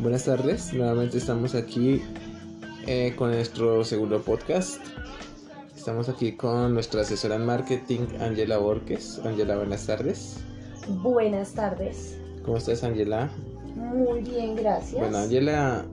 Buenas 0.00 0.26
tardes, 0.26 0.72
nuevamente 0.74 1.18
estamos 1.18 1.56
aquí 1.56 2.00
eh, 2.86 3.14
con 3.16 3.32
nuestro 3.32 3.82
segundo 3.82 4.22
podcast. 4.22 4.80
Estamos 5.76 6.08
aquí 6.08 6.36
con 6.36 6.72
nuestra 6.72 7.00
asesora 7.00 7.34
en 7.34 7.44
marketing, 7.44 8.06
Angela 8.20 8.58
Borges. 8.58 9.20
Angela, 9.24 9.56
buenas 9.56 9.86
tardes. 9.86 10.36
Buenas 11.02 11.52
tardes. 11.52 12.16
¿Cómo 12.44 12.58
estás, 12.58 12.84
Angela? 12.84 13.28
Muy 13.74 14.20
bien, 14.20 14.54
gracias. 14.54 15.00
Bueno, 15.00 15.18
Angela 15.18 15.84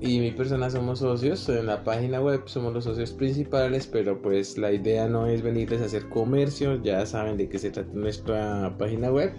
y 0.00 0.20
mi 0.20 0.30
persona 0.30 0.70
somos 0.70 1.00
socios 1.00 1.48
en 1.48 1.66
la 1.66 1.82
página 1.82 2.20
web, 2.20 2.42
somos 2.46 2.72
los 2.72 2.84
socios 2.84 3.10
principales, 3.10 3.88
pero 3.88 4.22
pues 4.22 4.56
la 4.56 4.70
idea 4.70 5.08
no 5.08 5.26
es 5.26 5.42
venirles 5.42 5.82
a 5.82 5.86
hacer 5.86 6.08
comercio, 6.08 6.80
ya 6.80 7.04
saben 7.06 7.36
de 7.36 7.48
qué 7.48 7.58
se 7.58 7.72
trata 7.72 7.90
nuestra 7.92 8.76
página 8.78 9.10
web. 9.10 9.32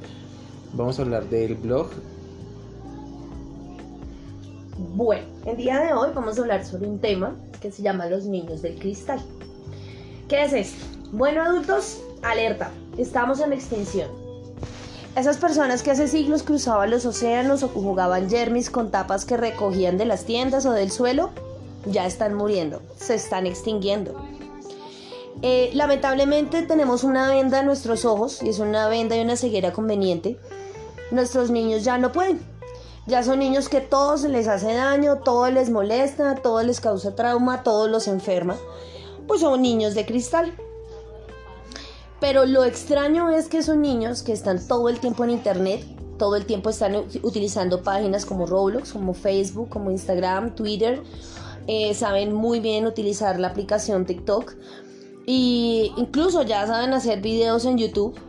Vamos 0.73 0.99
a 0.99 1.03
hablar 1.03 1.23
del 1.29 1.55
blog 1.55 1.87
bueno, 4.79 5.25
el 5.45 5.57
día 5.57 5.81
de 5.81 5.93
hoy 5.93 6.11
vamos 6.15 6.37
a 6.37 6.41
hablar 6.41 6.65
sobre 6.65 6.87
un 6.87 6.99
tema 6.99 7.35
que 7.61 7.69
se 7.69 7.81
llama 7.81 8.05
los 8.05 8.25
niños 8.25 8.61
del 8.61 8.79
cristal. 8.79 9.19
¿Qué 10.29 10.43
es 10.43 10.53
esto? 10.53 10.85
Bueno, 11.11 11.43
adultos, 11.43 11.99
alerta, 12.21 12.71
estamos 12.97 13.41
en 13.41 13.51
extinción. 13.51 14.07
Esas 15.17 15.35
personas 15.35 15.83
que 15.83 15.91
hace 15.91 16.07
siglos 16.07 16.43
cruzaban 16.43 16.91
los 16.91 17.05
océanos 17.05 17.61
o 17.63 17.67
jugaban 17.67 18.29
yermis 18.29 18.69
con 18.69 18.89
tapas 18.89 19.25
que 19.25 19.35
recogían 19.35 19.97
de 19.97 20.05
las 20.05 20.23
tiendas 20.23 20.65
o 20.65 20.71
del 20.71 20.91
suelo, 20.91 21.31
ya 21.85 22.05
están 22.05 22.35
muriendo, 22.35 22.81
se 22.95 23.15
están 23.15 23.47
extinguiendo. 23.47 24.15
Eh, 25.41 25.71
lamentablemente 25.73 26.61
tenemos 26.61 27.03
una 27.03 27.27
venda 27.27 27.59
en 27.59 27.65
nuestros 27.65 28.05
ojos 28.05 28.41
y 28.41 28.47
es 28.47 28.59
una 28.59 28.87
venda 28.87 29.17
y 29.17 29.21
una 29.21 29.35
ceguera 29.35 29.73
conveniente. 29.73 30.37
Nuestros 31.11 31.49
niños 31.51 31.83
ya 31.83 31.97
no 31.97 32.13
pueden, 32.13 32.39
ya 33.09 33.23
son 33.23 33.39
niños 33.39 33.67
que 33.67 33.81
todo 33.81 34.17
se 34.17 34.29
les 34.29 34.47
hace 34.47 34.73
daño, 34.73 35.17
todo 35.17 35.49
les 35.49 35.69
molesta, 35.69 36.35
todo 36.35 36.61
les 36.63 36.79
causa 36.79 37.15
trauma, 37.15 37.63
todo 37.63 37.87
los 37.87 38.07
enferma. 38.07 38.55
Pues 39.27 39.41
son 39.41 39.61
niños 39.61 39.95
de 39.95 40.05
cristal. 40.05 40.53
Pero 42.19 42.45
lo 42.45 42.63
extraño 42.63 43.29
es 43.29 43.47
que 43.47 43.63
son 43.63 43.81
niños 43.81 44.23
que 44.23 44.31
están 44.31 44.65
todo 44.65 44.89
el 44.89 44.99
tiempo 44.99 45.23
en 45.23 45.31
internet, 45.31 45.83
todo 46.17 46.35
el 46.35 46.45
tiempo 46.45 46.69
están 46.69 46.95
utilizando 47.23 47.81
páginas 47.81 48.25
como 48.25 48.45
Roblox, 48.45 48.91
como 48.91 49.13
Facebook, 49.13 49.69
como 49.69 49.89
Instagram, 49.89 50.53
Twitter. 50.53 51.01
Eh, 51.67 51.93
saben 51.93 52.33
muy 52.33 52.59
bien 52.59 52.85
utilizar 52.85 53.39
la 53.39 53.47
aplicación 53.47 54.05
TikTok. 54.05 54.53
Y 55.25 55.93
incluso 55.97 56.43
ya 56.43 56.67
saben 56.67 56.93
hacer 56.93 57.21
videos 57.21 57.65
en 57.65 57.77
YouTube 57.77 58.19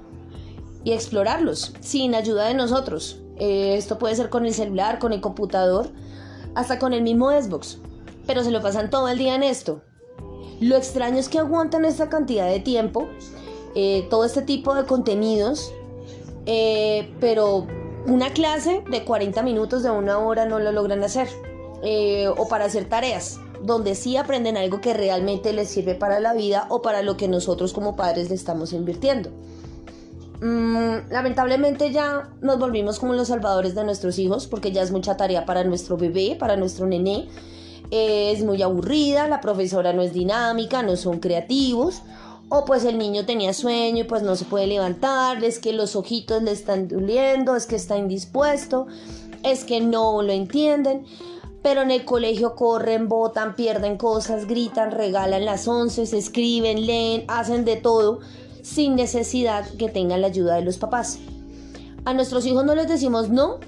y 0.84 0.92
explorarlos 0.92 1.74
sin 1.80 2.14
ayuda 2.14 2.46
de 2.46 2.54
nosotros. 2.54 3.20
Eh, 3.40 3.76
esto 3.76 3.98
puede 3.98 4.14
ser 4.14 4.28
con 4.28 4.44
el 4.44 4.52
celular, 4.54 4.98
con 4.98 5.12
el 5.12 5.22
computador, 5.22 5.88
hasta 6.54 6.78
con 6.78 6.92
el 6.92 7.02
mismo 7.02 7.30
Xbox. 7.30 7.78
Pero 8.26 8.44
se 8.44 8.50
lo 8.50 8.60
pasan 8.60 8.90
todo 8.90 9.08
el 9.08 9.18
día 9.18 9.34
en 9.34 9.42
esto. 9.42 9.82
Lo 10.60 10.76
extraño 10.76 11.16
es 11.16 11.30
que 11.30 11.38
aguantan 11.38 11.86
esta 11.86 12.10
cantidad 12.10 12.46
de 12.46 12.60
tiempo, 12.60 13.08
eh, 13.74 14.06
todo 14.10 14.26
este 14.26 14.42
tipo 14.42 14.74
de 14.74 14.84
contenidos, 14.84 15.72
eh, 16.44 17.10
pero 17.18 17.66
una 18.06 18.30
clase 18.30 18.84
de 18.90 19.04
40 19.04 19.42
minutos, 19.42 19.82
de 19.82 19.90
una 19.90 20.18
hora, 20.18 20.44
no 20.44 20.58
lo 20.60 20.70
logran 20.70 21.02
hacer. 21.02 21.28
o 22.36 22.46
para 22.46 22.66
hacer 22.66 22.90
tareas, 22.90 23.40
donde 23.62 23.94
sí 23.94 24.18
aprenden 24.18 24.58
algo 24.58 24.82
que 24.82 24.92
realmente 24.92 25.54
les 25.54 25.70
sirve 25.70 25.94
para 25.94 26.20
la 26.20 26.34
vida 26.34 26.66
o 26.68 26.82
para 26.82 27.00
lo 27.00 27.16
que 27.16 27.26
nosotros 27.26 27.72
como 27.72 27.96
padres 27.96 28.28
le 28.28 28.34
estamos 28.34 28.74
invirtiendo. 28.74 29.30
Mm, 30.40 31.10
lamentablemente 31.10 31.92
ya 31.92 32.30
nos 32.40 32.58
volvimos 32.58 32.98
como 32.98 33.12
los 33.12 33.28
salvadores 33.28 33.74
de 33.74 33.84
nuestros 33.84 34.18
hijos 34.18 34.46
porque 34.46 34.72
ya 34.72 34.80
es 34.82 34.90
mucha 34.90 35.16
tarea 35.16 35.44
para 35.44 35.64
nuestro 35.64 35.98
bebé, 35.98 36.36
para 36.38 36.56
nuestro 36.56 36.86
nené. 36.86 37.28
es 37.90 38.42
muy 38.44 38.62
aburrida, 38.62 39.26
la 39.28 39.40
profesora 39.40 39.92
no 39.92 40.02
es 40.02 40.12
dinámica, 40.12 40.82
no 40.82 40.96
son 40.96 41.18
creativos. 41.18 42.02
O 42.48 42.64
pues 42.64 42.84
el 42.84 42.98
niño 42.98 43.26
tenía 43.26 43.52
sueño 43.52 44.00
y 44.00 44.04
pues 44.04 44.22
no 44.22 44.34
se 44.34 44.44
puede 44.44 44.66
levantar, 44.66 45.44
es 45.44 45.60
que 45.60 45.72
los 45.72 45.94
ojitos 45.94 46.42
le 46.42 46.50
están 46.52 46.88
doliendo, 46.88 47.54
es 47.54 47.66
que 47.66 47.76
está 47.76 47.96
indispuesto, 47.96 48.88
es 49.44 49.64
que 49.64 49.80
no 49.80 50.22
lo 50.22 50.32
entienden. 50.32 51.04
Pero 51.62 51.82
en 51.82 51.90
el 51.90 52.04
colegio 52.04 52.54
corren, 52.56 53.08
botan, 53.08 53.54
pierden 53.54 53.98
cosas, 53.98 54.46
gritan, 54.46 54.90
regalan 54.92 55.44
las 55.44 55.68
once, 55.68 56.02
escriben, 56.02 56.86
leen, 56.86 57.24
hacen 57.28 57.64
de 57.64 57.76
todo 57.76 58.20
sin 58.72 58.94
necesidad 58.94 59.68
que 59.78 59.88
tengan 59.88 60.20
la 60.20 60.28
ayuda 60.28 60.54
de 60.54 60.62
los 60.62 60.78
papás. 60.78 61.18
A 62.04 62.14
nuestros 62.14 62.46
hijos 62.46 62.64
no 62.64 62.74
les 62.74 62.88
decimos 62.88 63.28
no 63.28 63.58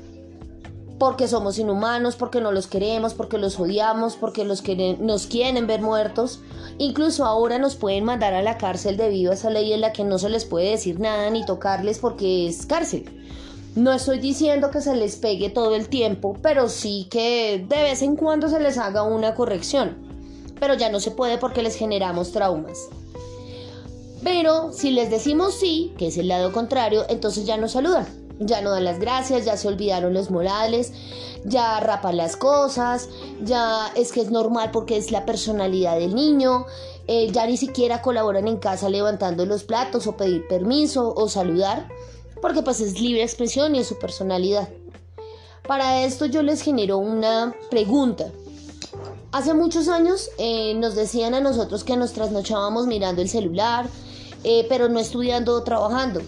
porque 0.99 1.27
somos 1.27 1.59
inhumanos, 1.59 2.15
porque 2.15 2.41
no 2.41 2.53
los 2.53 2.69
queremos, 2.69 3.13
porque 3.13 3.37
los 3.37 3.59
odiamos, 3.59 4.15
porque 4.15 4.45
los 4.45 4.63
nos 5.01 5.27
quieren 5.27 5.67
ver 5.67 5.83
muertos. 5.83 6.41
Incluso 6.79 7.25
ahora 7.25 7.59
nos 7.59 7.75
pueden 7.75 8.05
mandar 8.05 8.35
a 8.35 8.43
la 8.43 8.57
cárcel 8.57 8.97
debido 8.97 9.33
a 9.33 9.35
esa 9.35 9.51
ley 9.51 9.73
en 9.73 9.81
la 9.81 9.93
que 9.93 10.05
no 10.05 10.19
se 10.19 10.29
les 10.29 10.45
puede 10.45 10.71
decir 10.71 11.01
nada 11.01 11.29
ni 11.31 11.45
tocarles 11.45 11.99
porque 11.99 12.47
es 12.47 12.67
cárcel. 12.67 13.05
No 13.75 13.93
estoy 13.93 14.21
diciendo 14.21 14.71
que 14.71 14.81
se 14.81 14.95
les 14.95 15.17
pegue 15.17 15.51
todo 15.51 15.75
el 15.75 15.89
tiempo, 15.89 16.37
pero 16.41 16.69
sí 16.69 17.09
que 17.11 17.67
de 17.69 17.83
vez 17.83 18.03
en 18.03 18.15
cuando 18.15 18.49
se 18.49 18.61
les 18.61 18.79
haga 18.79 19.03
una 19.03 19.35
corrección. 19.35 19.97
Pero 20.61 20.75
ya 20.75 20.89
no 20.89 21.01
se 21.01 21.11
puede 21.11 21.39
porque 21.39 21.63
les 21.63 21.75
generamos 21.75 22.31
traumas. 22.31 22.79
Pero 24.23 24.73
si 24.73 24.91
les 24.91 25.11
decimos 25.11 25.55
sí, 25.55 25.93
que 25.99 26.09
es 26.09 26.17
el 26.17 26.29
lado 26.29 26.53
contrario, 26.53 27.05
entonces 27.09 27.45
ya 27.45 27.57
no 27.57 27.69
saludan. 27.69 28.07
Ya 28.39 28.61
no 28.61 28.71
dan 28.71 28.85
las 28.85 28.99
gracias, 28.99 29.45
ya 29.45 29.57
se 29.57 29.69
olvidaron 29.69 30.15
los 30.15 30.31
morales, 30.31 30.93
ya 31.45 31.79
rapan 31.81 32.17
las 32.17 32.37
cosas, 32.37 33.09
ya 33.43 33.93
es 33.95 34.13
que 34.13 34.21
es 34.21 34.31
normal 34.31 34.71
porque 34.73 34.97
es 34.97 35.13
la 35.13 35.25
personalidad 35.25 35.99
del 35.99 36.15
niño, 36.15 36.67
eh, 37.07 37.31
ya 37.31 37.47
ni 37.47 37.57
siquiera 37.57 38.03
colaboran 38.03 38.49
en 38.49 38.57
casa 38.57 38.89
levantando 38.89 39.45
los 39.45 39.65
platos 39.65 40.07
o 40.07 40.17
pedir 40.17 40.47
permiso 40.49 41.13
o 41.15 41.29
saludar, 41.29 41.89
porque 42.41 42.63
pues 42.63 42.81
es 42.81 43.01
libre 43.01 43.23
expresión 43.23 43.75
y 43.75 43.81
es 43.81 43.89
su 43.89 43.99
personalidad. 43.99 44.69
Para 45.67 46.03
esto 46.03 46.27
yo 46.27 46.43
les 46.43 46.63
genero 46.63 46.99
una 46.99 47.55
pregunta. 47.71 48.27
Hace 49.31 49.55
muchos 49.55 49.89
años 49.89 50.31
eh, 50.39 50.75
nos 50.75 50.95
decían 50.95 51.35
a 51.35 51.41
nosotros 51.41 51.85
que 51.85 51.97
nos 51.97 52.13
trasnochábamos 52.13 52.87
mirando 52.87 53.23
el 53.23 53.29
celular, 53.29 53.87
eh, 54.45 54.67
pero 54.69 54.89
no 54.89 54.99
estudiando 54.99 55.55
o 55.55 55.63
trabajando. 55.63 56.21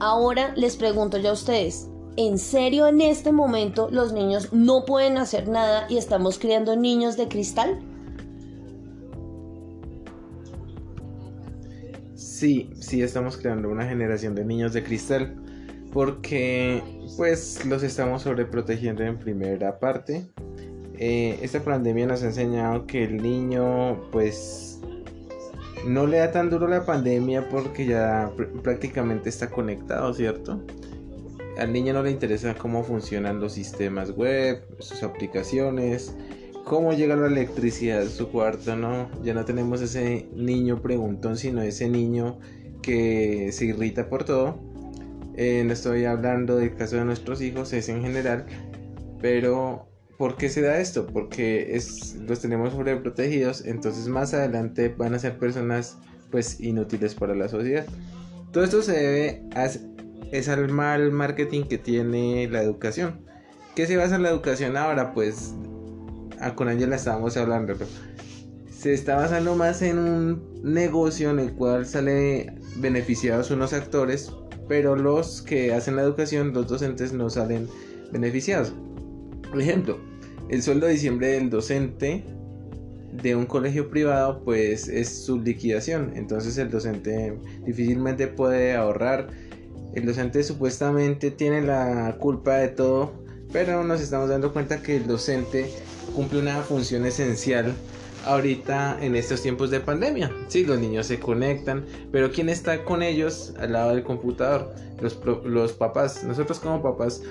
Ahora 0.00 0.52
les 0.56 0.76
pregunto 0.76 1.18
ya 1.18 1.30
a 1.30 1.34
ustedes, 1.34 1.88
¿en 2.16 2.38
serio 2.38 2.86
en 2.86 3.00
este 3.00 3.32
momento 3.32 3.88
los 3.90 4.12
niños 4.12 4.52
no 4.52 4.84
pueden 4.84 5.18
hacer 5.18 5.48
nada 5.48 5.86
y 5.88 5.96
estamos 5.96 6.38
criando 6.38 6.76
niños 6.76 7.16
de 7.16 7.28
cristal? 7.28 7.80
Sí, 12.14 12.70
sí 12.80 13.00
estamos 13.02 13.36
creando 13.36 13.68
una 13.68 13.86
generación 13.86 14.34
de 14.34 14.44
niños 14.44 14.72
de 14.72 14.82
cristal 14.82 15.36
porque 15.92 16.82
pues 17.16 17.64
los 17.64 17.82
estamos 17.84 18.22
sobreprotegiendo 18.22 19.04
en 19.04 19.16
primera 19.18 19.78
parte. 19.78 20.26
Eh, 20.98 21.38
esta 21.42 21.60
pandemia 21.60 22.06
nos 22.06 22.22
ha 22.22 22.26
enseñado 22.26 22.86
que 22.86 23.04
el 23.04 23.22
niño 23.22 24.00
pues 24.10 24.73
no 25.86 26.06
le 26.06 26.18
da 26.18 26.30
tan 26.30 26.50
duro 26.50 26.66
la 26.66 26.84
pandemia 26.84 27.48
porque 27.48 27.86
ya 27.86 28.30
prácticamente 28.62 29.28
está 29.28 29.50
conectado, 29.50 30.12
¿cierto? 30.14 30.60
Al 31.58 31.72
niño 31.72 31.92
no 31.92 32.02
le 32.02 32.10
interesa 32.10 32.54
cómo 32.54 32.82
funcionan 32.82 33.40
los 33.40 33.52
sistemas 33.52 34.10
web, 34.10 34.64
sus 34.80 35.02
aplicaciones, 35.02 36.14
cómo 36.64 36.92
llega 36.92 37.16
la 37.16 37.26
electricidad 37.26 38.02
a 38.02 38.08
su 38.08 38.28
cuarto, 38.30 38.74
¿no? 38.76 39.08
Ya 39.22 39.34
no 39.34 39.44
tenemos 39.44 39.80
ese 39.80 40.28
niño 40.34 40.80
preguntón, 40.80 41.36
sino 41.36 41.62
ese 41.62 41.88
niño 41.88 42.38
que 42.82 43.50
se 43.52 43.66
irrita 43.66 44.08
por 44.08 44.24
todo. 44.24 44.58
Eh, 45.36 45.62
no 45.64 45.72
estoy 45.72 46.04
hablando 46.04 46.56
del 46.56 46.74
caso 46.74 46.96
de 46.96 47.04
nuestros 47.04 47.40
hijos, 47.40 47.72
es 47.72 47.88
en 47.88 48.02
general, 48.02 48.46
pero 49.20 49.88
¿Por 50.18 50.36
qué 50.36 50.48
se 50.48 50.62
da 50.62 50.78
esto? 50.78 51.06
Porque 51.06 51.74
es, 51.74 52.14
los 52.16 52.40
tenemos 52.40 52.72
sobreprotegidos, 52.72 53.64
entonces 53.64 54.06
más 54.06 54.32
adelante 54.32 54.94
van 54.96 55.14
a 55.14 55.18
ser 55.18 55.38
personas 55.38 55.98
pues 56.30 56.60
inútiles 56.60 57.14
para 57.14 57.34
la 57.34 57.48
sociedad. 57.48 57.86
Todo 58.52 58.64
esto 58.64 58.82
se 58.82 58.92
debe 58.92 59.42
a, 59.56 59.68
es 60.30 60.48
al 60.48 60.68
mal 60.68 61.10
marketing 61.10 61.64
que 61.64 61.78
tiene 61.78 62.48
la 62.48 62.62
educación. 62.62 63.20
¿Qué 63.74 63.86
se 63.86 63.96
basa 63.96 64.16
en 64.16 64.22
la 64.22 64.30
educación 64.30 64.76
ahora? 64.76 65.12
Pues 65.12 65.52
a, 66.40 66.54
con 66.54 66.68
Ángela 66.68 66.94
estábamos 66.94 67.36
hablando. 67.36 67.74
Se 68.70 68.92
está 68.92 69.16
basando 69.16 69.56
más 69.56 69.82
en 69.82 69.98
un 69.98 70.60
negocio 70.62 71.30
en 71.30 71.40
el 71.40 71.54
cual 71.54 71.86
sale 71.86 72.54
beneficiados 72.76 73.50
unos 73.50 73.72
actores, 73.72 74.32
pero 74.68 74.94
los 74.94 75.42
que 75.42 75.74
hacen 75.74 75.96
la 75.96 76.02
educación, 76.02 76.52
los 76.52 76.68
docentes 76.68 77.12
no 77.12 77.30
salen 77.30 77.68
beneficiados. 78.12 78.72
Por 79.54 79.62
ejemplo, 79.62 80.00
el 80.48 80.64
sueldo 80.64 80.86
de 80.86 80.94
diciembre 80.94 81.28
del 81.28 81.48
docente 81.48 82.24
de 83.22 83.36
un 83.36 83.46
colegio 83.46 83.88
privado 83.88 84.42
pues 84.44 84.88
es 84.88 85.08
su 85.24 85.40
liquidación. 85.40 86.10
Entonces 86.16 86.58
el 86.58 86.72
docente 86.72 87.38
difícilmente 87.64 88.26
puede 88.26 88.74
ahorrar. 88.74 89.28
El 89.94 90.06
docente 90.06 90.42
supuestamente 90.42 91.30
tiene 91.30 91.60
la 91.60 92.16
culpa 92.18 92.56
de 92.56 92.66
todo 92.66 93.12
pero 93.52 93.84
nos 93.84 94.00
estamos 94.00 94.28
dando 94.28 94.52
cuenta 94.52 94.82
que 94.82 94.96
el 94.96 95.06
docente 95.06 95.70
cumple 96.16 96.40
una 96.40 96.60
función 96.62 97.06
esencial 97.06 97.72
ahorita 98.26 98.98
en 99.00 99.14
estos 99.14 99.40
tiempos 99.40 99.70
de 99.70 99.78
pandemia. 99.78 100.32
Sí, 100.48 100.64
los 100.64 100.80
niños 100.80 101.06
se 101.06 101.20
conectan, 101.20 101.84
pero 102.10 102.32
¿quién 102.32 102.48
está 102.48 102.84
con 102.84 103.04
ellos 103.04 103.54
al 103.60 103.74
lado 103.74 103.90
del 103.94 104.02
computador? 104.02 104.74
Los, 105.00 105.20
los 105.44 105.72
papás. 105.74 106.24
Nosotros 106.24 106.58
como 106.58 106.82
papás 106.82 107.22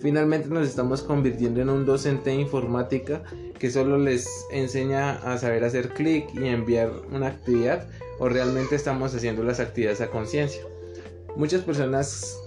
finalmente 0.00 0.48
nos 0.48 0.68
estamos 0.68 1.02
convirtiendo 1.02 1.60
en 1.60 1.68
un 1.68 1.84
docente 1.84 2.30
de 2.30 2.36
informática 2.36 3.22
que 3.58 3.70
solo 3.70 3.98
les 3.98 4.28
enseña 4.50 5.12
a 5.18 5.38
saber 5.38 5.64
hacer 5.64 5.90
clic 5.90 6.28
y 6.34 6.46
enviar 6.46 6.90
una 7.12 7.28
actividad 7.28 7.88
o 8.18 8.28
realmente 8.28 8.76
estamos 8.76 9.14
haciendo 9.14 9.42
las 9.42 9.60
actividades 9.60 10.00
a 10.00 10.10
conciencia. 10.10 10.62
Muchas 11.36 11.62
personas 11.62 12.38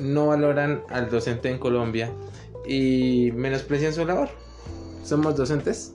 no 0.00 0.28
valoran 0.28 0.82
al 0.88 1.10
docente 1.10 1.50
en 1.50 1.58
Colombia 1.58 2.12
y 2.66 3.30
menosprecian 3.34 3.92
su 3.92 4.04
labor. 4.04 4.28
Somos 5.04 5.36
docentes 5.36 5.94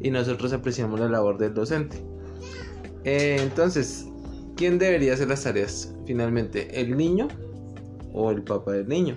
y 0.00 0.10
nosotros 0.10 0.52
apreciamos 0.52 1.00
la 1.00 1.08
labor 1.08 1.38
del 1.38 1.54
docente. 1.54 1.96
Eh, 3.04 3.38
entonces, 3.40 4.06
¿quién 4.56 4.78
debería 4.78 5.14
hacer 5.14 5.28
las 5.28 5.42
tareas 5.42 5.92
finalmente? 6.06 6.80
¿El 6.80 6.96
niño 6.96 7.28
o 8.12 8.30
el 8.30 8.42
papá 8.42 8.72
del 8.72 8.88
niño? 8.88 9.16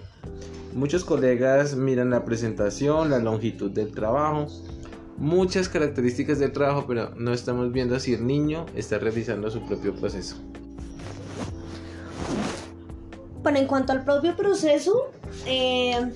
Muchos 0.75 1.05
colegas 1.05 1.73
miran 1.77 2.09
la 2.09 2.25
presentación, 2.25 3.09
la 3.09 3.19
longitud 3.19 3.71
del 3.71 3.93
trabajo, 3.93 4.47
muchas 5.15 5.69
características 5.69 6.37
del 6.37 6.51
trabajo, 6.51 6.83
pero 6.85 7.11
no 7.15 7.31
estamos 7.31 7.71
viendo 7.71 7.97
si 7.97 8.13
el 8.13 8.27
niño 8.27 8.65
está 8.75 8.99
realizando 8.99 9.49
su 9.49 9.65
propio 9.65 9.95
proceso. 9.95 10.35
Bueno, 13.41 13.59
en 13.59 13.67
cuanto 13.67 13.93
al 13.93 14.03
propio 14.03 14.35
proceso, 14.35 15.11
eh, 15.45 16.11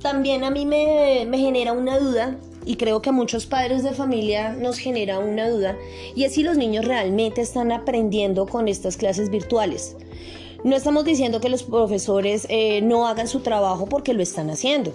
también 0.00 0.44
a 0.44 0.50
mí 0.50 0.64
me, 0.64 1.26
me 1.28 1.36
genera 1.36 1.74
una 1.74 1.98
duda 1.98 2.38
y 2.64 2.76
creo 2.76 3.02
que 3.02 3.10
a 3.10 3.12
muchos 3.12 3.44
padres 3.44 3.82
de 3.82 3.92
familia 3.92 4.54
nos 4.54 4.78
genera 4.78 5.18
una 5.18 5.46
duda 5.50 5.76
y 6.14 6.24
es 6.24 6.32
si 6.32 6.42
los 6.42 6.56
niños 6.56 6.86
realmente 6.86 7.42
están 7.42 7.70
aprendiendo 7.70 8.46
con 8.46 8.66
estas 8.66 8.96
clases 8.96 9.28
virtuales. 9.28 9.94
No 10.64 10.74
estamos 10.74 11.04
diciendo 11.04 11.40
que 11.40 11.48
los 11.48 11.62
profesores 11.62 12.46
eh, 12.50 12.80
no 12.82 13.06
hagan 13.06 13.28
su 13.28 13.40
trabajo 13.40 13.86
porque 13.86 14.12
lo 14.12 14.22
están 14.22 14.50
haciendo. 14.50 14.92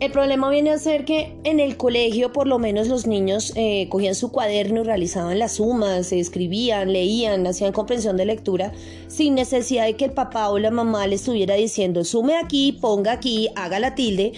El 0.00 0.10
problema 0.10 0.50
viene 0.50 0.70
a 0.70 0.78
ser 0.78 1.04
que 1.04 1.34
en 1.44 1.60
el 1.60 1.76
colegio 1.76 2.32
por 2.32 2.46
lo 2.46 2.58
menos 2.58 2.88
los 2.88 3.06
niños 3.06 3.52
eh, 3.54 3.88
cogían 3.88 4.14
su 4.14 4.30
cuaderno 4.30 4.80
y 4.80 4.84
realizaban 4.84 5.38
las 5.38 5.52
sumas, 5.52 6.12
escribían, 6.12 6.92
leían, 6.92 7.46
hacían 7.46 7.72
comprensión 7.72 8.16
de 8.16 8.26
lectura 8.26 8.72
sin 9.06 9.34
necesidad 9.34 9.86
de 9.86 9.94
que 9.94 10.06
el 10.06 10.12
papá 10.12 10.50
o 10.50 10.58
la 10.58 10.70
mamá 10.70 11.06
le 11.06 11.14
estuviera 11.14 11.54
diciendo 11.54 12.04
sume 12.04 12.36
aquí, 12.36 12.72
ponga 12.72 13.12
aquí, 13.12 13.48
haga 13.54 13.78
la 13.78 13.94
tilde 13.94 14.32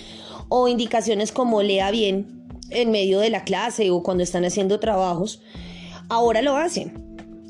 o 0.49 0.69
indicaciones 0.69 1.32
como 1.32 1.62
lea 1.62 1.90
bien 1.90 2.46
en 2.70 2.90
medio 2.90 3.19
de 3.19 3.31
la 3.31 3.42
clase 3.42 3.90
o 3.90 4.02
cuando 4.02 4.22
están 4.22 4.44
haciendo 4.44 4.78
trabajos. 4.78 5.40
Ahora 6.08 6.42
lo 6.42 6.56
hacen. 6.56 7.06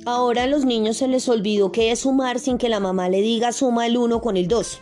Ahora 0.07 0.45
a 0.45 0.47
los 0.47 0.65
niños 0.65 0.97
se 0.97 1.09
les 1.09 1.29
olvidó 1.29 1.73
que 1.73 1.91
es 1.91 2.01
sumar 2.01 2.39
sin 2.39 2.57
que 2.57 2.71
la 2.71 2.81
mamá 2.81 3.09
le 3.09 3.21
diga 3.21 3.53
suma 3.53 3.87
el 3.87 3.99
1 3.99 4.21
con 4.23 4.37
el 4.37 4.49
2 4.49 4.81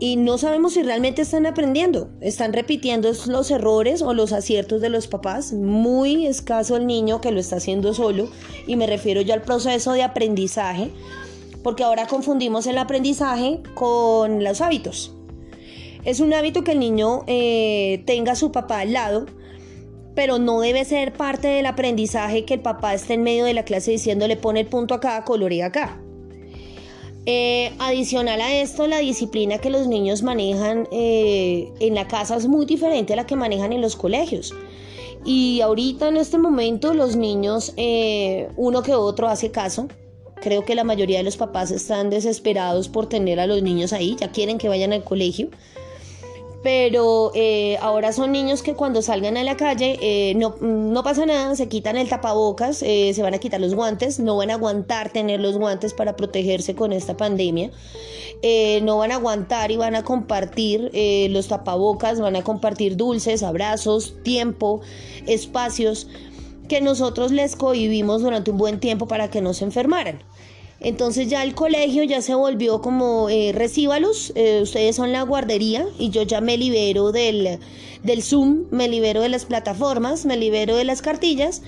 y 0.00 0.16
no 0.16 0.38
sabemos 0.38 0.72
si 0.72 0.82
realmente 0.82 1.20
están 1.20 1.44
aprendiendo, 1.44 2.08
están 2.22 2.54
repitiendo 2.54 3.12
los 3.26 3.50
errores 3.50 4.00
o 4.00 4.14
los 4.14 4.32
aciertos 4.32 4.80
de 4.80 4.88
los 4.88 5.06
papás, 5.06 5.52
muy 5.52 6.26
escaso 6.26 6.76
el 6.76 6.86
niño 6.86 7.20
que 7.20 7.30
lo 7.30 7.38
está 7.38 7.56
haciendo 7.56 7.92
solo. 7.92 8.30
Y 8.66 8.76
me 8.76 8.86
refiero 8.86 9.20
ya 9.20 9.34
al 9.34 9.42
proceso 9.42 9.92
de 9.92 10.02
aprendizaje, 10.02 10.90
porque 11.62 11.84
ahora 11.84 12.06
confundimos 12.06 12.66
el 12.66 12.78
aprendizaje 12.78 13.60
con 13.74 14.42
los 14.42 14.62
hábitos. 14.62 15.14
Es 16.06 16.20
un 16.20 16.32
hábito 16.32 16.64
que 16.64 16.72
el 16.72 16.78
niño 16.78 17.24
eh, 17.26 18.02
tenga 18.06 18.32
a 18.32 18.36
su 18.36 18.52
papá 18.52 18.80
al 18.80 18.94
lado, 18.94 19.26
pero 20.14 20.38
no 20.38 20.60
debe 20.60 20.84
ser 20.84 21.12
parte 21.12 21.48
del 21.48 21.66
aprendizaje 21.66 22.44
que 22.44 22.54
el 22.54 22.60
papá 22.60 22.94
esté 22.94 23.14
en 23.14 23.22
medio 23.22 23.44
de 23.44 23.54
la 23.54 23.64
clase 23.64 23.92
diciéndole 23.92 24.36
pone 24.36 24.60
el 24.60 24.66
punto 24.66 24.94
acá, 24.94 25.24
colorea 25.24 25.66
acá. 25.66 26.00
Eh, 27.26 27.72
adicional 27.78 28.40
a 28.40 28.54
esto, 28.54 28.86
la 28.86 28.98
disciplina 28.98 29.58
que 29.58 29.70
los 29.70 29.86
niños 29.86 30.22
manejan 30.22 30.88
eh, 30.90 31.70
en 31.78 31.94
la 31.94 32.08
casa 32.08 32.36
es 32.36 32.48
muy 32.48 32.64
diferente 32.66 33.12
a 33.12 33.16
la 33.16 33.26
que 33.26 33.36
manejan 33.36 33.72
en 33.72 33.80
los 33.80 33.94
colegios. 33.94 34.54
Y 35.24 35.60
ahorita 35.60 36.08
en 36.08 36.16
este 36.16 36.38
momento 36.38 36.94
los 36.94 37.16
niños, 37.16 37.74
eh, 37.76 38.48
uno 38.56 38.82
que 38.82 38.94
otro 38.94 39.28
hace 39.28 39.50
caso. 39.50 39.88
Creo 40.40 40.64
que 40.64 40.74
la 40.74 40.84
mayoría 40.84 41.18
de 41.18 41.24
los 41.24 41.36
papás 41.36 41.70
están 41.70 42.08
desesperados 42.08 42.88
por 42.88 43.06
tener 43.06 43.38
a 43.40 43.46
los 43.46 43.62
niños 43.62 43.92
ahí, 43.92 44.16
ya 44.18 44.32
quieren 44.32 44.56
que 44.56 44.68
vayan 44.68 44.94
al 44.94 45.04
colegio 45.04 45.50
pero 46.62 47.32
eh, 47.34 47.78
ahora 47.80 48.12
son 48.12 48.32
niños 48.32 48.62
que 48.62 48.74
cuando 48.74 49.00
salgan 49.00 49.36
a 49.36 49.44
la 49.44 49.56
calle 49.56 49.98
eh, 50.02 50.34
no, 50.34 50.56
no, 50.60 51.02
pasa 51.02 51.24
nada, 51.24 51.56
se 51.56 51.68
quitan 51.68 51.96
el 51.96 52.08
tapabocas, 52.08 52.82
eh, 52.82 53.12
se 53.14 53.22
van 53.22 53.32
a 53.32 53.38
quitar 53.38 53.60
los 53.60 53.74
guantes, 53.74 54.20
no 54.20 54.36
van 54.36 54.50
a 54.50 54.54
aguantar 54.54 55.10
tener 55.10 55.40
los 55.40 55.56
guantes 55.56 55.94
para 55.94 56.16
protegerse 56.16 56.74
con 56.74 56.92
esta 56.92 57.16
pandemia, 57.16 57.70
no 58.82 58.98
van 58.98 59.12
a 59.12 59.16
aguantar 59.16 59.70
y 59.70 59.76
van 59.76 59.94
a 59.94 60.02
compartir 60.02 60.90
los 61.30 61.48
tapabocas, 61.48 62.20
van 62.20 62.36
a 62.36 62.42
compartir 62.42 62.96
dulces, 62.96 63.42
abrazos, 63.42 64.14
tiempo, 64.22 64.80
espacios 65.26 66.08
que 66.68 66.80
nosotros 66.80 67.32
les 67.32 67.56
cohibimos 67.56 68.22
durante 68.22 68.50
un 68.50 68.58
buen 68.58 68.80
tiempo 68.80 69.08
para 69.08 69.30
que 69.30 69.40
no 69.40 69.54
se 69.54 69.64
enfermaran. 69.64 70.22
Entonces 70.80 71.28
ya 71.28 71.42
el 71.42 71.54
colegio 71.54 72.04
ya 72.04 72.22
se 72.22 72.34
volvió 72.34 72.80
como 72.80 73.28
eh, 73.28 73.52
recíbalos, 73.52 74.32
eh, 74.34 74.60
ustedes 74.62 74.96
son 74.96 75.12
la 75.12 75.22
guardería 75.22 75.86
y 75.98 76.08
yo 76.08 76.22
ya 76.22 76.40
me 76.40 76.56
libero 76.56 77.12
del, 77.12 77.58
del 78.02 78.22
Zoom, 78.22 78.64
me 78.70 78.88
libero 78.88 79.20
de 79.20 79.28
las 79.28 79.44
plataformas, 79.44 80.24
me 80.24 80.38
libero 80.38 80.76
de 80.76 80.84
las 80.84 81.02
cartillas, 81.02 81.60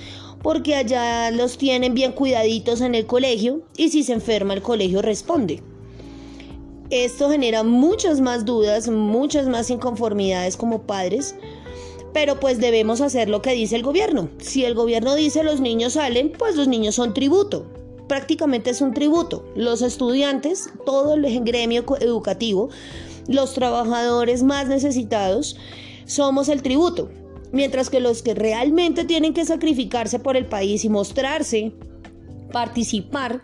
porque 0.43 0.75
allá 0.75 1.31
los 1.31 1.59
tienen 1.59 1.93
bien 1.93 2.13
cuidaditos 2.13 2.81
en 2.81 2.95
el 2.95 3.05
colegio 3.05 3.61
y 3.77 3.91
si 3.91 4.03
se 4.03 4.15
enferma 4.15 4.55
el 4.55 4.63
colegio 4.63 5.03
responde. 5.03 5.63
Esto 6.89 7.29
genera 7.29 7.65
muchas 7.65 8.23
más 8.23 8.47
dudas, 8.47 8.89
muchas 8.89 9.47
más 9.47 9.69
inconformidades 9.69 10.57
como 10.57 10.83
padres, 10.83 11.35
pero 12.15 12.41
pues 12.41 12.61
debemos 12.61 13.03
hacer 13.03 13.29
lo 13.29 13.43
que 13.43 13.53
dice 13.53 13.77
el 13.77 13.83
gobierno. 13.83 14.31
Si 14.39 14.65
el 14.65 14.75
gobierno 14.75 15.15
dice 15.15 15.43
los 15.43 15.61
niños 15.61 15.95
salen, 15.95 16.33
pues 16.33 16.57
los 16.57 16.67
niños 16.67 16.95
son 16.95 17.13
tributo 17.13 17.82
prácticamente 18.13 18.69
es 18.69 18.83
un 18.83 18.93
tributo. 18.93 19.43
Los 19.57 19.81
estudiantes, 19.81 20.69
todo 20.85 21.15
el 21.15 21.45
gremio 21.45 21.83
educativo, 21.99 22.69
los 23.27 23.55
trabajadores 23.55 24.43
más 24.43 24.69
necesitados, 24.69 25.57
somos 26.05 26.51
el 26.51 26.61
tributo. 26.61 27.09
Mientras 27.53 27.89
que 27.89 28.01
los 28.01 28.21
que 28.21 28.35
realmente 28.35 29.07
tienen 29.07 29.33
que 29.33 29.47
sacrificarse 29.47 30.19
por 30.19 30.37
el 30.37 30.45
país 30.45 30.85
y 30.85 30.91
mostrarse, 30.91 31.73
participar, 32.53 33.43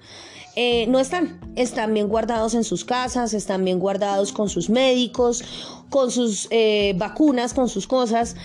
eh, 0.55 0.87
no 0.89 0.99
están. 0.99 1.41
Están 1.57 1.95
bien 1.95 2.09
guardados 2.09 2.53
en 2.53 2.63
sus 2.63 2.85
casas, 2.85 3.33
están 3.33 3.65
bien 3.65 3.79
guardados 3.79 4.33
con 4.33 4.51
sus 4.51 4.69
médicos, 4.69 5.45
con 5.89 6.11
sus 6.11 6.47
eh, 6.51 6.93
vacunas, 6.99 7.55
con 7.55 7.71
sus 7.71 7.87
cosas. 7.87 8.37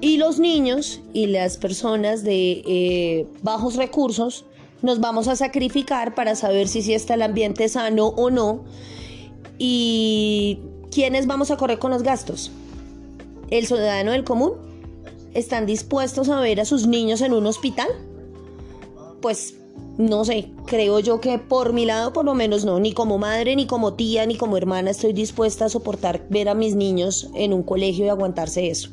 Y 0.00 0.16
los 0.16 0.38
niños 0.38 1.02
y 1.12 1.26
las 1.26 1.58
personas 1.58 2.24
de 2.24 2.62
eh, 2.66 3.26
bajos 3.42 3.76
recursos 3.76 4.46
nos 4.82 5.00
vamos 5.00 5.28
a 5.28 5.36
sacrificar 5.36 6.14
para 6.14 6.34
saber 6.34 6.68
si, 6.68 6.82
si 6.82 6.94
está 6.94 7.14
el 7.14 7.22
ambiente 7.22 7.68
sano 7.68 8.08
o 8.08 8.30
no. 8.30 8.64
¿Y 9.58 10.60
quiénes 10.90 11.26
vamos 11.26 11.50
a 11.50 11.56
correr 11.56 11.78
con 11.78 11.90
los 11.90 12.02
gastos? 12.02 12.50
¿El 13.50 13.66
ciudadano 13.66 14.12
del 14.12 14.24
común? 14.24 14.52
¿Están 15.34 15.66
dispuestos 15.66 16.28
a 16.28 16.40
ver 16.40 16.60
a 16.60 16.64
sus 16.64 16.86
niños 16.86 17.20
en 17.20 17.32
un 17.32 17.46
hospital? 17.46 17.88
Pues 19.20 19.54
no 19.98 20.24
sé, 20.24 20.50
creo 20.66 20.98
yo 21.00 21.20
que 21.20 21.38
por 21.38 21.72
mi 21.72 21.84
lado 21.84 22.12
por 22.12 22.24
lo 22.24 22.34
menos 22.34 22.64
no, 22.64 22.80
ni 22.80 22.94
como 22.94 23.18
madre, 23.18 23.54
ni 23.54 23.66
como 23.66 23.94
tía, 23.94 24.24
ni 24.24 24.36
como 24.36 24.56
hermana 24.56 24.90
estoy 24.90 25.12
dispuesta 25.12 25.66
a 25.66 25.68
soportar 25.68 26.26
ver 26.30 26.48
a 26.48 26.54
mis 26.54 26.74
niños 26.74 27.28
en 27.34 27.52
un 27.52 27.62
colegio 27.62 28.06
y 28.06 28.08
aguantarse 28.08 28.70
eso. 28.70 28.90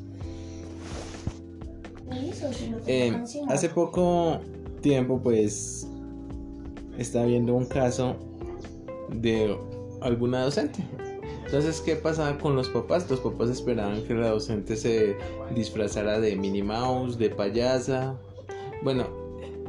Eh, 2.88 3.14
hace 3.48 3.70
poco 3.70 4.40
tiempo 4.82 5.20
pues 5.22 5.88
está 6.98 7.24
viendo 7.26 7.54
un 7.54 7.66
caso 7.66 8.16
de 9.10 9.58
alguna 10.02 10.44
docente. 10.44 10.84
Entonces, 11.46 11.80
¿qué 11.80 11.96
pasaba 11.96 12.38
con 12.38 12.56
los 12.56 12.68
papás? 12.68 13.10
Los 13.10 13.22
papás 13.22 13.50
esperaban 13.50 14.04
que 14.04 14.14
la 14.14 14.30
docente 14.30 14.76
se 14.76 15.16
disfrazara 15.56 16.20
de 16.20 16.36
Minnie 16.36 16.64
Mouse, 16.64 17.18
de 17.18 17.30
payasa. 17.30 18.16
Bueno, 18.84 19.08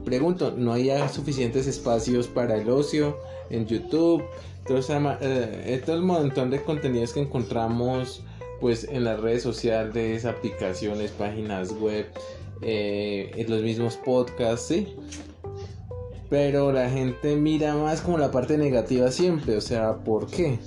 pregunto, 0.05 0.55
¿no 0.57 0.73
hay 0.73 0.91
suficientes 1.09 1.69
espacios 1.69 2.27
para 2.27 2.57
el 2.57 2.69
ocio 2.69 3.17
en 3.51 3.67
YouTube? 3.67 4.25
Eh, 4.71 5.83
todo 5.87 5.97
el 5.97 6.03
montón 6.03 6.51
de 6.51 6.61
contenidos 6.63 7.15
que 7.15 7.21
encontramos 7.21 8.23
pues 8.61 8.85
en 8.85 9.05
las 9.05 9.21
redes 9.21 9.43
sociales, 9.43 10.25
aplicaciones, 10.25 11.13
páginas 11.13 11.73
web, 11.73 12.07
eh, 12.63 13.47
los 13.49 13.63
mismos 13.63 13.97
podcasts, 13.97 14.69
¿sí? 14.69 14.89
Pero 16.31 16.73
la 16.73 16.91
gente 16.91 17.37
mira 17.37 17.75
más 17.75 18.03
como 18.03 18.19
la 18.19 18.31
parte 18.31 18.59
negativa 18.59 19.11
siempre, 19.11 19.57
o 19.57 19.61
sea, 19.61 19.97
¿por 20.05 20.27
qué? 20.27 20.59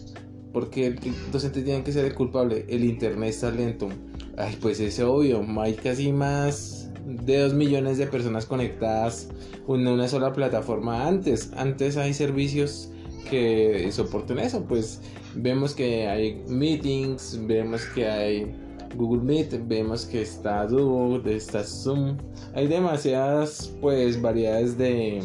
porque 0.53 0.87
el 0.87 0.99
docente 1.31 1.61
tiene 1.61 1.83
que 1.83 1.91
ser 1.91 2.05
el 2.05 2.13
culpable. 2.13 2.65
El 2.67 2.83
internet 2.83 3.29
está 3.29 3.51
lento. 3.51 3.89
Ay, 4.37 4.57
pues 4.61 4.79
es 4.79 4.99
obvio, 4.99 5.45
hay 5.59 5.73
casi 5.75 6.11
más 6.11 6.89
de 7.05 7.39
2 7.39 7.53
millones 7.53 7.97
de 7.97 8.07
personas 8.07 8.45
conectadas 8.45 9.29
en 9.67 9.87
una 9.87 10.07
sola 10.07 10.33
plataforma 10.33 11.07
antes. 11.07 11.51
Antes 11.55 11.97
hay 11.97 12.13
servicios 12.13 12.89
que 13.29 13.89
soporten 13.91 14.39
eso, 14.39 14.65
pues 14.65 15.01
vemos 15.35 15.73
que 15.73 16.07
hay 16.07 16.43
meetings, 16.47 17.39
vemos 17.45 17.85
que 17.93 18.07
hay 18.07 18.55
Google 18.95 19.23
Meet, 19.23 19.67
vemos 19.67 20.05
que 20.05 20.21
está 20.21 20.65
Duo, 20.67 21.21
está 21.25 21.63
Zoom. 21.63 22.17
Hay 22.53 22.67
demasiadas 22.67 23.73
pues 23.81 24.21
variedades 24.21 24.77
de 24.77 25.21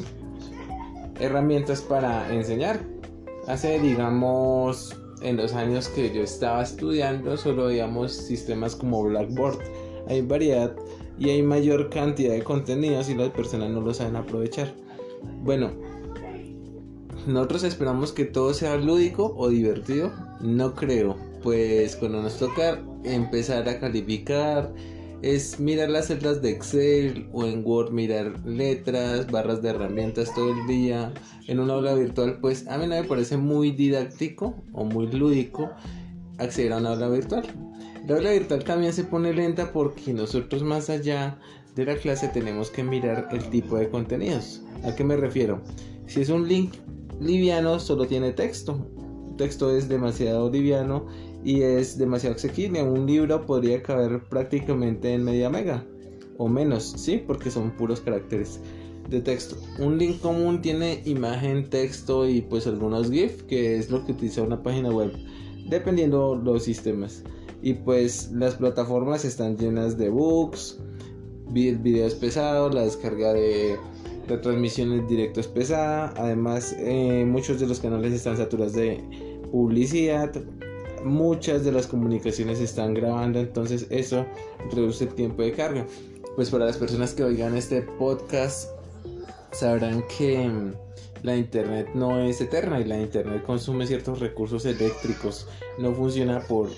herramientas 1.21 1.81
para 1.81 2.33
enseñar. 2.33 2.81
Hace 3.47 3.79
digamos 3.81 4.97
en 5.23 5.37
los 5.37 5.55
años 5.55 5.89
que 5.89 6.13
yo 6.13 6.23
estaba 6.23 6.63
estudiando 6.63 7.37
solo 7.37 7.67
veíamos 7.67 8.13
sistemas 8.13 8.77
como 8.77 9.05
Blackboard. 9.05 9.59
Hay 10.09 10.23
variedad 10.23 10.75
y 11.19 11.31
hay 11.31 11.43
mayor 11.43 11.91
cantidad 11.91 12.35
de 12.35 12.43
contenidos 12.43 13.09
y 13.09 13.15
las 13.15 13.31
personas 13.31 13.71
no 13.71 13.81
lo 13.81 13.95
saben 13.95 14.17
aprovechar. 14.17 14.75
Bueno, 15.43 15.71
nosotros 17.27 17.65
esperamos 17.65 18.13
que 18.13 18.25
todo 18.25 18.55
sea 18.55 18.77
lúdico 18.77 19.35
o 19.37 19.49
divertido. 19.49 20.13
No 20.41 20.75
creo, 20.75 21.17
pues 21.43 21.97
cuando 21.97 22.23
nos 22.23 22.39
toca 22.39 22.81
empezar 23.05 23.69
a 23.69 23.79
calificar 23.79 24.73
es 25.23 25.59
mirar 25.59 25.91
las 25.91 26.09
celdas 26.09 26.43
de 26.43 26.51
Excel 26.51 27.29
o 27.33 27.45
en 27.45 27.65
Word 27.65 27.91
mirar 27.91 28.39
letras, 28.47 29.31
barras 29.31 29.63
de 29.63 29.71
herramientas 29.71 30.35
todo 30.35 30.53
el 30.53 30.67
día. 30.67 31.13
En 31.47 31.59
una 31.59 31.75
aula 31.75 31.95
virtual, 31.95 32.39
pues 32.41 32.67
a 32.69 32.79
mí 32.79 32.87
no 32.87 32.95
me 32.95 33.05
parece 33.05 33.37
muy 33.37 33.71
didáctico 33.71 34.55
o 34.73 34.85
muy 34.85 35.11
lúdico 35.11 35.71
acceder 36.39 36.73
a 36.73 36.79
una 36.79 36.91
aula 36.91 37.09
virtual. 37.09 37.45
La 38.07 38.17
aula 38.17 38.31
virtual 38.31 38.63
también 38.65 38.93
se 38.93 39.05
pone 39.05 39.33
lenta 39.33 39.73
porque 39.73 40.13
nosotros 40.13 40.63
más 40.63 40.91
allá 40.91 41.39
de 41.75 41.85
la 41.85 41.97
clase 41.97 42.29
tenemos 42.29 42.71
que 42.71 42.85
mirar 42.85 43.29
el 43.33 43.49
tipo 43.51 43.77
de 43.77 43.89
contenidos. 43.89 44.63
¿A 44.85 44.95
qué 44.95 45.03
me 45.03 45.17
refiero? 45.17 45.63
Si 46.07 46.21
es 46.21 46.29
un 46.29 46.47
link 46.47 46.75
liviano, 47.21 47.81
solo 47.81 48.07
tiene 48.07 48.33
texto. 48.33 48.87
El 49.29 49.37
texto 49.37 49.75
es 49.75 49.89
demasiado 49.89 50.51
liviano 50.51 51.07
y 51.47 51.63
es 51.63 51.97
demasiado 51.97 52.35
asequible. 52.35 52.83
Un 52.83 53.07
libro 53.07 53.47
podría 53.47 53.81
caber 53.81 54.21
prácticamente 54.25 55.15
en 55.15 55.23
media 55.23 55.49
mega 55.49 55.85
o 56.39 56.49
menos, 56.49 56.95
¿sí? 56.97 57.23
Porque 57.25 57.53
son 57.53 57.71
puros 57.71 58.01
caracteres 58.01 58.59
de 59.09 59.21
texto. 59.21 59.57
Un 59.79 59.97
link 59.97 60.21
común 60.21 60.61
tiene 60.61 61.03
imagen, 61.05 61.71
texto 61.71 62.29
y 62.29 62.41
pues 62.41 62.67
algunos 62.67 63.13
GIF, 63.13 63.45
que 63.45 63.79
es 63.79 63.91
lo 63.91 64.05
que 64.05 64.11
utiliza 64.11 64.43
una 64.43 64.61
página 64.61 64.91
web, 64.91 65.13
dependiendo 65.71 66.35
los 66.35 66.65
sistemas. 66.65 67.23
Y 67.63 67.75
pues 67.75 68.33
las 68.33 68.57
plataformas 68.57 69.25
están 69.25 69.57
llenas 69.57 69.97
de 69.97 70.09
books, 70.09 70.81
videos 71.53 72.17
pesados, 72.17 72.75
la 72.75 72.83
descarga 72.83 73.33
de 73.33 73.77
retransmisiones 74.27 75.09
directas 75.09 75.47
pesada. 75.47 76.13
Además, 76.17 76.75
eh, 76.81 77.25
muchos 77.25 77.61
de 77.61 77.69
los 77.69 77.79
canales 77.79 78.13
están 78.13 78.37
saturados 78.37 78.73
de 78.73 79.01
publicidad. 79.53 80.33
Muchas 81.07 81.65
de 81.65 81.71
las 81.71 81.87
comunicaciones 81.87 82.61
están 82.61 82.93
grabando, 82.93 83.39
entonces 83.39 83.87
eso 83.91 84.27
reduce 84.73 85.05
el 85.05 85.15
tiempo 85.15 85.43
de 85.43 85.53
carga. 85.53 85.87
Pues 86.35 86.51
para 86.51 86.65
las 86.65 86.79
personas 86.79 87.15
que 87.15 87.23
oigan 87.23 87.57
este 87.57 87.83
podcast, 87.83 88.71
sabrán 89.53 90.03
que 90.19 90.49
mm, 90.49 90.73
la 91.23 91.37
internet 91.37 91.91
no 91.95 92.19
es 92.19 92.41
eterna 92.41 92.81
y 92.81 92.85
la 92.85 93.01
internet 93.01 93.45
consume 93.45 93.87
ciertos 93.87 94.19
recursos 94.19 94.67
eléctricos. 94.67 95.47
No 95.79 95.95
funciona 95.95 96.41
por 96.41 96.71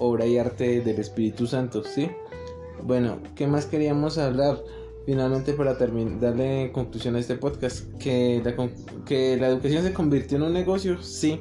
obra 0.00 0.26
y 0.26 0.38
arte 0.38 0.80
del 0.80 0.98
Espíritu 0.98 1.46
Santo, 1.46 1.84
¿sí? 1.84 2.10
Bueno, 2.82 3.18
¿qué 3.36 3.46
más 3.46 3.66
queríamos 3.66 4.18
hablar? 4.18 4.60
Finalmente, 5.06 5.52
para 5.52 5.74
darle 5.74 6.72
conclusión 6.72 7.14
a 7.14 7.20
este 7.20 7.36
podcast, 7.36 7.96
que 7.98 8.42
la, 8.44 8.56
que 9.06 9.36
la 9.36 9.48
educación 9.48 9.84
se 9.84 9.92
convirtió 9.92 10.36
en 10.36 10.42
un 10.42 10.52
negocio, 10.52 11.00
sí, 11.00 11.40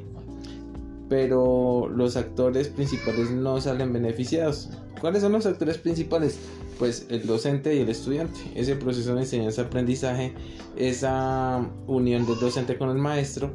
pero 1.10 1.90
los 1.90 2.18
actores 2.18 2.68
principales 2.68 3.32
no 3.32 3.60
salen 3.62 3.94
beneficiados. 3.94 4.70
¿Cuáles 5.00 5.22
son 5.22 5.34
los 5.34 5.46
actores 5.46 5.78
principales? 5.78 6.40
Pues 6.80 7.08
el 7.10 7.26
docente 7.26 7.76
y 7.76 7.80
el 7.80 7.90
estudiante. 7.90 8.40
Ese 8.56 8.76
proceso 8.76 9.16
de 9.16 9.22
enseñanza-aprendizaje, 9.22 10.34
esa 10.76 11.68
unión 11.88 12.26
del 12.26 12.40
docente 12.40 12.78
con 12.78 12.90
el 12.90 12.98
maestro, 12.98 13.52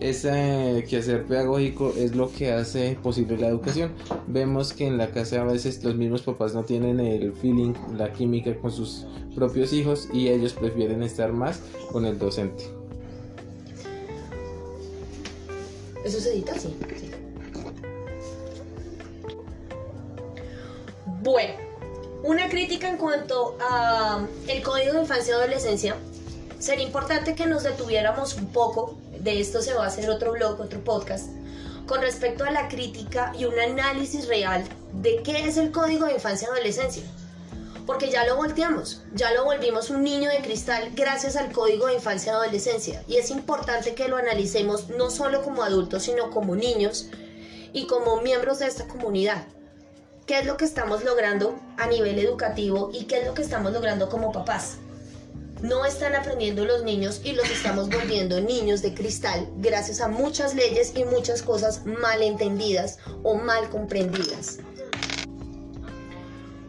ese 0.00 0.84
quehacer 0.88 1.24
pedagógico 1.24 1.92
es 1.96 2.14
lo 2.14 2.30
que 2.30 2.52
hace 2.52 2.96
posible 3.02 3.36
la 3.36 3.48
educación. 3.48 3.92
Vemos 4.26 4.72
que 4.72 4.86
en 4.86 4.96
la 4.96 5.10
casa 5.10 5.40
a 5.40 5.44
veces 5.44 5.82
los 5.82 5.96
mismos 5.96 6.22
papás 6.22 6.54
no 6.54 6.64
tienen 6.64 7.00
el 7.00 7.32
feeling, 7.32 7.74
la 7.96 8.12
química 8.12 8.56
con 8.56 8.70
sus 8.70 9.06
propios 9.34 9.72
hijos 9.72 10.08
y 10.12 10.28
ellos 10.28 10.52
prefieren 10.52 11.02
estar 11.02 11.32
más 11.32 11.62
con 11.90 12.04
el 12.04 12.18
docente. 12.18 12.77
¿Eso 16.08 16.20
se? 16.20 16.32
Sí. 16.32 16.74
Bueno, 21.20 21.54
una 22.22 22.48
crítica 22.48 22.88
en 22.88 22.96
cuanto 22.96 23.58
a 23.60 24.26
el 24.46 24.62
código 24.62 24.94
de 24.94 25.00
infancia 25.00 25.32
y 25.32 25.34
adolescencia. 25.34 25.96
Sería 26.58 26.86
importante 26.86 27.34
que 27.34 27.44
nos 27.44 27.64
detuviéramos 27.64 28.36
un 28.36 28.46
poco 28.46 28.96
de 29.20 29.38
esto 29.38 29.60
se 29.60 29.74
va 29.74 29.84
a 29.84 29.88
hacer 29.88 30.08
otro 30.08 30.32
blog, 30.32 30.58
otro 30.58 30.82
podcast, 30.82 31.26
con 31.86 32.00
respecto 32.00 32.44
a 32.44 32.52
la 32.52 32.68
crítica 32.68 33.34
y 33.38 33.44
un 33.44 33.60
análisis 33.60 34.28
real 34.28 34.64
de 34.94 35.22
qué 35.22 35.46
es 35.46 35.58
el 35.58 35.72
código 35.72 36.06
de 36.06 36.14
infancia 36.14 36.48
y 36.48 36.54
adolescencia. 36.54 37.02
Porque 37.88 38.10
ya 38.10 38.26
lo 38.26 38.36
volteamos, 38.36 39.00
ya 39.14 39.32
lo 39.32 39.46
volvimos 39.46 39.88
un 39.88 40.02
niño 40.02 40.28
de 40.28 40.42
cristal 40.42 40.90
gracias 40.94 41.36
al 41.36 41.50
código 41.52 41.86
de 41.86 41.94
infancia 41.94 42.32
y 42.32 42.34
adolescencia. 42.34 43.02
Y 43.08 43.16
es 43.16 43.30
importante 43.30 43.94
que 43.94 44.08
lo 44.08 44.18
analicemos 44.18 44.90
no 44.90 45.08
solo 45.08 45.42
como 45.42 45.62
adultos, 45.62 46.02
sino 46.02 46.28
como 46.30 46.54
niños 46.54 47.06
y 47.72 47.86
como 47.86 48.20
miembros 48.20 48.58
de 48.58 48.66
esta 48.66 48.86
comunidad. 48.86 49.46
¿Qué 50.26 50.38
es 50.38 50.44
lo 50.44 50.58
que 50.58 50.66
estamos 50.66 51.02
logrando 51.02 51.58
a 51.78 51.86
nivel 51.86 52.18
educativo 52.18 52.90
y 52.92 53.06
qué 53.06 53.20
es 53.20 53.26
lo 53.26 53.32
que 53.32 53.40
estamos 53.40 53.72
logrando 53.72 54.10
como 54.10 54.32
papás? 54.32 54.76
no 55.62 55.84
están 55.84 56.14
aprendiendo 56.14 56.64
los 56.64 56.84
niños 56.84 57.20
y 57.24 57.32
los 57.32 57.50
estamos 57.50 57.88
volviendo 57.88 58.40
niños 58.40 58.80
de 58.80 58.94
cristal 58.94 59.48
gracias 59.56 60.00
a 60.00 60.06
muchas 60.06 60.54
leyes 60.54 60.92
y 60.94 61.04
muchas 61.04 61.42
cosas 61.42 61.84
mal 61.84 62.22
entendidas 62.22 62.98
o 63.24 63.34
mal 63.34 63.68
comprendidas. 63.68 64.58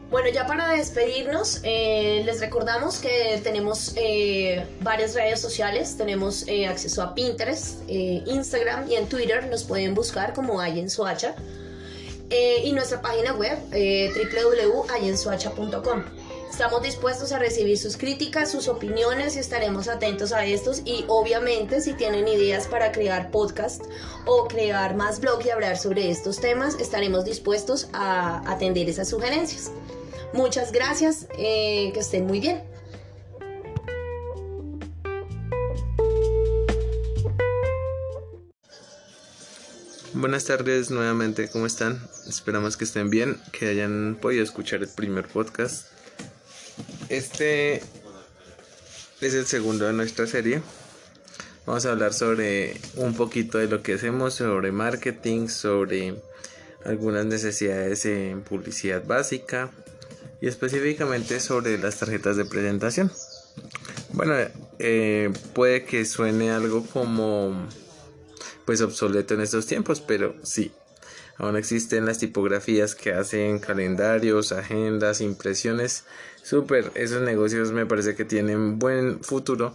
Bueno, 0.09 0.29
ya 0.29 0.47
para 0.47 0.73
despedirnos, 0.73 1.59
eh, 1.61 2.23
les 2.25 2.39
recordamos 2.39 2.97
que 2.97 3.39
tenemos 3.43 3.93
eh, 3.95 4.65
varias 4.81 5.13
redes 5.13 5.39
sociales, 5.39 5.97
tenemos 5.97 6.47
eh, 6.47 6.65
acceso 6.65 7.03
a 7.03 7.13
Pinterest, 7.13 7.87
Instagram 7.87 8.89
y 8.89 8.95
en 8.95 9.07
Twitter 9.07 9.47
nos 9.47 9.63
pueden 9.63 9.93
buscar 9.93 10.33
como 10.33 10.61
Ayensuacha 10.61 11.35
y 12.31 12.71
nuestra 12.73 13.01
página 13.01 13.33
web 13.33 13.57
www.ayensuacha.com. 13.71 16.03
Estamos 16.49 16.81
dispuestos 16.81 17.31
a 17.31 17.39
recibir 17.39 17.77
sus 17.77 17.95
críticas, 17.95 18.51
sus 18.51 18.67
opiniones 18.67 19.35
y 19.35 19.39
estaremos 19.39 19.87
atentos 19.87 20.31
a 20.31 20.45
estos 20.45 20.81
y 20.85 21.05
obviamente 21.07 21.81
si 21.81 21.93
tienen 21.93 22.27
ideas 22.27 22.67
para 22.67 22.91
crear 22.91 23.29
podcast 23.29 23.83
o 24.25 24.47
crear 24.47 24.95
más 24.95 25.19
blog 25.19 25.45
y 25.45 25.51
hablar 25.51 25.77
sobre 25.77 26.09
estos 26.09 26.39
temas, 26.39 26.79
estaremos 26.79 27.25
dispuestos 27.25 27.89
a 27.93 28.41
atender 28.51 28.89
esas 28.89 29.09
sugerencias. 29.09 29.71
Muchas 30.33 30.71
gracias, 30.71 31.27
eh, 31.37 31.91
que 31.93 31.99
estén 31.99 32.25
muy 32.25 32.39
bien. 32.39 32.63
Buenas 40.13 40.45
tardes 40.45 40.91
nuevamente, 40.91 41.49
¿cómo 41.49 41.65
están? 41.65 42.01
Esperamos 42.27 42.77
que 42.77 42.83
estén 42.83 43.09
bien, 43.09 43.39
que 43.51 43.69
hayan 43.69 44.17
podido 44.19 44.43
escuchar 44.43 44.81
el 44.81 44.89
primer 44.89 45.27
podcast 45.27 45.89
este 47.09 47.81
es 49.21 49.33
el 49.33 49.47
segundo 49.47 49.85
de 49.85 49.93
nuestra 49.93 50.27
serie. 50.27 50.61
Vamos 51.65 51.85
a 51.85 51.91
hablar 51.91 52.13
sobre 52.13 52.79
un 52.95 53.15
poquito 53.15 53.57
de 53.57 53.67
lo 53.67 53.81
que 53.81 53.95
hacemos, 53.95 54.35
sobre 54.35 54.71
marketing, 54.71 55.47
sobre 55.47 56.15
algunas 56.85 57.25
necesidades 57.25 58.05
en 58.05 58.41
publicidad 58.41 59.03
básica 59.05 59.71
y 60.41 60.47
específicamente 60.47 61.39
sobre 61.39 61.77
las 61.77 61.97
tarjetas 61.99 62.37
de 62.37 62.45
presentación. 62.45 63.11
Bueno, 64.13 64.33
eh, 64.79 65.31
puede 65.53 65.83
que 65.83 66.05
suene 66.05 66.51
algo 66.51 66.85
como 66.85 67.67
pues 68.65 68.81
obsoleto 68.81 69.33
en 69.33 69.41
estos 69.41 69.65
tiempos, 69.65 69.99
pero 70.01 70.35
sí, 70.43 70.71
Aún 71.39 71.55
existen 71.55 72.05
las 72.05 72.17
tipografías 72.17 72.95
que 72.95 73.13
hacen 73.13 73.59
calendarios, 73.59 74.51
agendas, 74.51 75.21
impresiones. 75.21 76.03
Súper, 76.43 76.91
esos 76.95 77.21
negocios 77.21 77.71
me 77.71 77.85
parece 77.85 78.13
que 78.13 78.25
tienen 78.25 78.77
buen 78.77 79.23
futuro, 79.23 79.73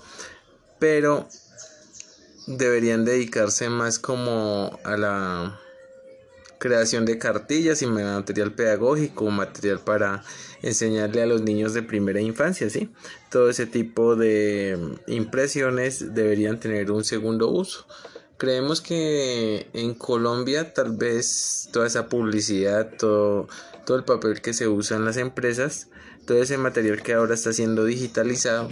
pero 0.78 1.26
deberían 2.46 3.06
dedicarse 3.06 3.70
más 3.70 3.98
como 3.98 4.78
a 4.84 4.98
la 4.98 5.58
creación 6.58 7.04
de 7.04 7.18
cartillas 7.18 7.82
y 7.82 7.86
material 7.86 8.52
pedagógico, 8.52 9.30
material 9.30 9.80
para 9.80 10.22
enseñarle 10.62 11.22
a 11.22 11.26
los 11.26 11.42
niños 11.42 11.74
de 11.74 11.82
primera 11.82 12.20
infancia, 12.20 12.70
¿sí? 12.70 12.90
Todo 13.30 13.50
ese 13.50 13.66
tipo 13.66 14.16
de 14.16 14.78
impresiones 15.06 16.14
deberían 16.14 16.60
tener 16.60 16.90
un 16.90 17.04
segundo 17.04 17.50
uso. 17.50 17.86
Creemos 18.44 18.82
que 18.82 19.68
en 19.72 19.94
Colombia 19.94 20.74
tal 20.74 20.94
vez 20.94 21.70
toda 21.72 21.86
esa 21.86 22.10
publicidad, 22.10 22.90
todo, 22.98 23.48
todo 23.86 23.96
el 23.96 24.04
papel 24.04 24.42
que 24.42 24.52
se 24.52 24.68
usa 24.68 24.98
en 24.98 25.06
las 25.06 25.16
empresas, 25.16 25.88
todo 26.26 26.42
ese 26.42 26.58
material 26.58 27.02
que 27.02 27.14
ahora 27.14 27.32
está 27.32 27.54
siendo 27.54 27.86
digitalizado, 27.86 28.70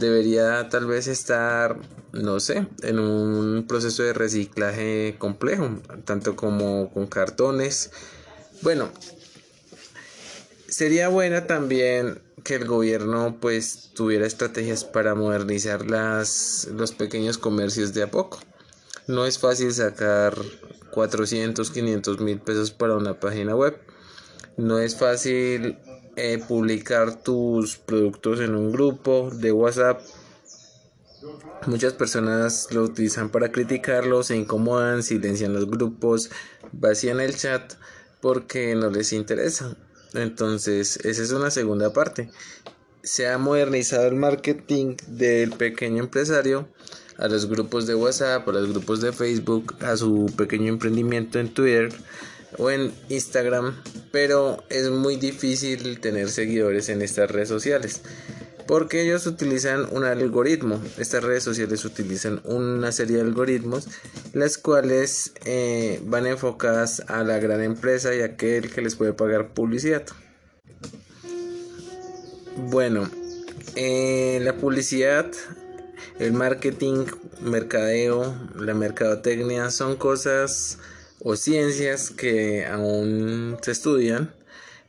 debería 0.00 0.68
tal 0.70 0.86
vez 0.86 1.06
estar, 1.06 1.76
no 2.10 2.40
sé, 2.40 2.66
en 2.82 2.98
un 2.98 3.64
proceso 3.68 4.02
de 4.02 4.12
reciclaje 4.12 5.14
complejo, 5.20 5.70
tanto 6.04 6.34
como 6.34 6.90
con 6.90 7.06
cartones. 7.06 7.92
Bueno, 8.62 8.90
sería 10.66 11.06
buena 11.06 11.46
también 11.46 12.20
que 12.42 12.56
el 12.56 12.64
gobierno 12.64 13.38
pues 13.40 13.90
tuviera 13.94 14.26
estrategias 14.26 14.82
para 14.82 15.14
modernizar 15.14 15.88
las, 15.88 16.66
los 16.74 16.90
pequeños 16.90 17.38
comercios 17.38 17.94
de 17.94 18.02
a 18.02 18.10
poco. 18.10 18.40
No 19.10 19.26
es 19.26 19.40
fácil 19.40 19.74
sacar 19.74 20.36
400, 20.92 21.72
500 21.72 22.20
mil 22.20 22.38
pesos 22.38 22.70
para 22.70 22.94
una 22.94 23.18
página 23.18 23.56
web. 23.56 23.76
No 24.56 24.78
es 24.78 24.94
fácil 24.94 25.76
eh, 26.14 26.38
publicar 26.46 27.20
tus 27.20 27.76
productos 27.76 28.38
en 28.38 28.54
un 28.54 28.70
grupo 28.70 29.28
de 29.34 29.50
WhatsApp. 29.50 30.00
Muchas 31.66 31.92
personas 31.94 32.68
lo 32.70 32.84
utilizan 32.84 33.30
para 33.30 33.50
criticarlo, 33.50 34.22
se 34.22 34.36
incomodan, 34.36 35.02
silencian 35.02 35.54
los 35.54 35.68
grupos, 35.68 36.30
vacían 36.70 37.18
el 37.18 37.34
chat 37.34 37.74
porque 38.20 38.76
no 38.76 38.90
les 38.90 39.12
interesa. 39.12 39.76
Entonces, 40.14 40.98
esa 41.04 41.20
es 41.20 41.32
una 41.32 41.50
segunda 41.50 41.92
parte. 41.92 42.30
Se 43.02 43.26
ha 43.26 43.38
modernizado 43.38 44.06
el 44.06 44.14
marketing 44.14 44.94
del 45.08 45.50
pequeño 45.50 46.00
empresario 46.04 46.68
a 47.20 47.28
los 47.28 47.46
grupos 47.46 47.86
de 47.86 47.94
WhatsApp, 47.94 48.48
a 48.48 48.52
los 48.52 48.68
grupos 48.68 49.00
de 49.00 49.12
Facebook, 49.12 49.76
a 49.80 49.96
su 49.96 50.26
pequeño 50.36 50.68
emprendimiento 50.68 51.38
en 51.38 51.52
Twitter 51.54 51.92
o 52.58 52.70
en 52.70 52.92
Instagram, 53.08 53.76
pero 54.10 54.64
es 54.68 54.90
muy 54.90 55.16
difícil 55.16 56.00
tener 56.00 56.30
seguidores 56.30 56.88
en 56.88 57.02
estas 57.02 57.30
redes 57.30 57.48
sociales 57.48 58.02
porque 58.70 59.02
ellos 59.02 59.26
utilizan 59.26 59.88
un 59.90 60.04
algoritmo. 60.04 60.80
Estas 60.96 61.24
redes 61.24 61.42
sociales 61.42 61.84
utilizan 61.84 62.40
una 62.44 62.92
serie 62.92 63.16
de 63.16 63.22
algoritmos, 63.22 63.88
las 64.32 64.58
cuales 64.58 65.32
eh, 65.44 66.00
van 66.04 66.28
enfocadas 66.28 67.02
a 67.08 67.24
la 67.24 67.40
gran 67.40 67.64
empresa 67.64 68.14
y 68.14 68.20
a 68.20 68.26
aquel 68.26 68.70
que 68.70 68.80
les 68.80 68.94
puede 68.94 69.12
pagar 69.12 69.54
publicidad. 69.54 70.04
Bueno, 72.68 73.10
eh, 73.74 74.38
la 74.42 74.56
publicidad, 74.56 75.26
el 76.18 76.32
marketing, 76.32 77.06
mercadeo, 77.40 78.34
la 78.56 78.74
mercadotecnia 78.74 79.70
son 79.70 79.96
cosas 79.96 80.78
o 81.22 81.36
ciencias 81.36 82.10
que 82.10 82.66
aún 82.66 83.58
se 83.62 83.72
estudian 83.72 84.32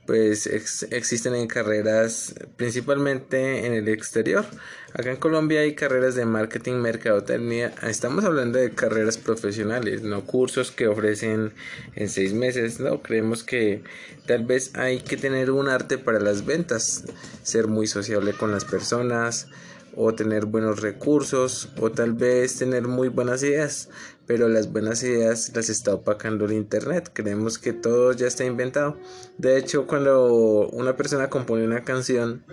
pues 0.06 0.48
existen 0.48 1.36
en 1.36 1.48
carreras 1.48 2.36
principalmente 2.58 3.66
en 3.66 3.74
el 3.74 3.88
exterior. 3.88 4.46
Acá 4.94 5.12
en 5.12 5.18
Colombia 5.18 5.62
hay 5.62 5.76
carreras 5.76 6.16
de 6.16 6.26
marketing, 6.26 6.74
mercadotecnia. 6.82 7.74
Estamos 7.84 8.26
hablando 8.26 8.60
de 8.60 8.72
carreras 8.72 9.18
profesionales, 9.18 10.02
no 10.02 10.26
cursos 10.26 10.72
que 10.72 10.88
ofrecen 10.88 11.54
en 11.96 12.10
seis 12.10 12.34
meses. 12.34 12.80
No, 12.80 13.02
creemos 13.02 13.44
que 13.44 13.84
tal 14.26 14.44
vez 14.44 14.76
hay 14.76 15.00
que 15.00 15.18
tener 15.18 15.52
un 15.52 15.70
arte 15.70 15.98
para 15.98 16.20
las 16.20 16.46
ventas, 16.46 17.06
ser 17.44 17.68
muy 17.68 17.88
sociable 17.88 18.34
con 18.34 18.52
las 18.52 18.66
personas, 18.66 19.48
o 19.96 20.14
tener 20.14 20.46
buenos 20.46 20.82
recursos 20.82 21.70
o 21.80 21.92
tal 21.92 22.14
vez 22.14 22.58
tener 22.58 22.88
muy 22.88 23.10
buenas 23.10 23.44
ideas 23.44 23.90
pero 24.32 24.48
las 24.48 24.72
buenas 24.72 25.04
ideas 25.04 25.52
las 25.56 25.70
está 25.70 25.94
opacando 25.94 26.46
el 26.46 26.54
internet. 26.54 27.10
Creemos 27.12 27.60
que 27.60 27.74
todo 27.74 28.14
ya 28.14 28.28
está 28.28 28.46
inventado. 28.46 28.98
De 29.38 29.58
hecho 29.58 29.88
cuando 29.88 30.70
una 30.70 30.96
persona 30.96 31.30
compone 31.30 31.66
una 31.66 31.84
canción 31.84 32.46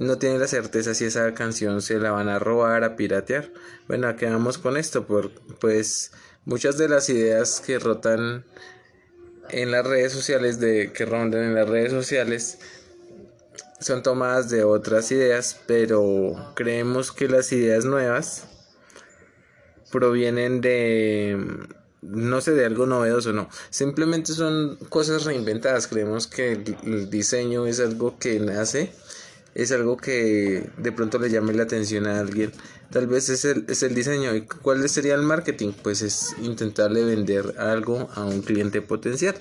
no 0.00 0.18
tiene 0.18 0.40
la 0.40 0.48
certeza 0.48 0.92
si 0.94 1.04
esa 1.04 1.32
canción 1.32 1.80
se 1.80 2.00
la 2.00 2.10
van 2.10 2.28
a 2.28 2.40
robar 2.40 2.82
a 2.82 2.96
piratear. 2.96 3.52
Bueno 3.86 4.16
quedamos 4.16 4.58
con 4.58 4.76
esto 4.76 5.06
por 5.06 5.30
pues 5.60 6.10
muchas 6.44 6.76
de 6.76 6.88
las 6.88 7.08
ideas 7.08 7.62
que 7.64 7.78
rotan 7.78 8.44
en 9.50 9.70
las 9.70 9.86
redes 9.86 10.12
sociales 10.12 10.58
de 10.58 10.92
que 10.92 11.04
rondan 11.04 11.44
en 11.44 11.54
las 11.54 11.68
redes 11.68 11.92
sociales 11.92 12.58
son 13.80 14.02
tomadas 14.02 14.50
de 14.50 14.64
otras 14.64 15.10
ideas, 15.10 15.58
pero 15.66 16.52
creemos 16.54 17.12
que 17.12 17.28
las 17.28 17.50
ideas 17.52 17.84
nuevas 17.84 18.46
provienen 19.90 20.60
de 20.60 21.36
no 22.02 22.40
sé 22.40 22.52
de 22.52 22.64
algo 22.64 22.86
novedoso, 22.86 23.32
no. 23.32 23.48
Simplemente 23.70 24.32
son 24.32 24.76
cosas 24.88 25.24
reinventadas. 25.24 25.86
Creemos 25.86 26.26
que 26.26 26.52
el, 26.52 27.10
diseño 27.10 27.66
es 27.66 27.80
algo 27.80 28.18
que 28.18 28.40
nace, 28.40 28.92
es 29.54 29.72
algo 29.72 29.96
que 29.96 30.70
de 30.78 30.92
pronto 30.92 31.18
le 31.18 31.30
llame 31.30 31.52
la 31.52 31.64
atención 31.64 32.06
a 32.06 32.20
alguien. 32.20 32.52
Tal 32.90 33.06
vez 33.06 33.28
es 33.28 33.44
el, 33.44 33.66
es 33.68 33.82
el 33.82 33.94
diseño. 33.94 34.34
¿Y 34.34 34.42
cuál 34.42 34.88
sería 34.88 35.14
el 35.14 35.22
marketing? 35.22 35.72
Pues 35.82 36.02
es 36.02 36.34
intentarle 36.42 37.04
vender 37.04 37.54
algo 37.58 38.08
a 38.14 38.24
un 38.24 38.42
cliente 38.42 38.82
potencial. 38.82 39.36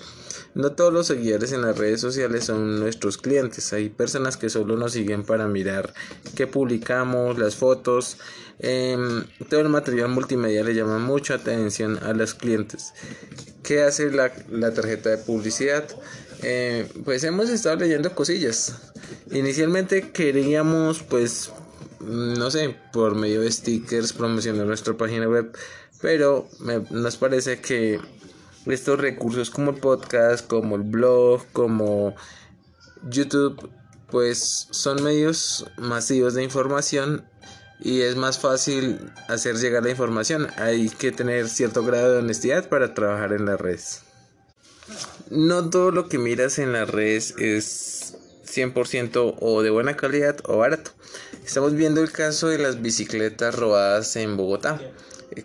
No 0.55 0.71
todos 0.71 0.91
los 0.91 1.07
seguidores 1.07 1.51
en 1.51 1.61
las 1.61 1.77
redes 1.77 2.01
sociales 2.01 2.45
son 2.45 2.79
nuestros 2.79 3.17
clientes. 3.17 3.71
Hay 3.73 3.89
personas 3.89 4.37
que 4.37 4.49
solo 4.49 4.77
nos 4.77 4.93
siguen 4.93 5.23
para 5.23 5.47
mirar 5.47 5.93
qué 6.35 6.47
publicamos, 6.47 7.37
las 7.37 7.55
fotos. 7.55 8.17
Em, 8.59 9.23
todo 9.49 9.61
el 9.61 9.69
material 9.69 10.09
multimedia 10.09 10.63
le 10.63 10.73
llama 10.73 10.97
mucha 10.99 11.35
atención 11.35 11.99
a 12.03 12.13
los 12.13 12.33
clientes. 12.33 12.93
¿Qué 13.63 13.83
hace 13.83 14.11
la, 14.11 14.31
tarjeta 14.73 15.09
de 15.09 15.17
publicidad? 15.17 15.85
Eh, 16.41 16.87
pues 17.05 17.23
hemos 17.23 17.49
estado 17.49 17.77
leyendo 17.77 18.13
cosillas. 18.15 18.75
Inicialmente 19.31 20.11
queríamos 20.11 21.03
pues 21.03 21.51
no 21.99 22.49
sé, 22.49 22.75
por 22.93 23.15
medio 23.15 23.41
de 23.41 23.51
stickers 23.51 24.13
promocionar 24.13 24.65
nuestra 24.65 24.95
página 24.95 25.27
web, 25.27 25.51
pero 26.01 26.47
nos 26.89 27.17
parece 27.17 27.59
que 27.59 27.99
estos 28.71 28.99
recursos 28.99 29.49
como 29.49 29.71
el 29.71 29.77
podcast, 29.77 30.45
como 30.47 30.75
el 30.75 30.83
blog, 30.83 31.45
como 31.53 32.15
YouTube, 33.09 33.69
pues 34.09 34.67
son 34.71 35.03
medios 35.03 35.65
masivos 35.77 36.33
de 36.33 36.43
información 36.43 37.25
y 37.79 38.01
es 38.01 38.15
más 38.15 38.39
fácil 38.39 38.99
hacer 39.27 39.55
llegar 39.55 39.83
la 39.83 39.91
información. 39.91 40.47
Hay 40.57 40.89
que 40.89 41.11
tener 41.11 41.47
cierto 41.47 41.83
grado 41.83 42.13
de 42.13 42.19
honestidad 42.19 42.67
para 42.67 42.93
trabajar 42.93 43.33
en 43.33 43.45
las 43.45 43.59
redes. 43.59 44.01
No 45.29 45.69
todo 45.69 45.91
lo 45.91 46.09
que 46.09 46.17
miras 46.17 46.59
en 46.59 46.73
las 46.73 46.89
redes 46.89 47.35
es 47.37 48.15
100% 48.45 49.35
o 49.39 49.61
de 49.61 49.69
buena 49.69 49.95
calidad 49.95 50.37
o 50.45 50.57
barato. 50.57 50.91
Estamos 51.45 51.73
viendo 51.73 52.01
el 52.01 52.11
caso 52.11 52.47
de 52.47 52.57
las 52.57 52.81
bicicletas 52.81 53.55
robadas 53.55 54.15
en 54.15 54.35
Bogotá 54.35 54.81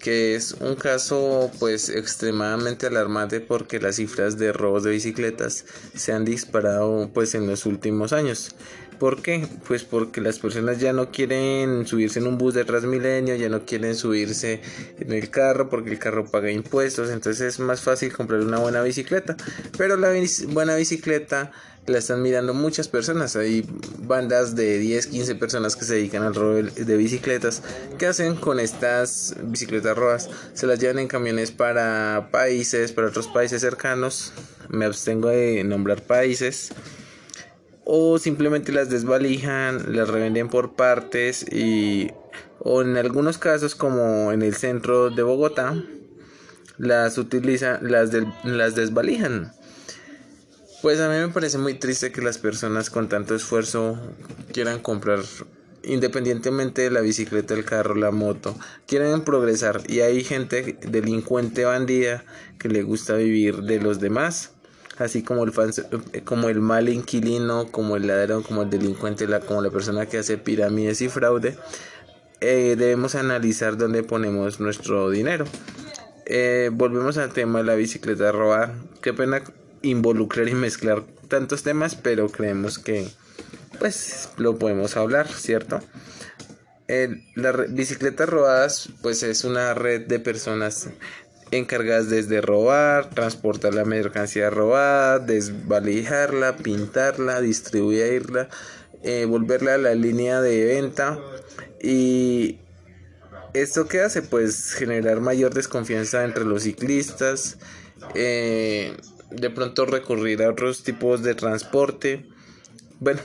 que 0.00 0.34
es 0.34 0.52
un 0.60 0.76
caso 0.76 1.50
pues 1.58 1.88
extremadamente 1.88 2.86
alarmante 2.86 3.40
porque 3.40 3.80
las 3.80 3.96
cifras 3.96 4.38
de 4.38 4.52
robos 4.52 4.84
de 4.84 4.90
bicicletas 4.92 5.64
se 5.94 6.12
han 6.12 6.24
disparado 6.24 7.10
pues 7.12 7.34
en 7.34 7.46
los 7.46 7.66
últimos 7.66 8.12
años. 8.12 8.54
¿Por 8.98 9.22
qué? 9.22 9.46
Pues 9.66 9.84
porque 9.84 10.20
las 10.20 10.38
personas 10.38 10.78
ya 10.78 10.92
no 10.92 11.10
quieren 11.10 11.86
subirse 11.86 12.20
en 12.20 12.26
un 12.26 12.38
bus 12.38 12.54
de 12.54 12.64
Transmilenio, 12.64 13.34
ya 13.34 13.48
no 13.48 13.64
quieren 13.66 13.96
subirse 13.96 14.60
en 14.98 15.12
el 15.12 15.30
carro 15.30 15.68
porque 15.68 15.90
el 15.90 15.98
carro 15.98 16.24
paga 16.26 16.50
impuestos, 16.50 17.10
entonces 17.10 17.54
es 17.54 17.60
más 17.60 17.80
fácil 17.80 18.12
comprar 18.12 18.40
una 18.40 18.58
buena 18.58 18.82
bicicleta. 18.82 19.36
Pero 19.76 19.96
la 19.96 20.12
buena 20.48 20.76
bicicleta 20.76 21.50
la 21.86 21.98
están 21.98 22.22
mirando 22.22 22.54
muchas 22.54 22.88
personas. 22.88 23.36
Hay 23.36 23.66
bandas 23.98 24.54
de 24.54 24.78
10, 24.78 25.06
15 25.08 25.34
personas 25.34 25.76
que 25.76 25.84
se 25.84 25.94
dedican 25.94 26.22
al 26.22 26.34
robo 26.34 26.54
de 26.54 26.96
bicicletas. 26.96 27.62
¿Qué 27.98 28.06
hacen 28.06 28.36
con 28.36 28.60
estas 28.60 29.36
bicicletas 29.42 29.96
rojas? 29.96 30.30
Se 30.54 30.66
las 30.66 30.78
llevan 30.78 30.98
en 30.98 31.08
camiones 31.08 31.50
para 31.50 32.28
países, 32.30 32.92
para 32.92 33.08
otros 33.08 33.28
países 33.28 33.60
cercanos. 33.60 34.32
Me 34.68 34.86
abstengo 34.86 35.28
de 35.28 35.62
nombrar 35.64 36.02
países. 36.02 36.70
O 37.84 38.18
simplemente 38.18 38.72
las 38.72 38.88
desvalijan, 38.88 39.94
las 39.94 40.08
revenden 40.08 40.48
por 40.48 40.74
partes 40.74 41.44
y 41.52 42.10
o 42.58 42.80
en 42.80 42.96
algunos 42.96 43.36
casos 43.36 43.74
como 43.74 44.32
en 44.32 44.40
el 44.40 44.54
centro 44.54 45.10
de 45.10 45.22
Bogotá 45.22 45.74
las 46.78 47.18
utilizan, 47.18 47.80
las, 47.82 48.10
las 48.42 48.74
desvalijan 48.74 49.52
pues 50.84 51.00
a 51.00 51.08
mí 51.08 51.16
me 51.16 51.28
parece 51.28 51.56
muy 51.56 51.72
triste 51.72 52.12
que 52.12 52.20
las 52.20 52.36
personas 52.36 52.90
con 52.90 53.08
tanto 53.08 53.34
esfuerzo 53.34 53.98
quieran 54.52 54.80
comprar 54.80 55.20
independientemente 55.82 56.82
de 56.82 56.90
la 56.90 57.00
bicicleta, 57.00 57.54
el 57.54 57.64
carro, 57.64 57.94
la 57.94 58.10
moto, 58.10 58.54
quieren 58.86 59.22
progresar 59.22 59.80
y 59.88 60.00
hay 60.00 60.22
gente 60.22 60.76
delincuente 60.86 61.64
bandida 61.64 62.22
que 62.58 62.68
le 62.68 62.82
gusta 62.82 63.14
vivir 63.14 63.62
de 63.62 63.80
los 63.80 63.98
demás, 63.98 64.50
así 64.98 65.22
como 65.22 65.44
el, 65.44 65.54
como 66.26 66.50
el 66.50 66.60
mal 66.60 66.90
inquilino, 66.90 67.72
como 67.72 67.96
el 67.96 68.06
ladrón, 68.06 68.42
como 68.42 68.64
el 68.64 68.68
delincuente, 68.68 69.26
la, 69.26 69.40
como 69.40 69.62
la 69.62 69.70
persona 69.70 70.04
que 70.04 70.18
hace 70.18 70.36
pirámides 70.36 71.00
y 71.00 71.08
fraude, 71.08 71.56
eh, 72.42 72.76
debemos 72.76 73.14
analizar 73.14 73.78
dónde 73.78 74.02
ponemos 74.02 74.60
nuestro 74.60 75.08
dinero. 75.08 75.46
Eh, 76.26 76.68
volvemos 76.70 77.16
al 77.16 77.32
tema 77.32 77.60
de 77.60 77.64
la 77.64 77.74
bicicleta 77.74 78.32
robada. 78.32 78.74
Qué 79.00 79.14
pena 79.14 79.42
involucrar 79.84 80.48
y 80.48 80.54
mezclar 80.54 81.04
tantos 81.28 81.62
temas, 81.62 81.94
pero 81.94 82.28
creemos 82.28 82.78
que 82.78 83.08
pues 83.78 84.28
lo 84.36 84.58
podemos 84.58 84.96
hablar, 84.96 85.28
¿cierto? 85.28 85.80
la 87.34 87.52
bicicleta 87.52 88.26
robadas 88.26 88.90
pues 89.00 89.22
es 89.22 89.44
una 89.44 89.72
red 89.72 90.06
de 90.06 90.20
personas 90.20 90.90
encargadas 91.50 92.10
desde 92.10 92.40
robar, 92.40 93.10
transportar 93.10 93.74
la 93.74 93.84
mercancía 93.84 94.50
robada, 94.50 95.18
desvalijarla, 95.18 96.56
pintarla, 96.56 97.40
distribuirla, 97.40 98.48
eh, 99.02 99.24
volverla 99.24 99.74
a 99.74 99.78
la 99.78 99.94
línea 99.94 100.40
de 100.40 100.64
venta 100.64 101.18
y 101.82 102.58
esto 103.52 103.86
que 103.86 104.00
hace 104.00 104.22
pues 104.22 104.72
generar 104.72 105.20
mayor 105.20 105.54
desconfianza 105.54 106.24
entre 106.24 106.44
los 106.44 106.64
ciclistas, 106.64 107.58
eh, 108.14 108.96
de 109.34 109.50
pronto 109.50 109.86
recurrir 109.86 110.42
a 110.42 110.50
otros 110.50 110.82
tipos 110.82 111.22
de 111.22 111.34
transporte. 111.34 112.26
Bueno, 113.00 113.20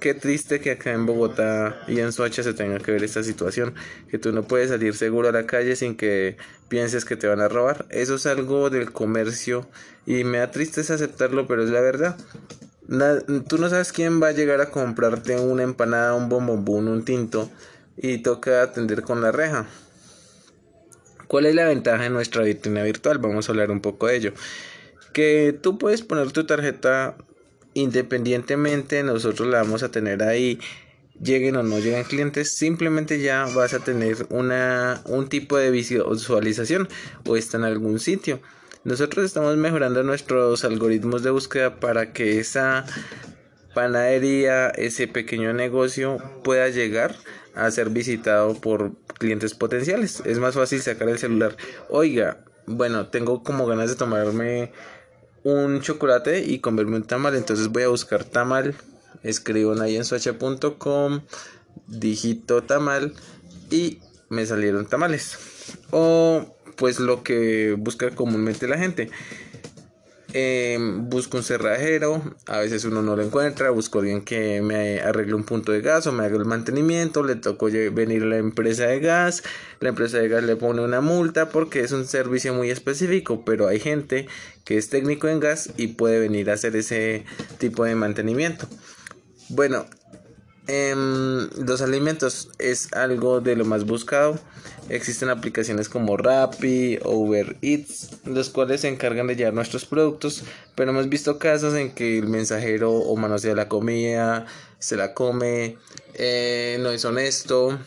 qué 0.00 0.14
triste 0.14 0.60
que 0.60 0.72
acá 0.72 0.92
en 0.92 1.06
Bogotá 1.06 1.82
y 1.88 2.00
en 2.00 2.12
Soacha 2.12 2.42
se 2.42 2.54
tenga 2.54 2.78
que 2.78 2.92
ver 2.92 3.02
esta 3.02 3.22
situación, 3.22 3.74
que 4.10 4.18
tú 4.18 4.32
no 4.32 4.42
puedes 4.42 4.70
salir 4.70 4.94
seguro 4.94 5.28
a 5.28 5.32
la 5.32 5.46
calle 5.46 5.76
sin 5.76 5.96
que 5.96 6.36
pienses 6.68 7.04
que 7.04 7.16
te 7.16 7.26
van 7.26 7.40
a 7.40 7.48
robar. 7.48 7.86
Eso 7.90 8.16
es 8.16 8.26
algo 8.26 8.70
del 8.70 8.92
comercio 8.92 9.66
y 10.06 10.24
me 10.24 10.38
da 10.38 10.50
tristeza 10.50 10.94
aceptarlo, 10.94 11.46
pero 11.46 11.64
es 11.64 11.70
la 11.70 11.80
verdad. 11.80 12.16
tú 13.48 13.58
no 13.58 13.68
sabes 13.68 13.92
quién 13.92 14.22
va 14.22 14.28
a 14.28 14.32
llegar 14.32 14.60
a 14.60 14.70
comprarte 14.70 15.38
una 15.38 15.62
empanada, 15.62 16.14
un 16.14 16.28
bombombón, 16.28 16.88
un 16.88 17.04
tinto 17.04 17.50
y 17.96 18.18
toca 18.18 18.62
atender 18.62 19.02
con 19.02 19.22
la 19.22 19.32
reja. 19.32 19.66
¿Cuál 21.26 21.46
es 21.46 21.56
la 21.56 21.64
ventaja 21.64 22.04
de 22.04 22.10
nuestra 22.10 22.44
vitrina 22.44 22.84
virtual? 22.84 23.18
Vamos 23.18 23.48
a 23.48 23.52
hablar 23.52 23.72
un 23.72 23.80
poco 23.80 24.06
de 24.06 24.16
ello 24.16 24.32
que 25.16 25.58
tú 25.58 25.78
puedes 25.78 26.02
poner 26.02 26.30
tu 26.30 26.44
tarjeta 26.44 27.16
independientemente, 27.72 29.02
nosotros 29.02 29.48
la 29.48 29.62
vamos 29.62 29.82
a 29.82 29.90
tener 29.90 30.22
ahí 30.22 30.58
lleguen 31.22 31.56
o 31.56 31.62
no 31.62 31.78
lleguen 31.78 32.04
clientes, 32.04 32.54
simplemente 32.54 33.18
ya 33.18 33.46
vas 33.54 33.72
a 33.72 33.78
tener 33.78 34.26
una, 34.28 35.00
un 35.06 35.30
tipo 35.30 35.56
de 35.56 35.70
visualización 35.70 36.90
o 37.24 37.34
está 37.34 37.56
en 37.56 37.64
algún 37.64 37.98
sitio. 37.98 38.40
Nosotros 38.84 39.24
estamos 39.24 39.56
mejorando 39.56 40.02
nuestros 40.02 40.66
algoritmos 40.66 41.22
de 41.22 41.30
búsqueda 41.30 41.80
para 41.80 42.12
que 42.12 42.38
esa 42.38 42.84
panadería, 43.74 44.68
ese 44.68 45.08
pequeño 45.08 45.54
negocio 45.54 46.18
pueda 46.44 46.68
llegar 46.68 47.16
a 47.54 47.70
ser 47.70 47.88
visitado 47.88 48.52
por 48.60 48.92
clientes 49.18 49.54
potenciales. 49.54 50.22
Es 50.26 50.38
más 50.40 50.56
fácil 50.56 50.82
sacar 50.82 51.08
el 51.08 51.18
celular. 51.18 51.56
Oiga, 51.88 52.44
bueno, 52.66 53.06
tengo 53.06 53.42
como 53.42 53.66
ganas 53.66 53.88
de 53.88 53.96
tomarme 53.96 54.72
un 55.46 55.80
chocolate 55.80 56.40
y 56.44 56.58
comerme 56.58 56.96
un 56.96 57.04
tamal. 57.04 57.36
Entonces 57.36 57.68
voy 57.68 57.84
a 57.84 57.88
buscar 57.88 58.24
tamal, 58.24 58.74
escribo 59.22 59.80
en 59.80 60.04
suacha.com, 60.04 61.20
digito 61.86 62.62
tamal 62.64 63.14
y 63.70 64.00
me 64.28 64.44
salieron 64.44 64.86
tamales. 64.86 65.38
O 65.90 66.56
pues 66.76 66.98
lo 66.98 67.22
que 67.22 67.76
busca 67.78 68.10
comúnmente 68.10 68.66
la 68.66 68.76
gente. 68.76 69.08
Eh, 70.38 70.76
busco 70.78 71.38
un 71.38 71.42
cerrajero, 71.42 72.22
a 72.44 72.58
veces 72.58 72.84
uno 72.84 73.00
no 73.00 73.16
lo 73.16 73.22
encuentra, 73.22 73.70
busco 73.70 74.00
alguien 74.00 74.20
que 74.20 74.60
me 74.60 75.00
arregle 75.00 75.32
un 75.32 75.44
punto 75.44 75.72
de 75.72 75.80
gas 75.80 76.06
o 76.06 76.12
me 76.12 76.26
haga 76.26 76.36
el 76.36 76.44
mantenimiento, 76.44 77.22
le 77.22 77.36
tocó 77.36 77.70
venir 77.90 78.22
a 78.22 78.26
la 78.26 78.36
empresa 78.36 78.84
de 78.84 79.00
gas, 79.00 79.44
la 79.80 79.88
empresa 79.88 80.18
de 80.18 80.28
gas 80.28 80.44
le 80.44 80.56
pone 80.56 80.82
una 80.82 81.00
multa 81.00 81.48
porque 81.48 81.80
es 81.80 81.92
un 81.92 82.04
servicio 82.04 82.52
muy 82.52 82.70
específico, 82.70 83.46
pero 83.46 83.66
hay 83.66 83.80
gente 83.80 84.28
que 84.64 84.76
es 84.76 84.90
técnico 84.90 85.26
en 85.26 85.40
gas 85.40 85.70
y 85.78 85.86
puede 85.86 86.20
venir 86.20 86.50
a 86.50 86.52
hacer 86.52 86.76
ese 86.76 87.24
tipo 87.56 87.84
de 87.84 87.94
mantenimiento. 87.94 88.68
Bueno, 89.48 89.86
em, 90.66 91.48
los 91.66 91.80
alimentos 91.80 92.50
es 92.58 92.92
algo 92.92 93.40
de 93.40 93.56
lo 93.56 93.64
más 93.64 93.86
buscado. 93.86 94.38
Existen 94.88 95.30
aplicaciones 95.30 95.88
como 95.88 96.16
Rappi 96.16 96.98
o 97.02 97.10
Uber 97.10 97.56
Eats, 97.60 98.10
los 98.24 98.50
cuales 98.50 98.82
se 98.82 98.88
encargan 98.88 99.26
de 99.26 99.34
llevar 99.34 99.54
nuestros 99.54 99.84
productos, 99.84 100.44
pero 100.76 100.92
hemos 100.92 101.08
visto 101.08 101.38
casos 101.38 101.74
en 101.74 101.92
que 101.92 102.18
el 102.18 102.28
mensajero 102.28 102.92
o 102.92 103.16
manosea 103.16 103.54
la 103.54 103.68
comida, 103.68 104.46
se 104.78 104.96
la 104.96 105.12
come, 105.12 105.76
eh, 106.14 106.78
no 106.80 106.90
es 106.90 107.04
honesto, 107.04 107.78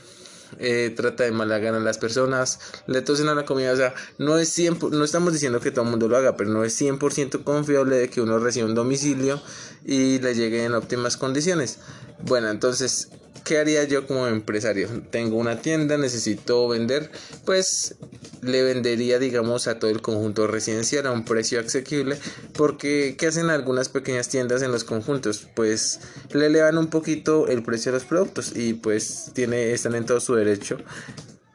eh, 0.57 0.93
trata 0.95 1.23
de 1.23 1.31
mala 1.31 1.59
gana 1.59 1.77
a 1.77 1.81
las 1.81 1.97
personas, 1.97 2.59
le 2.88 3.01
tosen 3.01 3.29
a 3.29 3.35
la 3.35 3.45
comida, 3.45 3.71
o 3.71 3.77
sea, 3.77 3.93
no 4.17 4.38
es 4.38 4.49
100, 4.49 4.79
no 4.91 5.03
estamos 5.03 5.31
diciendo 5.31 5.59
que 5.59 5.71
todo 5.71 5.85
el 5.85 5.91
mundo 5.91 6.09
lo 6.09 6.17
haga, 6.17 6.35
pero 6.35 6.49
no 6.49 6.65
es 6.65 6.79
100% 6.79 7.43
confiable 7.43 7.97
de 7.97 8.09
que 8.09 8.19
uno 8.19 8.39
reciba 8.39 8.65
un 8.65 8.75
domicilio 8.75 9.41
y 9.85 10.19
le 10.19 10.35
llegue 10.35 10.65
en 10.65 10.73
óptimas 10.73 11.15
condiciones. 11.15 11.79
Bueno, 12.23 12.49
entonces 12.49 13.09
¿qué 13.43 13.57
haría 13.57 13.83
yo 13.83 14.05
como 14.07 14.27
empresario? 14.27 14.87
Tengo 15.09 15.37
una 15.37 15.61
tienda, 15.61 15.97
necesito 15.97 16.67
vender, 16.67 17.11
pues 17.45 17.95
le 18.41 18.63
vendería, 18.63 19.19
digamos, 19.19 19.67
a 19.67 19.79
todo 19.79 19.91
el 19.91 20.01
conjunto 20.01 20.47
residencial 20.47 21.07
a 21.07 21.11
un 21.11 21.25
precio 21.25 21.59
asequible, 21.59 22.17
porque 22.53 23.15
¿qué 23.17 23.27
hacen 23.27 23.49
algunas 23.49 23.89
pequeñas 23.89 24.29
tiendas 24.29 24.61
en 24.61 24.71
los 24.71 24.83
conjuntos? 24.83 25.47
Pues 25.55 25.99
le 26.31 26.45
elevan 26.45 26.77
un 26.77 26.87
poquito 26.87 27.47
el 27.47 27.63
precio 27.63 27.91
de 27.91 27.97
los 27.97 28.07
productos 28.07 28.55
y 28.55 28.73
pues 28.73 29.31
tiene, 29.33 29.71
están 29.71 29.95
en 29.95 30.05
todo 30.05 30.19
su 30.19 30.35
derecho 30.35 30.77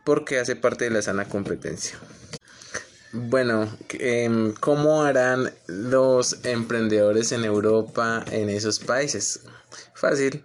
porque 0.05 0.39
hace 0.39 0.57
parte 0.57 0.85
de 0.85 0.91
la 0.91 1.03
sana 1.03 1.27
competencia. 1.27 1.99
Bueno, 3.13 3.73
em, 3.91 4.53
¿cómo 4.55 5.05
harán 5.05 5.53
los 5.69 6.45
emprendedores 6.45 7.31
en 7.31 7.45
Europa 7.45 8.25
en 8.33 8.49
esos 8.51 8.81
países? 8.81 9.43
Fácil 9.95 10.43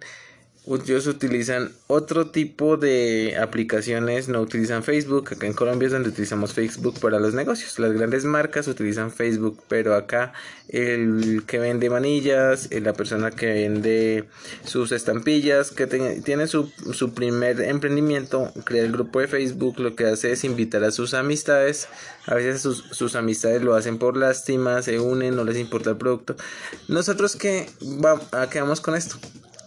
ellos 0.66 1.06
utilizan 1.06 1.72
otro 1.86 2.30
tipo 2.30 2.76
de 2.76 3.36
aplicaciones, 3.40 4.28
no 4.28 4.40
utilizan 4.40 4.82
Facebook. 4.82 5.30
Acá 5.32 5.46
en 5.46 5.54
Colombia 5.54 5.86
es 5.86 5.92
donde 5.92 6.10
utilizamos 6.10 6.52
Facebook 6.52 7.00
para 7.00 7.18
los 7.18 7.34
negocios. 7.34 7.78
Las 7.78 7.92
grandes 7.92 8.24
marcas 8.24 8.68
utilizan 8.68 9.10
Facebook, 9.10 9.62
pero 9.68 9.94
acá 9.94 10.32
el 10.68 11.44
que 11.46 11.58
vende 11.58 11.90
manillas, 11.90 12.68
eh, 12.70 12.80
la 12.80 12.92
persona 12.92 13.30
que 13.30 13.46
vende 13.46 14.24
sus 14.64 14.92
estampillas, 14.92 15.70
que 15.70 15.86
tiene 15.86 16.46
su, 16.46 16.70
su 16.92 17.14
primer 17.14 17.60
emprendimiento, 17.62 18.52
crea 18.64 18.84
el 18.84 18.92
grupo 18.92 19.20
de 19.20 19.28
Facebook, 19.28 19.80
lo 19.80 19.96
que 19.96 20.06
hace 20.06 20.32
es 20.32 20.44
invitar 20.44 20.84
a 20.84 20.90
sus 20.92 21.14
amistades. 21.14 21.88
A 22.26 22.34
veces 22.34 22.60
sus, 22.60 22.84
sus 22.90 23.16
amistades 23.16 23.62
lo 23.62 23.74
hacen 23.74 23.98
por 23.98 24.16
lástima, 24.16 24.82
se 24.82 25.00
unen, 25.00 25.34
no 25.36 25.44
les 25.44 25.56
importa 25.56 25.90
el 25.90 25.96
producto. 25.96 26.36
Nosotros 26.86 27.34
que 27.34 27.68
vamos, 27.80 28.80
con 28.80 28.94
esto 28.94 29.18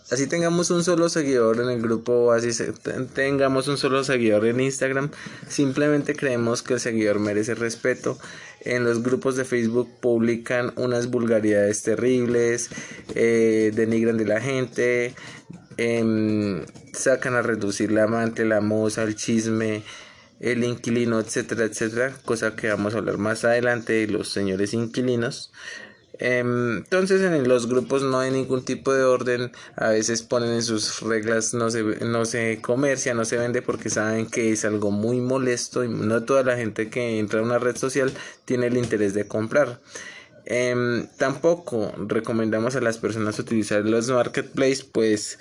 así 0.09 0.27
tengamos 0.27 0.69
un 0.71 0.83
solo 0.83 1.09
seguidor 1.09 1.59
en 1.59 1.69
el 1.69 1.81
grupo, 1.81 2.31
así 2.31 2.49
tengamos 3.13 3.67
un 3.67 3.77
solo 3.77 4.03
seguidor 4.03 4.45
en 4.45 4.59
Instagram, 4.59 5.11
simplemente 5.47 6.15
creemos 6.15 6.63
que 6.63 6.75
el 6.75 6.79
seguidor 6.79 7.19
merece 7.19 7.55
respeto. 7.55 8.17
En 8.61 8.85
los 8.85 9.03
grupos 9.03 9.35
de 9.35 9.43
Facebook 9.43 9.89
publican 9.99 10.71
unas 10.77 11.09
vulgaridades 11.09 11.83
terribles, 11.83 12.69
eh, 13.13 13.71
denigran 13.75 14.17
de 14.17 14.25
la 14.25 14.39
gente, 14.39 15.15
em, 15.75 16.65
sacan 16.93 17.35
a 17.35 17.41
reducir 17.41 17.91
la 17.91 18.03
amante, 18.03 18.45
la 18.45 18.61
moza, 18.61 19.03
el 19.03 19.15
chisme, 19.15 19.83
el 20.39 20.63
inquilino, 20.63 21.19
etcétera, 21.19 21.65
etcétera, 21.65 22.13
cosa 22.25 22.55
que 22.55 22.67
vamos 22.67 22.93
a 22.93 22.97
hablar 22.97 23.17
más 23.17 23.45
adelante 23.45 23.93
de 23.93 24.07
los 24.07 24.29
señores 24.29 24.73
inquilinos. 24.73 25.51
Em, 26.25 26.77
entonces 26.77 27.21
en 27.21 27.49
los 27.49 27.67
grupos 27.67 28.01
no 28.01 28.17
hay 28.17 28.31
ningún 28.31 28.63
tipo 28.63 28.93
de 28.93 29.03
orden, 29.03 29.51
a 29.75 29.89
veces 29.89 30.21
ponen 30.23 30.51
en 30.51 30.63
sus 30.63 31.01
reglas 31.01 31.53
no 31.53 31.69
se, 31.69 31.83
no 31.83 32.23
se 32.23 32.61
comercia, 32.61 33.13
no 33.13 33.25
se 33.25 33.35
vende 33.35 33.61
porque 33.61 33.89
saben 33.89 34.27
que 34.27 34.53
es 34.53 34.63
algo 34.63 34.89
muy 34.89 35.19
molesto 35.19 35.83
y 35.83 35.89
no 35.89 36.23
toda 36.23 36.43
la 36.43 36.55
gente 36.55 36.89
que 36.89 37.19
entra 37.19 37.41
a 37.41 37.43
una 37.43 37.59
red 37.59 37.75
social 37.75 38.13
tiene 38.45 38.67
el 38.67 38.77
interés 38.77 39.13
de 39.13 39.27
comprar. 39.27 39.81
Em, 40.45 41.07
tampoco 41.17 41.91
recomendamos 42.07 42.77
a 42.77 42.81
las 42.81 42.97
personas 42.99 43.37
utilizar 43.37 43.83
los 43.83 44.09
marketplaces 44.09 44.85
pues 44.85 45.39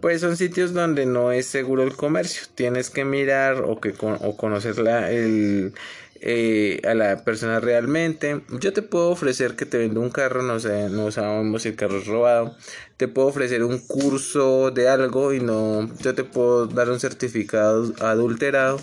pues 0.00 0.20
son 0.20 0.36
sitios 0.36 0.74
donde 0.74 1.06
no 1.06 1.32
es 1.32 1.46
seguro 1.46 1.82
el 1.82 1.96
comercio. 1.96 2.42
Tienes 2.54 2.90
que 2.90 3.04
mirar 3.04 3.62
o, 3.62 3.80
que 3.80 3.94
o 4.00 4.36
conocer 4.36 4.78
la, 4.78 5.10
el, 5.10 5.72
eh, 6.20 6.80
a 6.84 6.94
la 6.94 7.24
persona 7.24 7.60
realmente. 7.60 8.42
Yo 8.60 8.72
te 8.72 8.82
puedo 8.82 9.10
ofrecer 9.10 9.56
que 9.56 9.66
te 9.66 9.78
venda 9.78 10.00
un 10.00 10.10
carro, 10.10 10.42
no 10.42 10.58
sé, 10.60 10.88
no 10.88 11.10
sabemos 11.10 11.62
si 11.62 11.70
el 11.70 11.76
carro 11.76 11.98
es 11.98 12.06
robado. 12.06 12.56
Te 12.96 13.08
puedo 13.08 13.28
ofrecer 13.28 13.62
un 13.62 13.78
curso 13.78 14.70
de 14.70 14.88
algo 14.88 15.32
y 15.32 15.40
no, 15.40 15.88
yo 15.98 16.14
te 16.14 16.24
puedo 16.24 16.66
dar 16.66 16.90
un 16.90 17.00
certificado 17.00 17.92
adulterado 18.00 18.80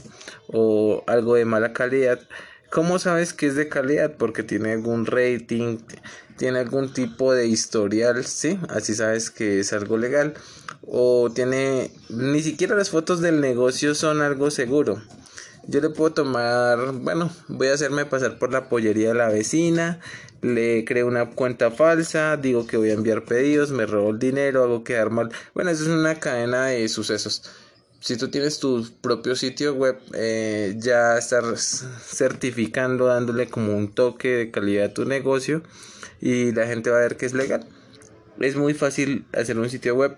o 0.47 1.03
algo 1.07 1.35
de 1.35 1.45
mala 1.45 1.73
calidad. 1.73 2.19
¿Cómo 2.71 2.99
sabes 2.99 3.33
que 3.33 3.47
es 3.47 3.55
de 3.55 3.69
calidad? 3.69 4.15
Porque 4.17 4.43
tiene 4.43 4.73
algún 4.73 5.05
rating, 5.05 5.77
tiene 6.37 6.59
algún 6.59 6.91
tipo 6.93 7.33
de 7.33 7.47
historial, 7.47 8.25
¿sí? 8.25 8.59
Así 8.69 8.95
sabes 8.95 9.29
que 9.29 9.59
es 9.59 9.71
algo 9.73 9.97
legal. 9.97 10.33
O 10.87 11.31
tiene, 11.33 11.91
ni 12.09 12.41
siquiera 12.41 12.75
las 12.75 12.89
fotos 12.89 13.21
del 13.21 13.39
negocio 13.39 13.95
son 13.95 14.21
algo 14.21 14.51
seguro. 14.51 15.01
Yo 15.67 15.81
le 15.81 15.89
puedo 15.89 16.13
tomar, 16.13 16.91
bueno, 16.91 17.31
voy 17.47 17.69
a 17.69 17.73
hacerme 17.73 18.05
pasar 18.05 18.37
por 18.37 18.51
la 18.51 18.69
pollería 18.69 19.09
de 19.09 19.15
la 19.15 19.29
vecina, 19.29 19.99
le 20.41 20.85
creo 20.85 21.07
una 21.07 21.31
cuenta 21.31 21.71
falsa, 21.71 22.37
digo 22.37 22.67
que 22.67 22.77
voy 22.77 22.91
a 22.91 22.93
enviar 22.93 23.25
pedidos, 23.25 23.71
me 23.71 23.87
robo 23.87 24.11
el 24.11 24.19
dinero, 24.19 24.63
hago 24.63 24.83
quedar 24.83 25.09
mal. 25.09 25.31
Bueno, 25.55 25.71
eso 25.71 25.83
es 25.83 25.89
una 25.89 26.19
cadena 26.19 26.67
de 26.67 26.87
sucesos. 26.87 27.43
Si 27.99 28.15
tú 28.15 28.29
tienes 28.29 28.59
tu 28.59 28.87
propio 29.01 29.35
sitio 29.35 29.73
web, 29.73 29.97
eh, 30.13 30.75
ya 30.77 31.17
estás 31.17 31.87
certificando, 32.05 33.07
dándole 33.07 33.49
como 33.49 33.75
un 33.75 33.91
toque 33.91 34.29
de 34.29 34.51
calidad 34.51 34.85
a 34.85 34.93
tu 34.93 35.05
negocio 35.05 35.63
y 36.21 36.51
la 36.51 36.67
gente 36.67 36.91
va 36.91 36.97
a 36.97 37.01
ver 37.01 37.17
que 37.17 37.25
es 37.25 37.33
legal. 37.33 37.67
Es 38.39 38.55
muy 38.55 38.75
fácil 38.75 39.25
hacer 39.33 39.57
un 39.57 39.69
sitio 39.71 39.95
web, 39.95 40.15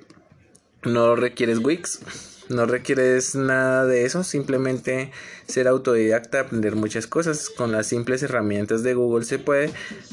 no 0.84 1.16
requieres 1.16 1.60
Wix 1.60 2.02
no 2.50 2.66
requieres 2.66 3.36
nada 3.36 3.86
de 3.86 4.06
eso, 4.06 4.24
simplemente 4.24 5.12
ser 5.48 5.68
autodidacta, 5.68 6.42
aprender 6.42 6.76
muchas 6.76 7.08
cosas. 7.08 7.50
Con 7.50 7.72
las 7.72 7.88
simples 7.88 8.24
herramientas 8.24 8.84
de 8.84 8.94
Google 8.94 9.26
se 9.26 9.40
puede, 9.40 9.72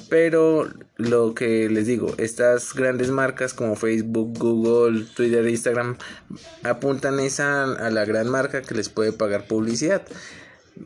pero 0.09 0.69
lo 0.97 1.35
que 1.35 1.69
les 1.69 1.87
digo, 1.87 2.15
estas 2.19 2.75
grandes 2.75 3.11
marcas 3.11 3.55
como 3.55 3.77
Facebook, 3.77 4.39
Google, 4.39 5.05
Twitter, 5.15 5.47
Instagram 5.49 5.97
apuntan 6.63 7.21
esa 7.21 7.65
a 7.65 7.91
la 7.91 8.05
gran 8.05 8.29
marca 8.29 8.63
que 8.63 8.75
les 8.75 8.89
puede 8.89 9.13
pagar 9.13 9.47
publicidad. 9.47 10.03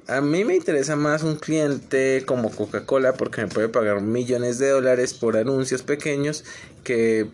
A 0.07 0.20
mí 0.20 0.44
me 0.44 0.55
interesa 0.55 0.96
más 0.96 1.22
un 1.22 1.37
cliente 1.37 2.22
como 2.27 2.51
Coca-Cola 2.51 3.14
porque 3.14 3.40
me 3.40 3.48
puede 3.48 3.70
pagar 3.70 4.03
millones 4.03 4.59
de 4.59 4.68
dólares 4.68 5.14
por 5.14 5.38
anuncios 5.38 5.83
pequeños 5.83 6.44
que 6.85 7.27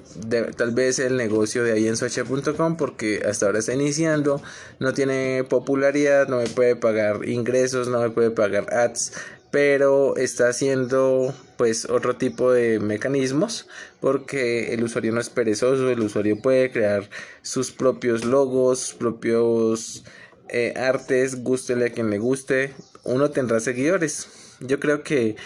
tal 0.56 0.70
vez 0.72 1.00
el 1.00 1.16
negocio 1.16 1.64
de 1.64 1.72
ahí 1.72 1.88
en 1.88 1.96
socha.com 1.96 2.76
porque 2.76 3.22
hasta 3.28 3.46
ahora 3.46 3.58
está 3.58 3.74
iniciando, 3.74 4.40
no 4.78 4.92
tiene 4.92 5.44
popularidad, 5.48 6.28
no 6.28 6.36
me 6.36 6.46
puede 6.46 6.76
pagar 6.76 7.28
ingresos, 7.28 7.88
no 7.88 8.00
me 8.00 8.10
puede 8.10 8.30
pagar 8.30 8.72
ads, 8.72 9.12
pero 9.50 10.16
está 10.16 10.48
haciendo 10.48 11.34
pues 11.56 11.88
otro 11.90 12.16
tipo 12.16 12.52
de 12.52 12.78
mecanismos 12.78 13.68
porque 14.00 14.74
el 14.74 14.84
usuario 14.84 15.12
no 15.12 15.20
es 15.20 15.30
perezoso, 15.30 15.90
el 15.90 16.00
usuario 16.00 16.40
puede 16.40 16.70
crear 16.70 17.08
sus 17.42 17.72
propios 17.72 18.24
logos, 18.24 18.78
sus 18.80 18.94
propios 18.94 20.04
eh, 20.48 20.74
artes, 20.76 21.42
gústele 21.42 21.87
a 21.87 21.90
quien 21.90 22.11
le 22.11 22.18
guste, 22.18 22.72
uno 23.04 23.30
tendrá 23.30 23.61
seguidores. 23.61 24.28
Yo 24.61 24.80
creo 24.80 25.02
que 25.02 25.37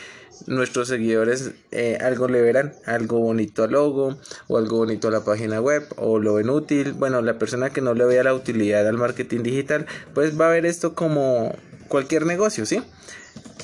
nuestros 0.46 0.88
seguidores 0.88 1.52
eh, 1.70 1.98
algo 2.00 2.28
le 2.28 2.40
verán, 2.40 2.74
algo 2.86 3.18
bonito 3.18 3.64
al 3.64 3.72
logo 3.72 4.16
o 4.46 4.58
algo 4.58 4.78
bonito 4.78 5.08
a 5.08 5.10
la 5.10 5.24
página 5.24 5.60
web 5.60 5.86
o 5.96 6.18
lo 6.18 6.34
ven 6.34 6.50
útil. 6.50 6.92
Bueno, 6.92 7.20
la 7.22 7.38
persona 7.38 7.70
que 7.70 7.80
no 7.80 7.94
le 7.94 8.04
vea 8.04 8.22
la 8.22 8.34
utilidad 8.34 8.86
al 8.86 8.98
marketing 8.98 9.42
digital, 9.42 9.86
pues 10.14 10.38
va 10.38 10.46
a 10.46 10.52
ver 10.52 10.66
esto 10.66 10.94
como 10.94 11.54
cualquier 11.88 12.26
negocio, 12.26 12.66
¿sí? 12.66 12.82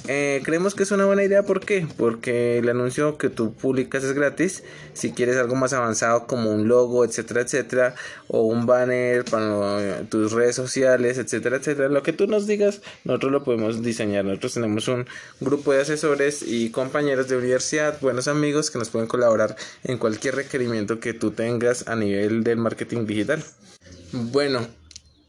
Eh, 0.07 0.43
creemos 0.45 0.75
que 0.75 0.83
es 0.83 0.91
una 0.91 1.07
buena 1.07 1.23
idea, 1.23 1.45
¿por 1.45 1.61
qué? 1.65 1.89
Porque 1.97 2.59
el 2.59 2.69
anuncio 2.69 3.17
que 3.17 3.31
tú 3.31 3.55
publicas 3.55 4.05
es 4.05 4.13
gratis. 4.13 4.63
Si 4.93 5.13
quieres 5.13 5.39
algo 5.39 5.55
más 5.55 5.73
avanzado 5.73 6.27
como 6.27 6.51
un 6.51 6.69
logo, 6.69 7.07
etcétera, 7.07 7.41
etcétera, 7.41 7.95
o 8.29 8.43
un 8.43 8.67
banner 8.67 9.25
para 9.25 10.03
tus 10.11 10.33
redes 10.33 10.57
sociales, 10.57 11.17
etcétera, 11.17 11.57
etcétera, 11.57 11.89
lo 11.89 12.03
que 12.03 12.13
tú 12.13 12.27
nos 12.27 12.47
digas, 12.47 12.83
nosotros 13.05 13.33
lo 13.33 13.45
podemos 13.45 13.83
diseñar. 13.83 14.27
Nosotros 14.27 14.55
tenemos 14.55 14.89
un 14.89 15.07
grupo 15.41 15.73
de 15.73 15.81
asesores 15.81 16.43
y 16.47 16.69
compañeros 16.71 17.29
de 17.29 17.39
universidad, 17.39 17.99
buenos 18.03 18.29
amigos 18.29 18.71
que 18.71 18.79
nos 18.79 18.91
pueden 18.91 19.09
colaborar 19.09 19.57
en 19.85 19.97
cualquier 19.97 20.37
requerimiento 20.37 21.01
que 21.01 21.15
tú 21.15 21.31
tengas 21.31 21.89
a 21.89 21.97
nivel 21.97 22.45
del 22.45 22.59
marketing 22.59 23.07
digital. 23.07 23.43
Bueno, 24.13 24.67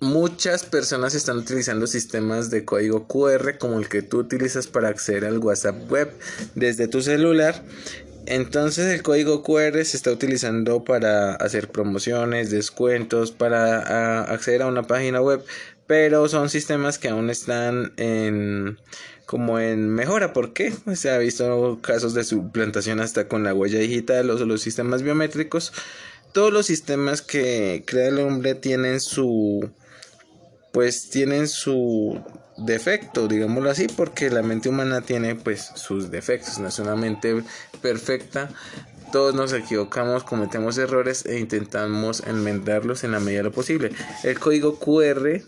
Muchas 0.01 0.65
personas 0.65 1.15
están 1.15 1.37
utilizando 1.37 1.87
sistemas 1.87 2.49
de 2.49 2.65
código 2.65 3.07
QR 3.07 3.57
como 3.57 3.79
el 3.79 3.87
que 3.87 4.01
tú 4.01 4.19
utilizas 4.19 4.67
para 4.67 4.89
acceder 4.89 5.23
al 5.23 5.37
WhatsApp 5.37 5.89
web 5.89 6.11
desde 6.53 6.89
tu 6.89 7.01
celular. 7.01 7.63
Entonces 8.25 8.93
el 8.93 9.03
código 9.03 9.41
QR 9.41 9.85
se 9.85 9.95
está 9.95 10.11
utilizando 10.11 10.83
para 10.83 11.35
hacer 11.35 11.69
promociones, 11.69 12.51
descuentos, 12.51 13.31
para 13.31 14.23
acceder 14.23 14.63
a 14.63 14.67
una 14.67 14.83
página 14.83 15.21
web, 15.21 15.43
pero 15.87 16.27
son 16.27 16.49
sistemas 16.49 16.99
que 16.99 17.07
aún 17.07 17.29
están 17.29 17.93
en 17.95 18.77
como 19.25 19.59
en 19.59 19.89
mejora. 19.89 20.33
¿Por 20.33 20.51
qué? 20.51 20.73
Pues 20.83 20.99
se 20.99 21.09
ha 21.09 21.17
visto 21.19 21.79
casos 21.81 22.13
de 22.13 22.25
suplantación 22.25 22.99
hasta 22.99 23.29
con 23.29 23.43
la 23.43 23.53
huella 23.53 23.79
digital 23.79 24.29
o 24.29 24.45
los 24.45 24.61
sistemas 24.61 25.03
biométricos. 25.03 25.71
Todos 26.33 26.51
los 26.51 26.65
sistemas 26.65 27.21
que 27.21 27.83
crea 27.87 28.09
el 28.09 28.19
hombre 28.19 28.55
tienen 28.55 28.99
su 28.99 29.71
pues 30.75 31.09
tienen 31.09 31.47
su 31.47 32.21
defecto, 32.57 33.29
digámoslo 33.29 33.69
así, 33.69 33.87
porque 33.87 34.29
la 34.29 34.41
mente 34.41 34.67
humana 34.67 34.99
tiene 34.99 35.33
pues 35.35 35.71
sus 35.75 36.11
defectos, 36.11 36.59
no 36.59 36.67
es 36.67 36.77
una 36.79 36.97
mente 36.97 37.43
perfecta. 37.81 38.49
Todos 39.13 39.33
nos 39.35 39.53
equivocamos, 39.53 40.25
cometemos 40.25 40.77
errores 40.77 41.25
e 41.25 41.39
intentamos 41.39 42.23
enmendarlos 42.27 43.05
en 43.05 43.13
la 43.13 43.21
medida 43.21 43.37
de 43.37 43.43
lo 43.45 43.51
posible. 43.53 43.91
El 44.25 44.37
código 44.37 44.77
QR 44.77 45.39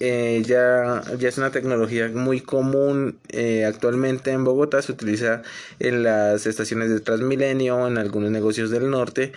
eh, 0.00 0.42
ya, 0.44 1.02
ya 1.20 1.28
es 1.28 1.38
una 1.38 1.52
tecnología 1.52 2.08
muy 2.12 2.40
común 2.40 3.20
eh, 3.28 3.64
actualmente 3.66 4.32
en 4.32 4.42
Bogotá, 4.42 4.82
se 4.82 4.90
utiliza 4.90 5.42
en 5.78 6.02
las 6.02 6.46
estaciones 6.46 6.90
de 6.90 6.98
Transmilenio, 6.98 7.86
en 7.86 7.96
algunos 7.96 8.32
negocios 8.32 8.70
del 8.70 8.90
norte, 8.90 9.30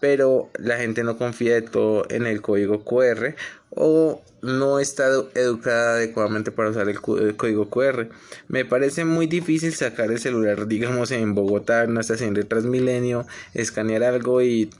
pero 0.00 0.48
la 0.58 0.78
gente 0.78 1.04
no 1.04 1.18
confía 1.18 1.52
de 1.52 1.60
todo 1.60 2.06
en 2.08 2.24
el 2.24 2.40
código 2.40 2.82
QR 2.82 3.34
o 3.70 4.20
no 4.42 4.80
está 4.80 5.08
educada 5.34 5.94
adecuadamente 5.94 6.50
para 6.50 6.70
usar 6.70 6.88
el, 6.88 7.00
código 7.00 7.68
QR. 7.68 8.08
Me 8.48 8.64
parece 8.64 9.04
muy 9.04 9.26
difícil 9.26 9.74
sacar 9.74 10.10
el 10.10 10.18
celular, 10.18 10.66
digamos, 10.66 11.10
en 11.10 11.34
Bogotá, 11.34 11.84
en 11.84 11.90
una 11.90 12.00
estación 12.00 12.34
de 12.34 12.44
Transmilenio, 12.44 13.26
escanear 13.54 14.02
algo 14.02 14.42
y, 14.42 14.70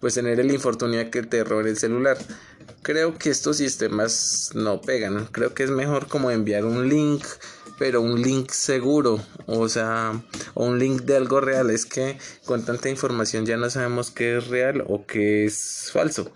pues 0.00 0.14
tener 0.14 0.40
el 0.40 0.52
infortunio 0.52 0.98
de 0.98 1.10
que 1.10 1.22
te 1.22 1.44
roben 1.44 1.68
el 1.68 1.76
celular. 1.76 2.16
Creo 2.82 3.18
que 3.18 3.30
estos 3.30 3.56
sistemas 3.56 4.50
no 4.54 4.80
pegan. 4.80 5.26
Creo 5.26 5.52
que 5.52 5.64
es 5.64 5.70
mejor 5.70 6.06
como 6.06 6.30
enviar 6.30 6.64
un 6.64 6.88
link, 6.88 7.24
pero 7.78 8.00
un 8.00 8.22
link 8.22 8.50
seguro, 8.50 9.20
o 9.46 9.68
sea, 9.68 10.20
o 10.54 10.64
un 10.64 10.78
link 10.78 11.02
de 11.02 11.16
algo 11.16 11.40
real. 11.40 11.70
Es 11.70 11.86
que 11.86 12.18
con 12.44 12.64
tanta 12.64 12.88
información 12.88 13.46
ya 13.46 13.56
no 13.56 13.68
sabemos 13.68 14.10
qué 14.10 14.38
es 14.38 14.46
real 14.46 14.84
o 14.86 15.06
qué 15.06 15.44
es 15.44 15.90
falso. 15.92 16.30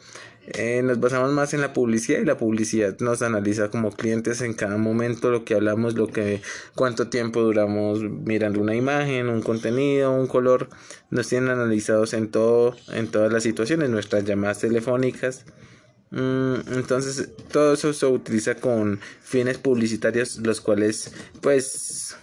Eh, 0.47 0.83
nos 0.83 0.99
basamos 0.99 1.31
más 1.31 1.55
en 1.55 1.61
la 1.61 1.73
publicidad 1.73 2.21
y 2.21 2.25
la 2.25 2.37
publicidad 2.37 2.99
nos 2.99 3.23
analiza 3.23 3.71
como 3.71 3.93
clientes 3.93 4.41
en 4.41 4.55
cada 4.55 4.77
momento 4.77 5.31
lo 5.31 5.45
que 5.45 5.55
hablamos, 5.55 5.95
lo 5.95 6.09
que 6.09 6.43
cuánto 6.75 7.09
tiempo 7.09 7.43
duramos 7.43 8.01
mirando 8.03 8.61
una 8.61 8.75
imagen, 8.75 9.29
un 9.29 9.41
contenido, 9.41 10.13
un 10.13 10.27
color, 10.27 10.69
nos 11.11 11.29
tienen 11.29 11.51
analizados 11.51 12.13
en 12.13 12.29
todo, 12.29 12.75
en 12.93 13.09
todas 13.09 13.33
las 13.33 13.45
situaciones, 13.45 13.89
nuestras 13.91 14.25
llamadas 14.25 14.59
telefónicas. 14.59 15.45
Mm, 16.11 16.55
entonces 16.73 17.31
todo 17.53 17.75
eso 17.75 17.93
se 17.93 18.07
utiliza 18.07 18.57
con 18.57 19.01
fines 19.23 19.59
publicitarios 19.59 20.39
los 20.39 20.61
cuales 20.61 21.13
pues 21.41 22.17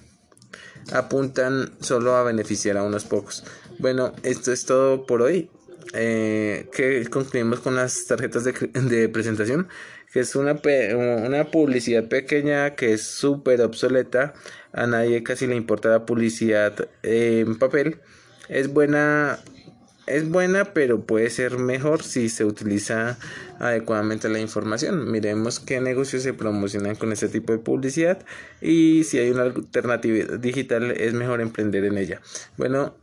apuntan 0.92 1.72
solo 1.80 2.16
a 2.16 2.24
beneficiar 2.24 2.76
a 2.78 2.84
unos 2.84 3.06
pocos. 3.06 3.46
Bueno, 3.80 4.14
esto 4.24 4.52
es 4.52 4.66
todo 4.66 5.06
por 5.06 5.22
hoy 5.22 5.50
eh, 5.93 6.69
que 6.71 7.06
concluimos 7.10 7.60
con 7.60 7.75
las 7.75 8.06
tarjetas 8.06 8.43
de, 8.43 9.10
presentación, 9.10 9.67
que 10.12 10.21
es 10.21 10.36
una, 10.36 10.60
una 10.95 11.52
publicidad 11.52 12.08
pequeña 12.08 12.75
que 12.75 12.93
es 12.93 13.04
súper 13.04 13.62
obsoleta, 13.62 14.34
a 14.73 14.88
nadie 14.88 15.23
casi 15.23 15.47
le 15.47 15.56
importa 15.56 15.89
la 15.89 16.06
publicidad 16.06 16.89
en 17.04 17.58
papel, 17.58 17.99
es 18.49 18.71
buena 18.71 19.39
es 20.10 20.28
buena, 20.28 20.73
pero 20.73 21.02
puede 21.06 21.30
ser 21.30 21.60
mejor 21.60 22.02
si 22.02 22.30
se 22.30 22.43
utiliza 22.43 23.19
adecuadamente 23.60 24.28
la 24.28 24.39
información. 24.39 25.12
Miremos 25.12 25.60
qué 25.60 25.80
negocios 25.80 26.23
se 26.23 26.34
promocionan 26.34 26.95
con 26.95 27.13
este 27.13 27.30
tipo 27.30 27.54
de 27.54 27.60
publicidad 27.60 28.25
y 28.60 29.04
si 29.04 29.19
hay 29.19 29.30
una 29.30 29.43
alternativa 29.43 30.38
digital 30.38 30.91
es 30.91 31.13
mejor 31.13 31.41
emprender 31.41 31.86
en 31.86 31.99
ella. 31.99 32.21
Bueno, 32.58 32.95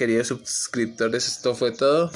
queridos 0.00 0.28
suscriptores, 0.28 1.28
esto 1.28 1.54
fue 1.54 1.72
todo. 1.72 2.10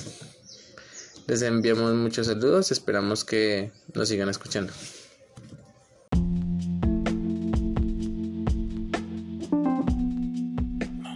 Les 1.26 1.42
enviamos 1.42 1.92
muchos 1.92 2.28
saludos, 2.28 2.72
esperamos 2.72 3.26
que 3.26 3.72
nos 3.92 4.08
sigan 4.08 4.30
escuchando. 4.30 4.72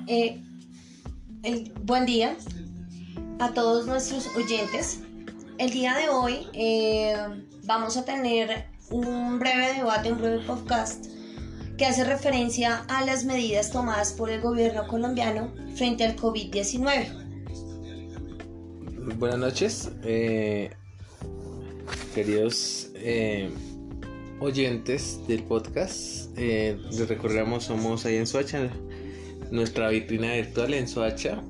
Eh, 0.06 0.42
buen 1.84 2.04
día 2.04 2.36
a 3.38 3.54
todos 3.54 3.86
nuestros 3.86 4.26
oyentes. 4.36 5.00
El 5.56 5.70
día 5.70 5.96
de 5.96 6.10
hoy 6.10 6.48
eh, 6.52 7.16
vamos 7.64 7.96
a 7.96 8.04
tener 8.04 8.66
un 8.90 9.38
breve 9.38 9.72
debate, 9.72 10.12
un 10.12 10.18
breve 10.18 10.44
podcast 10.44 11.06
que 11.78 11.86
hace 11.86 12.04
referencia 12.04 12.84
a 12.88 13.04
las 13.06 13.24
medidas 13.24 13.70
tomadas 13.70 14.12
por 14.12 14.30
el 14.30 14.40
gobierno 14.40 14.88
colombiano 14.88 15.54
frente 15.76 16.04
al 16.04 16.16
COVID-19. 16.16 17.06
Buenas 19.16 19.38
noches, 19.38 19.90
eh, 20.02 20.70
queridos 22.16 22.90
eh, 22.96 23.48
oyentes 24.40 25.20
del 25.28 25.44
podcast. 25.44 26.36
les 26.36 27.08
recordamos, 27.08 27.64
somos 27.64 28.04
ahí 28.04 28.16
en 28.16 28.26
Soacha, 28.26 28.70
nuestra 29.52 29.88
vitrina 29.88 30.34
virtual 30.34 30.74
en 30.74 30.88
Soacha. 30.88 31.42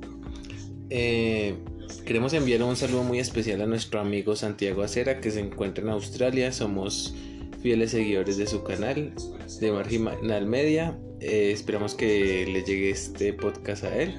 Queremos 0.89 2.35
enviar 2.35 2.63
un 2.63 2.77
saludo 2.77 3.03
muy 3.03 3.19
especial 3.19 3.63
a 3.63 3.67
nuestro 3.67 3.99
amigo 3.99 4.37
Santiago 4.37 4.83
Acera 4.83 5.21
que 5.21 5.31
se 5.31 5.41
encuentra 5.41 5.85
en 5.85 5.91
Australia. 5.91 6.53
Somos 6.53 7.15
fieles 7.63 7.91
seguidores 7.91 8.37
de 8.37 8.47
su 8.47 8.63
canal 8.63 9.13
de 9.61 9.73
Marginal 9.73 10.47
Media. 10.47 10.99
Eh, 11.21 11.51
esperamos 11.53 11.95
que 11.95 12.47
le 12.47 12.63
llegue 12.63 12.91
este 12.91 13.33
podcast 13.33 13.85
a 13.85 13.97
él. 13.97 14.15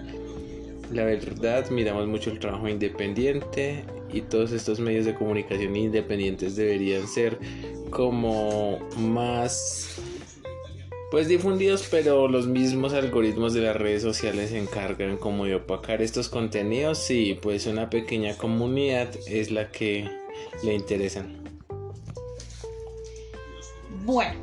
La 0.91 1.04
verdad, 1.04 1.69
miramos 1.69 2.08
mucho 2.08 2.32
el 2.32 2.39
trabajo 2.39 2.67
independiente 2.67 3.86
y 4.12 4.21
todos 4.21 4.52
estos 4.52 4.80
medios 4.80 5.06
de 5.06 5.13
comunicación 5.13 5.75
independientes 5.75 6.56
deberían 6.56 7.08
ser 7.08 7.38
como 7.91 8.80
más 8.97 10.02
pues 11.12 11.28
difundidos, 11.28 11.88
pero 11.89 12.28
los 12.28 12.47
mismos 12.47 12.93
algoritmos 12.93 13.54
de 13.54 13.62
las 13.62 13.75
redes 13.75 14.04
sociales 14.04 14.52
se 14.52 14.60
encargan 14.60 15.17
como 15.17 15.45
de 15.45 15.56
opacar 15.56 16.02
estos 16.02 16.30
contenidos 16.30 17.10
y 17.10 17.34
pues 17.34 17.65
una 17.65 17.89
pequeña 17.89 18.38
comunidad 18.38 19.10
es 19.28 19.49
la 19.49 19.71
que 19.71 20.08
le 20.63 20.75
interesan. 20.75 21.48
Bueno, 24.12 24.34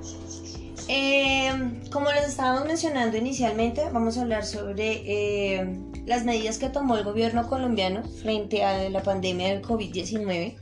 eh, 0.87 1.51
como 1.91 2.13
les 2.13 2.29
estábamos 2.29 2.69
mencionando 2.69 3.17
inicialmente, 3.17 3.83
vamos 3.93 4.17
a 4.17 4.23
hablar 4.23 4.47
sobre 4.47 5.03
eh, 5.05 5.77
las 6.07 6.25
medidas 6.25 6.59
que 6.59 6.69
tomó 6.69 6.97
el 6.97 7.03
gobierno 7.03 7.49
colombiano 7.49 8.05
frente 8.05 8.63
a 8.63 8.89
la 8.89 9.03
pandemia 9.03 9.49
del 9.49 9.63
COVID-19. 9.63 10.55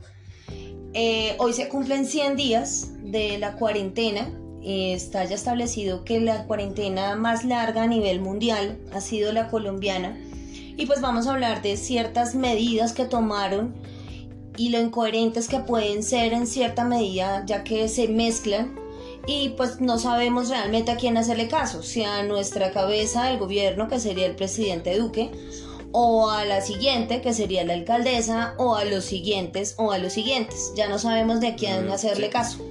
Eh, 0.95 1.35
hoy 1.37 1.53
se 1.53 1.69
cumplen 1.69 2.07
100 2.07 2.35
días 2.35 2.93
de 3.03 3.37
la 3.37 3.57
cuarentena 3.57 4.27
está 4.63 5.23
ya 5.23 5.35
establecido 5.35 6.03
que 6.03 6.19
la 6.19 6.45
cuarentena 6.45 7.15
más 7.15 7.45
larga 7.45 7.83
a 7.83 7.87
nivel 7.87 8.21
mundial 8.21 8.79
ha 8.91 9.01
sido 9.01 9.31
la 9.33 9.49
colombiana. 9.49 10.17
Y 10.77 10.87
pues 10.87 10.99
vamos 11.01 11.27
a 11.27 11.33
hablar 11.33 11.61
de 11.61 11.77
ciertas 11.77 12.33
medidas 12.33 12.91
que 12.93 13.05
tomaron 13.05 13.75
y 14.57 14.69
lo 14.69 14.79
incoherentes 14.79 15.47
que 15.47 15.59
pueden 15.59 16.01
ser 16.01 16.33
en 16.33 16.47
cierta 16.47 16.85
medida 16.85 17.43
ya 17.45 17.63
que 17.63 17.87
se 17.87 18.07
mezclan 18.07 18.83
y 19.27 19.49
pues 19.49 19.81
no 19.81 19.97
sabemos 19.97 20.49
realmente 20.49 20.91
a 20.91 20.97
quién 20.97 21.17
hacerle 21.17 21.47
caso, 21.47 21.83
si 21.83 22.03
a 22.03 22.23
nuestra 22.23 22.71
cabeza 22.71 23.25
del 23.25 23.37
gobierno 23.37 23.87
que 23.87 23.99
sería 23.99 24.25
el 24.25 24.35
presidente 24.35 24.97
Duque 24.97 25.31
o 25.91 26.29
a 26.29 26.43
la 26.45 26.61
siguiente 26.61 27.21
que 27.21 27.33
sería 27.33 27.63
la 27.63 27.73
alcaldesa 27.73 28.53
o 28.57 28.75
a 28.75 28.83
los 28.83 29.05
siguientes 29.05 29.75
o 29.77 29.91
a 29.91 29.97
los 29.97 30.13
siguientes. 30.13 30.73
Ya 30.75 30.89
no 30.89 30.99
sabemos 30.99 31.39
de 31.39 31.55
quién 31.55 31.87
mm, 31.87 31.91
hacerle 31.91 32.29
caso. 32.29 32.65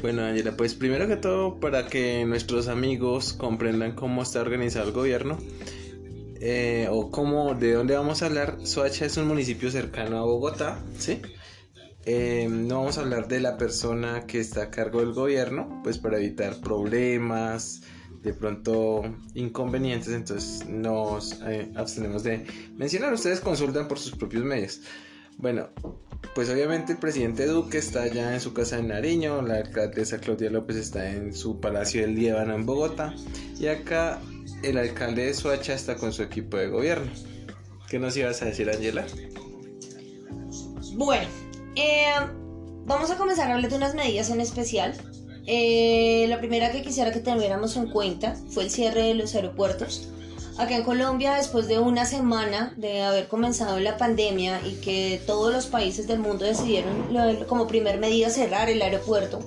Bueno, 0.00 0.22
Angela, 0.22 0.56
pues 0.56 0.74
primero 0.74 1.06
que 1.06 1.16
todo, 1.16 1.60
para 1.60 1.86
que 1.86 2.24
nuestros 2.24 2.68
amigos 2.68 3.32
comprendan 3.32 3.92
cómo 3.92 4.22
está 4.22 4.40
organizado 4.40 4.88
el 4.88 4.92
gobierno 4.92 5.38
eh, 6.40 6.88
o 6.90 7.10
cómo, 7.10 7.54
de 7.54 7.72
dónde 7.72 7.96
vamos 7.96 8.22
a 8.22 8.26
hablar, 8.26 8.58
Soacha 8.64 9.06
es 9.06 9.16
un 9.16 9.28
municipio 9.28 9.70
cercano 9.70 10.18
a 10.18 10.22
Bogotá, 10.22 10.78
¿sí? 10.98 11.20
Eh, 12.06 12.48
no 12.50 12.80
vamos 12.80 12.98
a 12.98 13.02
hablar 13.02 13.28
de 13.28 13.40
la 13.40 13.56
persona 13.56 14.26
que 14.26 14.40
está 14.40 14.64
a 14.64 14.70
cargo 14.70 15.00
del 15.00 15.12
gobierno, 15.12 15.80
pues 15.82 15.98
para 15.98 16.18
evitar 16.18 16.60
problemas, 16.60 17.82
de 18.22 18.32
pronto 18.32 19.02
inconvenientes, 19.34 20.08
entonces 20.08 20.66
nos 20.66 21.40
eh, 21.46 21.70
abstenemos 21.76 22.22
de 22.22 22.46
mencionar. 22.74 23.12
Ustedes 23.12 23.40
consultan 23.40 23.86
por 23.86 23.98
sus 23.98 24.16
propios 24.16 24.44
medios. 24.44 24.80
Bueno, 25.36 25.68
pues 26.34 26.48
obviamente 26.48 26.92
el 26.92 26.98
presidente 26.98 27.46
Duque 27.46 27.78
está 27.78 28.06
ya 28.06 28.34
en 28.34 28.40
su 28.40 28.54
casa 28.54 28.78
en 28.78 28.88
Nariño, 28.88 29.42
la 29.42 29.56
alcaldesa 29.56 30.18
Claudia 30.18 30.50
López 30.50 30.76
está 30.76 31.10
en 31.10 31.34
su 31.34 31.60
palacio 31.60 32.02
del 32.02 32.14
Líbano 32.14 32.54
en 32.54 32.64
Bogotá 32.64 33.14
y 33.58 33.66
acá 33.66 34.20
el 34.62 34.78
alcalde 34.78 35.26
de 35.26 35.34
Soacha 35.34 35.74
está 35.74 35.96
con 35.96 36.12
su 36.12 36.22
equipo 36.22 36.56
de 36.56 36.68
gobierno. 36.68 37.10
¿Qué 37.88 37.98
nos 37.98 38.16
ibas 38.16 38.40
a 38.42 38.46
decir, 38.46 38.70
Angela? 38.70 39.04
Bueno, 40.94 41.28
eh, 41.76 42.14
vamos 42.86 43.10
a 43.10 43.16
comenzar 43.16 43.50
a 43.50 43.54
hablar 43.54 43.70
de 43.70 43.76
unas 43.76 43.94
medidas 43.94 44.30
en 44.30 44.40
especial. 44.40 44.94
Eh, 45.46 46.26
la 46.28 46.38
primera 46.38 46.72
que 46.72 46.82
quisiera 46.82 47.12
que 47.12 47.20
tuviéramos 47.20 47.76
en 47.76 47.88
cuenta 47.88 48.34
fue 48.48 48.64
el 48.64 48.70
cierre 48.70 49.02
de 49.02 49.14
los 49.14 49.34
aeropuertos. 49.34 50.08
Acá 50.56 50.76
en 50.76 50.84
Colombia, 50.84 51.34
después 51.34 51.66
de 51.66 51.80
una 51.80 52.06
semana 52.06 52.72
de 52.76 53.02
haber 53.02 53.26
comenzado 53.26 53.80
la 53.80 53.96
pandemia 53.96 54.60
y 54.64 54.74
que 54.76 55.20
todos 55.26 55.52
los 55.52 55.66
países 55.66 56.06
del 56.06 56.20
mundo 56.20 56.44
decidieron 56.44 57.44
como 57.48 57.66
primer 57.66 57.98
medida 57.98 58.30
cerrar 58.30 58.70
el 58.70 58.80
aeropuerto, 58.80 59.40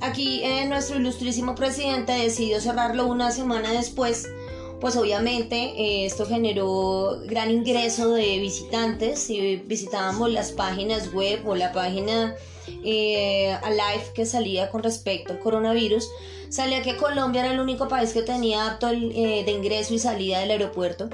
aquí 0.00 0.42
eh, 0.42 0.66
nuestro 0.66 0.96
ilustrísimo 0.96 1.54
presidente 1.54 2.12
decidió 2.12 2.60
cerrarlo 2.60 3.06
una 3.06 3.30
semana 3.30 3.70
después, 3.70 4.28
pues 4.84 4.96
obviamente 4.96 5.56
eh, 5.56 6.04
esto 6.04 6.26
generó 6.26 7.22
gran 7.24 7.50
ingreso 7.50 8.12
de 8.12 8.38
visitantes. 8.38 9.18
Si 9.18 9.56
visitábamos 9.56 10.30
las 10.30 10.52
páginas 10.52 11.10
web 11.14 11.40
o 11.48 11.54
la 11.54 11.72
página 11.72 12.34
eh, 12.84 13.56
Alive 13.62 14.12
que 14.14 14.26
salía 14.26 14.68
con 14.68 14.82
respecto 14.82 15.32
al 15.32 15.38
coronavirus, 15.38 16.06
salía 16.50 16.82
que 16.82 16.98
Colombia 16.98 17.44
era 17.44 17.54
el 17.54 17.60
único 17.60 17.88
país 17.88 18.12
que 18.12 18.20
tenía 18.20 18.72
apto 18.72 18.90
eh, 18.90 19.42
de 19.46 19.50
ingreso 19.52 19.94
y 19.94 19.98
salida 19.98 20.40
del 20.40 20.50
aeropuerto, 20.50 21.08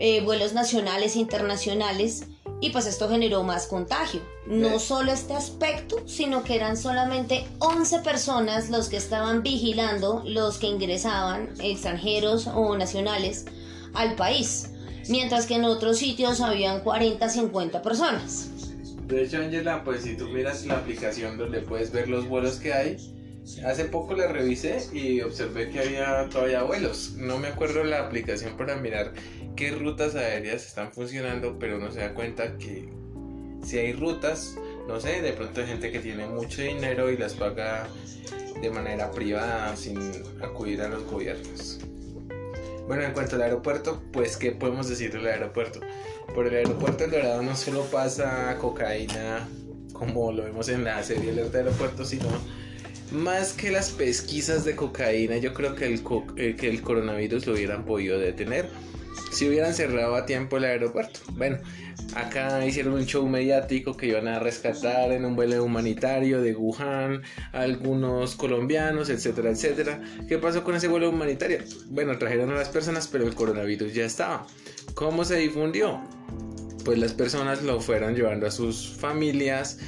eh, 0.00 0.20
vuelos 0.22 0.52
nacionales 0.52 1.14
e 1.14 1.20
internacionales, 1.20 2.24
y 2.60 2.70
pues 2.70 2.86
esto 2.86 3.08
generó 3.08 3.42
más 3.42 3.66
contagio. 3.66 4.20
No 4.46 4.78
solo 4.78 5.12
este 5.12 5.34
aspecto, 5.34 5.96
sino 6.06 6.44
que 6.44 6.56
eran 6.56 6.76
solamente 6.76 7.46
11 7.58 8.00
personas 8.00 8.70
los 8.70 8.88
que 8.88 8.96
estaban 8.96 9.42
vigilando 9.42 10.22
los 10.26 10.58
que 10.58 10.66
ingresaban, 10.66 11.50
extranjeros 11.60 12.46
o 12.46 12.76
nacionales, 12.76 13.46
al 13.94 14.14
país, 14.14 14.70
mientras 15.08 15.46
que 15.46 15.54
en 15.54 15.64
otros 15.64 15.98
sitios 15.98 16.40
habían 16.40 16.80
40, 16.80 17.28
50 17.28 17.82
personas. 17.82 18.48
De 19.06 19.24
hecho, 19.24 19.38
Angela, 19.38 19.82
pues 19.82 20.02
si 20.02 20.16
tú 20.16 20.28
miras 20.28 20.64
la 20.66 20.74
aplicación 20.74 21.36
donde 21.36 21.60
puedes 21.62 21.90
ver 21.90 22.08
los 22.08 22.28
vuelos 22.28 22.56
que 22.58 22.72
hay, 22.72 22.96
Hace 23.64 23.86
poco 23.86 24.14
la 24.14 24.28
revisé 24.28 24.78
y 24.92 25.20
observé 25.22 25.70
que 25.70 25.80
había 25.80 26.28
todavía 26.28 26.62
vuelos. 26.62 27.14
No 27.16 27.38
me 27.38 27.48
acuerdo 27.48 27.82
la 27.84 28.00
aplicación 28.06 28.56
para 28.56 28.76
mirar 28.76 29.12
qué 29.56 29.70
rutas 29.72 30.14
aéreas 30.14 30.66
están 30.66 30.92
funcionando, 30.92 31.58
pero 31.58 31.76
uno 31.76 31.90
se 31.90 32.00
da 32.00 32.14
cuenta 32.14 32.56
que 32.56 32.88
si 33.62 33.78
hay 33.78 33.92
rutas, 33.92 34.56
no 34.88 35.00
sé, 35.00 35.22
de 35.22 35.32
pronto 35.32 35.60
hay 35.60 35.66
gente 35.66 35.92
que 35.92 35.98
tiene 35.98 36.26
mucho 36.26 36.62
dinero 36.62 37.10
y 37.10 37.16
las 37.16 37.34
paga 37.34 37.88
de 38.60 38.70
manera 38.70 39.10
privada 39.10 39.76
sin 39.76 39.98
acudir 40.42 40.82
a 40.82 40.88
los 40.88 41.04
gobiernos. 41.04 41.80
Bueno, 42.86 43.04
en 43.04 43.12
cuanto 43.12 43.36
al 43.36 43.42
aeropuerto, 43.42 44.02
pues 44.12 44.36
¿qué 44.36 44.52
podemos 44.52 44.88
decir 44.88 45.12
del 45.12 45.26
aeropuerto? 45.26 45.80
Por 46.34 46.46
el 46.46 46.54
aeropuerto 46.56 47.04
El 47.04 47.10
Dorado 47.10 47.42
no 47.42 47.54
solo 47.56 47.84
pasa 47.84 48.56
cocaína 48.58 49.48
como 49.92 50.32
lo 50.32 50.44
vemos 50.44 50.68
en 50.70 50.82
la 50.82 51.02
serie 51.02 51.30
Alerta 51.30 51.58
Aeropuerto, 51.58 52.04
sino 52.04 52.26
más 53.12 53.52
que 53.52 53.70
las 53.70 53.90
pesquisas 53.90 54.64
de 54.64 54.74
cocaína, 54.74 55.36
yo 55.36 55.52
creo 55.52 55.74
que 55.74 55.86
el, 55.86 56.02
eh, 56.36 56.56
que 56.56 56.68
el 56.68 56.80
coronavirus 56.80 57.46
lo 57.46 57.52
hubieran 57.52 57.84
podido 57.84 58.18
detener 58.18 58.68
si 59.32 59.48
hubieran 59.48 59.74
cerrado 59.74 60.14
a 60.14 60.26
tiempo 60.26 60.56
el 60.56 60.64
aeropuerto. 60.64 61.20
Bueno, 61.32 61.58
acá 62.14 62.64
hicieron 62.66 62.94
un 62.94 63.06
show 63.06 63.26
mediático 63.28 63.96
que 63.96 64.06
iban 64.06 64.28
a 64.28 64.38
rescatar 64.38 65.12
en 65.12 65.24
un 65.24 65.36
vuelo 65.36 65.62
humanitario 65.64 66.40
de 66.42 66.54
Wuhan 66.54 67.22
algunos 67.52 68.34
colombianos, 68.34 69.10
etcétera, 69.10 69.50
etcétera. 69.50 70.00
¿Qué 70.28 70.38
pasó 70.38 70.64
con 70.64 70.74
ese 70.74 70.88
vuelo 70.88 71.10
humanitario? 71.10 71.58
Bueno, 71.88 72.18
trajeron 72.18 72.50
a 72.50 72.54
las 72.54 72.68
personas, 72.68 73.08
pero 73.08 73.26
el 73.26 73.34
coronavirus 73.34 73.94
ya 73.94 74.04
estaba. 74.04 74.46
¿Cómo 74.94 75.24
se 75.24 75.36
difundió? 75.36 76.00
Pues 76.84 76.98
las 76.98 77.12
personas 77.12 77.62
lo 77.62 77.80
fueron 77.80 78.14
llevando 78.14 78.46
a 78.46 78.50
sus 78.50 78.96
familias 78.96 79.78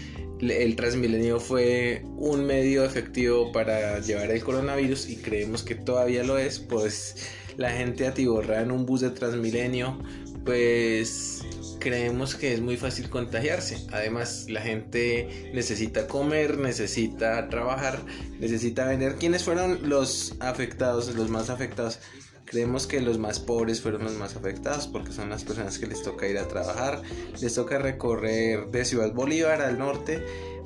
el 0.50 0.74
Transmilenio 0.74 1.38
fue 1.38 2.02
un 2.16 2.44
medio 2.44 2.84
efectivo 2.84 3.52
para 3.52 4.00
llevar 4.00 4.30
el 4.30 4.42
coronavirus 4.42 5.08
y 5.08 5.16
creemos 5.16 5.62
que 5.62 5.76
todavía 5.76 6.24
lo 6.24 6.36
es, 6.36 6.58
pues 6.58 7.14
la 7.56 7.70
gente 7.70 8.06
atiborrada 8.06 8.62
en 8.62 8.70
un 8.70 8.86
bus 8.86 9.00
de 9.02 9.10
Transmilenio, 9.10 9.98
pues 10.44 11.42
creemos 11.78 12.36
que 12.36 12.52
es 12.52 12.60
muy 12.60 12.76
fácil 12.76 13.10
contagiarse. 13.10 13.84
Además, 13.92 14.46
la 14.48 14.60
gente 14.60 15.50
necesita 15.52 16.06
comer, 16.06 16.58
necesita 16.58 17.48
trabajar, 17.48 17.98
necesita 18.38 18.86
vender. 18.86 19.16
¿Quiénes 19.16 19.42
fueron 19.42 19.88
los 19.88 20.36
afectados, 20.40 21.14
los 21.14 21.28
más 21.28 21.50
afectados? 21.50 21.98
Creemos 22.44 22.86
que 22.86 23.00
los 23.00 23.18
más 23.18 23.40
pobres 23.40 23.80
fueron 23.80 24.04
los 24.04 24.12
más 24.12 24.36
afectados 24.36 24.86
porque 24.86 25.10
son 25.10 25.30
las 25.30 25.42
personas 25.42 25.78
que 25.78 25.86
les 25.86 26.02
toca 26.02 26.28
ir 26.28 26.38
a 26.38 26.46
trabajar, 26.48 27.00
les 27.40 27.54
toca 27.54 27.78
recorrer 27.78 28.66
de 28.66 28.84
Ciudad 28.84 29.12
Bolívar 29.12 29.62
al 29.62 29.78
norte 29.78 30.22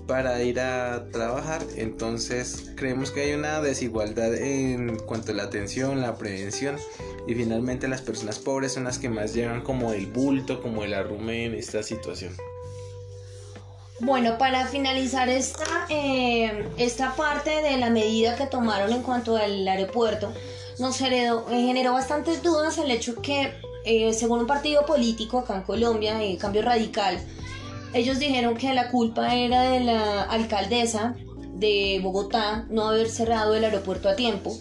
para 0.06 0.42
ir 0.42 0.60
a 0.60 1.08
trabajar. 1.10 1.62
Entonces 1.76 2.72
creemos 2.76 3.10
que 3.10 3.22
hay 3.22 3.32
una 3.34 3.60
desigualdad 3.60 4.34
en 4.34 4.98
cuanto 4.98 5.32
a 5.32 5.34
la 5.34 5.44
atención, 5.44 6.00
la 6.00 6.16
prevención 6.16 6.76
y 7.26 7.34
finalmente 7.34 7.88
las 7.88 8.02
personas 8.02 8.38
pobres 8.38 8.72
son 8.72 8.84
las 8.84 8.98
que 8.98 9.08
más 9.08 9.34
llevan 9.34 9.62
como 9.62 9.92
el 9.92 10.06
bulto, 10.06 10.62
como 10.62 10.84
el 10.84 10.94
arrume 10.94 11.46
en 11.46 11.54
esta 11.54 11.82
situación. 11.82 12.36
Bueno, 14.00 14.36
para 14.36 14.66
finalizar 14.66 15.28
esta, 15.30 15.64
eh, 15.88 16.68
esta 16.76 17.16
parte 17.16 17.62
de 17.62 17.78
la 17.78 17.88
medida 17.88 18.36
que 18.36 18.46
tomaron 18.46 18.92
en 18.92 19.02
cuanto 19.02 19.36
al 19.36 19.66
aeropuerto, 19.66 20.34
nos 20.78 21.00
eh, 21.00 21.30
generó 21.48 21.94
bastantes 21.94 22.42
dudas 22.42 22.76
el 22.76 22.90
hecho 22.90 23.20
que, 23.22 23.54
eh, 23.86 24.12
según 24.12 24.40
un 24.40 24.46
partido 24.46 24.84
político 24.84 25.38
acá 25.38 25.56
en 25.56 25.62
Colombia, 25.62 26.22
el 26.22 26.36
Cambio 26.36 26.60
Radical, 26.60 27.18
ellos 27.96 28.18
dijeron 28.18 28.56
que 28.56 28.74
la 28.74 28.90
culpa 28.90 29.34
era 29.34 29.70
de 29.70 29.80
la 29.80 30.22
alcaldesa 30.24 31.16
de 31.54 31.98
Bogotá 32.02 32.66
no 32.68 32.88
haber 32.88 33.08
cerrado 33.08 33.54
el 33.54 33.64
aeropuerto 33.64 34.08
a 34.08 34.16
tiempo 34.16 34.56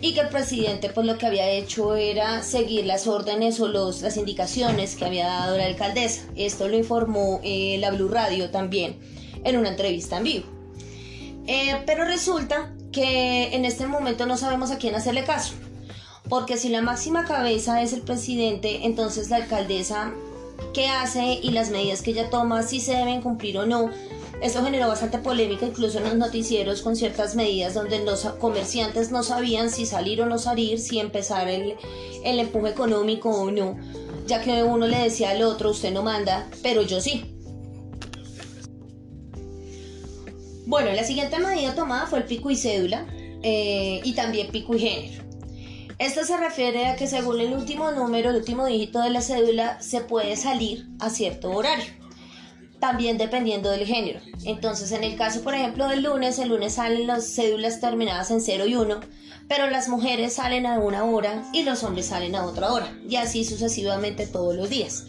y 0.00 0.14
que 0.14 0.20
el 0.20 0.28
presidente 0.28 0.88
pues 0.88 1.06
lo 1.06 1.18
que 1.18 1.26
había 1.26 1.48
hecho 1.50 1.94
era 1.94 2.42
seguir 2.42 2.86
las 2.86 3.06
órdenes 3.06 3.60
o 3.60 3.68
los, 3.68 4.00
las 4.00 4.16
indicaciones 4.16 4.96
que 4.96 5.04
había 5.04 5.26
dado 5.26 5.58
la 5.58 5.66
alcaldesa. 5.66 6.22
Esto 6.36 6.68
lo 6.68 6.78
informó 6.78 7.40
eh, 7.44 7.76
la 7.80 7.90
Blue 7.90 8.08
Radio 8.08 8.50
también 8.50 8.98
en 9.44 9.58
una 9.58 9.68
entrevista 9.68 10.16
en 10.16 10.24
vivo. 10.24 10.46
pero 11.84 12.04
resulta 12.04 12.72
que 12.92 13.54
en 13.54 13.64
este 13.64 13.86
momento 13.86 14.24
no 14.24 14.36
sabemos 14.38 14.70
a 14.70 14.78
quién 14.78 14.94
hacerle 14.94 15.24
caso. 15.24 15.52
Porque 16.28 16.56
si 16.56 16.68
la 16.68 16.80
máxima 16.80 17.24
cabeza 17.24 17.82
es 17.82 17.92
el 17.92 18.02
presidente, 18.02 18.86
entonces 18.86 19.30
la 19.30 19.36
alcaldesa, 19.36 20.12
¿qué 20.72 20.88
hace 20.88 21.38
y 21.42 21.50
las 21.50 21.70
medidas 21.70 22.02
que 22.02 22.10
ella 22.10 22.30
toma, 22.30 22.62
si 22.62 22.80
se 22.80 22.94
deben 22.94 23.22
cumplir 23.22 23.58
o 23.58 23.66
no? 23.66 23.90
Esto 24.42 24.62
generó 24.64 24.88
bastante 24.88 25.18
polémica 25.18 25.66
incluso 25.66 25.98
en 25.98 26.04
los 26.04 26.14
noticieros 26.16 26.80
con 26.80 26.96
ciertas 26.96 27.34
medidas 27.34 27.74
donde 27.74 27.98
los 28.04 28.24
comerciantes 28.38 29.10
no 29.10 29.22
sabían 29.22 29.70
si 29.70 29.84
salir 29.84 30.22
o 30.22 30.26
no 30.26 30.38
salir, 30.38 30.78
si 30.78 30.98
empezar 30.98 31.48
el, 31.48 31.76
el 32.24 32.38
empuje 32.38 32.70
económico 32.70 33.28
o 33.28 33.50
no, 33.50 33.76
ya 34.26 34.40
que 34.40 34.62
uno 34.62 34.86
le 34.86 34.98
decía 34.98 35.30
al 35.30 35.42
otro, 35.42 35.70
usted 35.70 35.92
no 35.92 36.02
manda, 36.02 36.48
pero 36.62 36.80
yo 36.82 37.00
sí. 37.02 37.36
Bueno, 40.66 40.92
la 40.92 41.04
siguiente 41.04 41.38
medida 41.38 41.74
tomada 41.74 42.06
fue 42.06 42.20
el 42.20 42.24
pico 42.24 42.50
y 42.50 42.56
cédula 42.56 43.06
eh, 43.42 44.00
y 44.04 44.12
también 44.14 44.48
pico 44.52 44.74
y 44.74 44.78
género. 44.78 45.29
Esto 46.00 46.24
se 46.24 46.38
refiere 46.38 46.86
a 46.86 46.96
que 46.96 47.06
según 47.06 47.40
el 47.40 47.52
último 47.52 47.90
número, 47.90 48.30
el 48.30 48.36
último 48.36 48.64
dígito 48.64 49.02
de 49.02 49.10
la 49.10 49.20
cédula, 49.20 49.82
se 49.82 50.00
puede 50.00 50.34
salir 50.34 50.86
a 50.98 51.10
cierto 51.10 51.50
horario, 51.50 51.84
también 52.78 53.18
dependiendo 53.18 53.70
del 53.70 53.84
género. 53.84 54.18
Entonces, 54.46 54.92
en 54.92 55.04
el 55.04 55.18
caso, 55.18 55.42
por 55.42 55.54
ejemplo, 55.54 55.88
del 55.88 56.04
lunes, 56.04 56.38
el 56.38 56.48
lunes 56.48 56.76
salen 56.76 57.06
las 57.06 57.34
cédulas 57.34 57.82
terminadas 57.82 58.30
en 58.30 58.40
0 58.40 58.66
y 58.66 58.76
1, 58.76 58.98
pero 59.46 59.68
las 59.68 59.90
mujeres 59.90 60.32
salen 60.32 60.64
a 60.64 60.78
una 60.78 61.04
hora 61.04 61.44
y 61.52 61.64
los 61.64 61.82
hombres 61.82 62.06
salen 62.06 62.34
a 62.34 62.46
otra 62.46 62.72
hora, 62.72 62.96
y 63.06 63.16
así 63.16 63.44
sucesivamente 63.44 64.26
todos 64.26 64.56
los 64.56 64.70
días. 64.70 65.04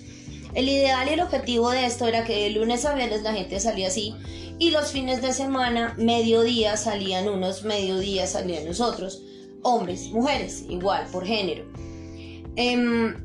El 0.56 0.68
ideal 0.68 1.08
y 1.08 1.14
el 1.14 1.22
objetivo 1.22 1.72
de 1.72 1.86
esto 1.86 2.06
era 2.06 2.26
que 2.26 2.44
de 2.44 2.50
lunes 2.50 2.84
a 2.84 2.96
viernes 2.96 3.22
la 3.22 3.32
gente 3.32 3.62
salía 3.62 3.88
así 3.88 4.14
y 4.60 4.72
los 4.72 4.92
fines 4.92 5.22
de 5.22 5.32
semana, 5.32 5.96
mediodía 5.98 6.76
salían 6.76 7.30
unos, 7.30 7.64
mediodía 7.64 8.28
salían 8.28 8.66
los 8.66 8.82
otros, 8.82 9.24
hombres, 9.64 10.10
mujeres, 10.12 10.66
igual 10.70 11.08
por 11.12 11.26
género. 11.26 11.66
Em, 12.56 13.16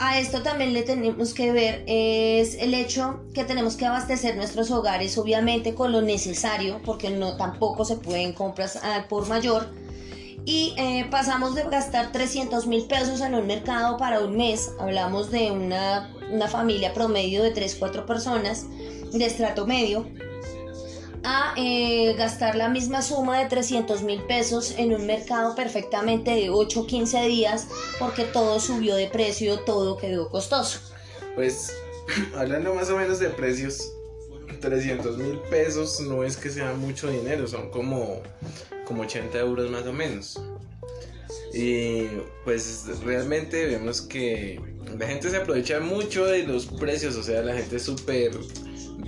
a 0.00 0.18
esto 0.18 0.42
también 0.42 0.72
le 0.72 0.82
tenemos 0.82 1.34
que 1.34 1.52
ver 1.52 1.84
es 1.86 2.54
el 2.54 2.72
hecho 2.72 3.20
que 3.34 3.44
tenemos 3.44 3.76
que 3.76 3.84
abastecer 3.84 4.34
nuestros 4.34 4.70
hogares 4.70 5.18
obviamente 5.18 5.74
con 5.74 5.92
lo 5.92 6.00
necesario 6.00 6.80
porque 6.86 7.10
no 7.10 7.36
tampoco 7.36 7.84
se 7.84 7.96
pueden 7.96 8.32
compras 8.32 8.80
por 9.08 9.28
mayor. 9.28 9.68
Y 10.46 10.72
eh, 10.78 11.06
pasamos 11.10 11.54
de 11.54 11.64
gastar 11.64 12.12
300 12.12 12.66
mil 12.66 12.86
pesos 12.86 13.20
en 13.20 13.34
un 13.34 13.46
mercado 13.46 13.98
para 13.98 14.20
un 14.20 14.38
mes, 14.38 14.70
hablamos 14.80 15.30
de 15.30 15.50
una, 15.50 16.10
familia 16.48 16.94
promedio 16.94 17.42
de 17.42 17.52
3-4 17.52 18.06
personas 18.06 18.64
de 19.12 19.26
estrato 19.26 19.66
medio, 19.66 20.06
a 21.24 21.54
eh, 21.56 22.14
gastar 22.16 22.54
la 22.54 22.68
misma 22.68 23.02
suma 23.02 23.38
de 23.38 23.48
300 23.48 24.02
mil 24.02 24.22
pesos 24.22 24.74
en 24.76 24.94
un 24.94 25.06
mercado 25.06 25.54
perfectamente 25.54 26.30
de 26.30 26.50
8 26.50 26.86
15 26.86 27.22
días 27.26 27.68
porque 27.98 28.24
todo 28.24 28.60
subió 28.60 28.96
de 28.96 29.08
precio, 29.08 29.60
todo 29.60 29.96
quedó 29.96 30.30
costoso. 30.30 30.80
Pues 31.34 31.72
hablando 32.36 32.74
más 32.74 32.90
o 32.90 32.96
menos 32.96 33.18
de 33.18 33.28
precios, 33.30 33.92
300 34.60 35.18
mil 35.18 35.38
pesos 35.50 36.00
no 36.00 36.24
es 36.24 36.36
que 36.36 36.50
sea 36.50 36.72
mucho 36.74 37.08
dinero, 37.08 37.46
son 37.46 37.70
como 37.70 38.22
como 38.84 39.02
80 39.02 39.38
euros 39.38 39.70
más 39.70 39.86
o 39.86 39.92
menos. 39.92 40.40
Y 41.52 42.06
pues 42.44 42.86
realmente 43.04 43.66
vemos 43.66 44.00
que 44.00 44.60
la 44.98 45.06
gente 45.06 45.30
se 45.30 45.36
aprovecha 45.36 45.80
mucho 45.80 46.26
de 46.26 46.44
los 46.44 46.66
precios, 46.66 47.16
o 47.16 47.22
sea, 47.22 47.42
la 47.42 47.54
gente 47.54 47.76
es 47.76 47.82
súper 47.82 48.32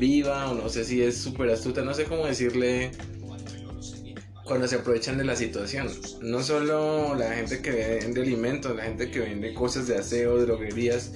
viva, 0.02 0.50
o 0.50 0.54
no 0.54 0.68
sé 0.68 0.84
si 0.84 1.00
es 1.00 1.16
súper 1.16 1.48
astuta, 1.50 1.82
no 1.82 1.94
sé 1.94 2.04
cómo 2.04 2.26
decirle 2.26 2.90
cuando 4.44 4.66
se 4.66 4.76
aprovechan 4.76 5.16
de 5.16 5.24
la 5.24 5.36
situación. 5.36 5.88
No 6.20 6.42
solo 6.42 7.14
la 7.14 7.32
gente 7.34 7.62
que 7.62 7.70
vende 7.70 8.22
alimentos, 8.22 8.74
la 8.74 8.82
gente 8.82 9.10
que 9.10 9.20
vende 9.20 9.54
cosas 9.54 9.86
de 9.86 9.96
aseo, 9.96 10.38
droguerías, 10.38 11.12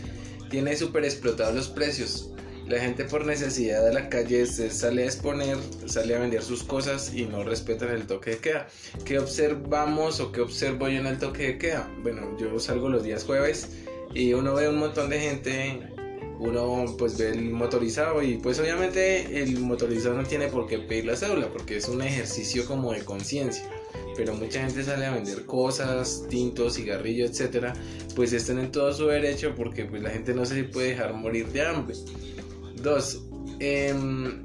tiene 0.51 0.77
súper 0.77 1.05
explotados 1.05 1.55
los 1.55 1.69
precios 1.69 2.31
la 2.69 2.81
gente 2.81 3.05
por 3.05 3.25
necesidad 3.25 3.85
de 3.85 3.93
la 3.93 4.09
calle 4.09 4.45
se 4.45 4.71
sale 4.71 5.05
a 5.05 5.07
exponer, 5.07 5.57
sale 5.87 6.17
a 6.17 6.19
vender 6.19 6.43
sus 6.43 6.65
cosas 6.65 7.15
y 7.15 7.25
no 7.25 7.45
respetan 7.45 7.91
el 7.91 8.09
toque 8.09 8.31
de 8.31 8.39
queda. 8.39 8.69
¿Qué 9.05 9.21
observamos 9.21 10.19
o 10.19 10.33
qué 10.33 10.41
observo 10.41 10.89
yo 10.89 10.99
en 10.99 11.07
el 11.07 11.19
toque 11.19 11.45
de 11.45 11.59
queda? 11.59 11.89
Bueno, 12.03 12.37
yo 12.39 12.59
salgo 12.59 12.89
los 12.89 13.05
días 13.05 13.23
jueves 13.23 13.69
y 14.15 14.33
uno 14.33 14.55
ve 14.55 14.69
un 14.69 14.79
montón 14.79 15.11
de 15.11 15.21
gente, 15.21 15.81
uno 16.39 16.97
pues 16.99 17.17
ve 17.17 17.31
el 17.31 17.51
motorizado 17.51 18.23
y 18.23 18.37
pues 18.37 18.59
obviamente 18.59 19.43
el 19.43 19.59
motorizado 19.61 20.15
no 20.15 20.25
tiene 20.25 20.49
por 20.49 20.67
qué 20.67 20.79
pedir 20.79 21.07
la 21.07 21.17
cédula 21.17 21.49
porque 21.51 21.77
es 21.79 21.89
un 21.89 22.03
ejercicio 22.03 22.67
como 22.67 22.93
de 22.93 23.05
conciencia 23.05 23.69
pero 24.17 24.35
mucha 24.35 24.61
gente 24.61 24.83
sale 24.83 25.07
a 25.07 25.13
vender 25.13 25.45
cosas, 25.45 26.25
tintos, 26.29 26.75
cigarrillos, 26.75 27.31
etcétera, 27.31 27.75
pues 28.15 28.33
están 28.33 28.59
en 28.59 28.73
todo 28.73 28.93
su 28.93 29.07
derecho 29.07 29.55
porque 29.55 29.85
pues 29.85 30.03
la 30.03 30.11
gente 30.11 30.35
no 30.35 30.47
se 30.47 30.65
puede 30.65 30.89
dejar 30.89 31.13
morir 31.13 31.49
de 31.49 31.67
hambre. 31.67 31.97
Dos, 32.83 33.23
em, 33.59 34.43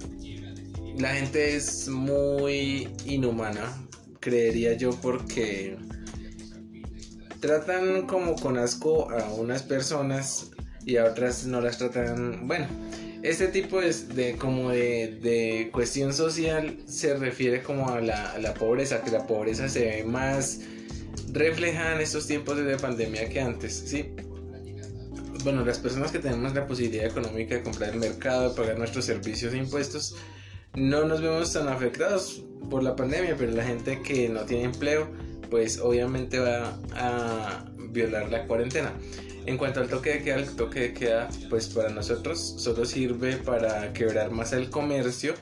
la 0.98 1.16
gente 1.16 1.56
es 1.56 1.88
muy 1.88 2.89
inhumana, 3.06 3.88
creería 4.20 4.74
yo, 4.74 4.92
porque 5.02 5.78
tratan 7.39 8.06
como 8.08 8.36
con 8.36 8.58
asco 8.58 9.10
a 9.10 9.32
unas 9.34 9.64
personas 9.64 10.52
y 10.86 10.98
a 10.98 11.06
otras 11.06 11.46
no 11.46 11.62
las 11.62 11.78
tratan, 11.78 12.48
bueno, 12.48 12.68
este 13.24 13.48
tipo 13.48 13.80
de, 13.82 14.36
como 14.38 14.72
de, 14.72 15.70
cuestión 15.72 16.14
social 16.14 16.78
se 16.88 17.16
refiere 17.16 17.62
como 17.62 17.90
a 17.90 18.02
la, 18.02 18.32
a 18.32 18.40
la, 18.40 18.54
pobreza, 18.54 19.02
que 19.02 19.12
la 19.12 19.28
pobreza 19.28 19.70
se 19.70 19.86
ve 19.86 20.04
más 20.04 20.62
reflejada 21.32 21.96
en 21.96 22.02
estos 22.02 22.28
tiempos 22.28 22.58
de 22.58 22.78
pandemia 22.78 23.30
que 23.30 23.40
antes, 23.40 23.84
¿sí? 23.86 24.14
bueno, 25.44 25.66
las 25.66 25.80
personas 25.80 26.12
que 26.12 26.20
tenemos 26.20 26.54
la 26.54 26.68
posibilidad 26.68 27.06
económica 27.06 27.56
de 27.56 27.64
comprar 27.64 27.92
el 27.92 28.00
mercado, 28.00 28.50
de 28.50 28.56
pagar 28.56 28.78
nuestros 28.78 29.06
servicios 29.06 29.54
e 29.54 29.58
impuestos, 29.58 30.16
no 30.74 31.06
nos 31.06 31.22
vemos 31.22 31.52
tan 31.54 31.68
afectados 31.68 32.44
por 32.70 32.84
la 32.84 32.96
pandemia, 32.96 33.36
pero 33.38 33.52
la 33.52 33.64
gente 33.64 34.02
que 34.02 34.30
no 34.30 34.42
tiene 34.42 34.66
empleo, 34.66 35.10
pues 35.50 35.80
obviamente 35.80 36.40
va 36.40 36.80
a 36.94 37.61
violar 37.92 38.30
la 38.30 38.46
cuarentena. 38.48 38.94
En 39.48 39.58
cuanto 39.58 39.80
al 39.80 39.88
toque 39.88 40.12
de 40.12 40.24
queda, 40.24 40.36
el 40.36 40.56
toque 40.56 40.80
de 40.82 40.94
queda, 40.94 41.30
pues 41.50 41.68
para 41.70 41.89
nosotros 41.89 42.56
solo 42.58 42.86
sirve 42.86 43.38
para 43.38 43.92
quebrar 43.92 44.30
más 44.30 44.54
el 44.54 44.70
comercio. 44.70 45.34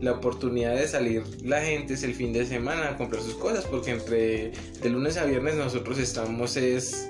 La 0.00 0.12
oportunidad 0.12 0.74
de 0.74 0.86
salir 0.86 1.22
la 1.42 1.62
gente 1.62 1.94
es 1.94 2.02
el 2.02 2.14
fin 2.14 2.34
de 2.34 2.44
semana 2.44 2.90
a 2.90 2.96
comprar 2.98 3.22
sus 3.22 3.34
cosas, 3.34 3.64
porque 3.64 3.92
entre 3.92 4.52
de 4.82 4.90
lunes 4.90 5.16
a 5.16 5.24
viernes 5.24 5.54
nosotros 5.54 5.98
estamos 5.98 6.56
es 6.58 7.08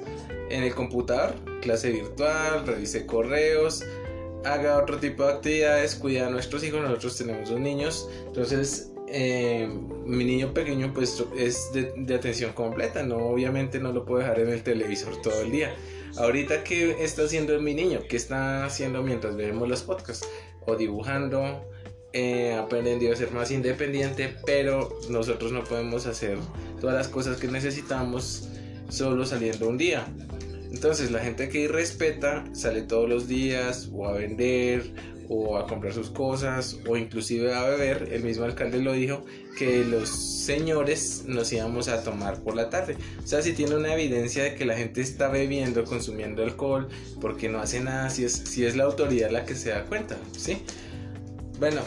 en 0.48 0.62
el 0.62 0.72
computador, 0.72 1.34
clase 1.62 1.90
virtual, 1.90 2.64
revisé 2.64 3.06
correos, 3.06 3.82
haga 4.44 4.78
otro 4.78 4.98
tipo 4.98 5.24
de 5.24 5.32
actividades, 5.32 5.96
cuida 5.96 6.28
a 6.28 6.30
nuestros 6.30 6.62
hijos, 6.62 6.80
nosotros 6.80 7.16
tenemos 7.18 7.50
dos 7.50 7.58
niños, 7.58 8.08
entonces 8.26 8.92
eh, 9.08 9.68
mi 10.04 10.24
niño 10.24 10.52
pequeño 10.52 10.92
pues 10.92 11.22
es 11.36 11.70
de, 11.72 12.14
atención 12.14 12.52
completa, 12.52 13.02
no 13.02 13.18
obviamente 13.18 13.78
no 13.78 13.92
lo 13.92 14.04
puedo 14.04 14.20
dejar 14.20 14.40
en 14.40 14.48
el 14.48 14.62
televisor 14.62 15.20
todo 15.22 15.40
el 15.42 15.50
día. 15.50 15.74
Ahorita 16.16 16.64
qué 16.64 17.04
está 17.04 17.24
haciendo 17.24 17.58
mi 17.60 17.74
niño, 17.74 18.00
qué 18.08 18.16
está 18.16 18.64
haciendo 18.64 19.02
mientras 19.02 19.36
vemos 19.36 19.68
los 19.68 19.82
podcasts 19.82 20.26
o 20.64 20.74
dibujando, 20.74 21.68
eh, 22.12 22.54
aprendido 22.54 23.12
a 23.12 23.16
ser 23.16 23.30
más 23.32 23.50
independiente, 23.50 24.34
pero 24.46 24.98
nosotros 25.10 25.52
no 25.52 25.62
podemos 25.64 26.06
hacer 26.06 26.38
todas 26.80 26.96
las 26.96 27.08
cosas 27.08 27.38
que 27.38 27.48
necesitamos 27.48 28.48
solo 28.88 29.26
saliendo 29.26 29.68
un 29.68 29.78
día. 29.78 30.06
Entonces 30.72 31.10
la 31.10 31.20
gente 31.20 31.48
que 31.48 31.68
respeta 31.68 32.44
sale 32.52 32.82
todos 32.82 33.08
los 33.08 33.28
días 33.28 33.88
o 33.92 34.06
a 34.06 34.12
vender 34.12 34.92
o 35.28 35.56
a 35.56 35.66
comprar 35.66 35.92
sus 35.92 36.10
cosas 36.10 36.78
o 36.86 36.96
inclusive 36.96 37.54
a 37.54 37.64
beber. 37.64 38.08
El 38.12 38.22
mismo 38.22 38.44
alcalde 38.44 38.80
lo 38.80 38.92
dijo 38.92 39.24
que 39.58 39.84
los 39.84 40.08
señores 40.08 41.24
nos 41.26 41.52
íbamos 41.52 41.88
a 41.88 42.02
tomar 42.02 42.40
por 42.42 42.54
la 42.54 42.70
tarde. 42.70 42.96
O 43.22 43.26
sea, 43.26 43.42
si 43.42 43.52
tiene 43.52 43.74
una 43.74 43.94
evidencia 43.94 44.44
de 44.44 44.54
que 44.54 44.64
la 44.64 44.76
gente 44.76 45.00
está 45.00 45.28
bebiendo, 45.28 45.84
consumiendo 45.84 46.42
alcohol, 46.42 46.88
porque 47.20 47.48
no 47.48 47.58
hace 47.58 47.80
nada, 47.80 48.10
si 48.10 48.24
es, 48.24 48.32
si 48.32 48.64
es 48.64 48.76
la 48.76 48.84
autoridad 48.84 49.30
la 49.30 49.44
que 49.44 49.54
se 49.54 49.70
da 49.70 49.84
cuenta, 49.84 50.16
¿sí? 50.36 50.58
Bueno, 51.58 51.80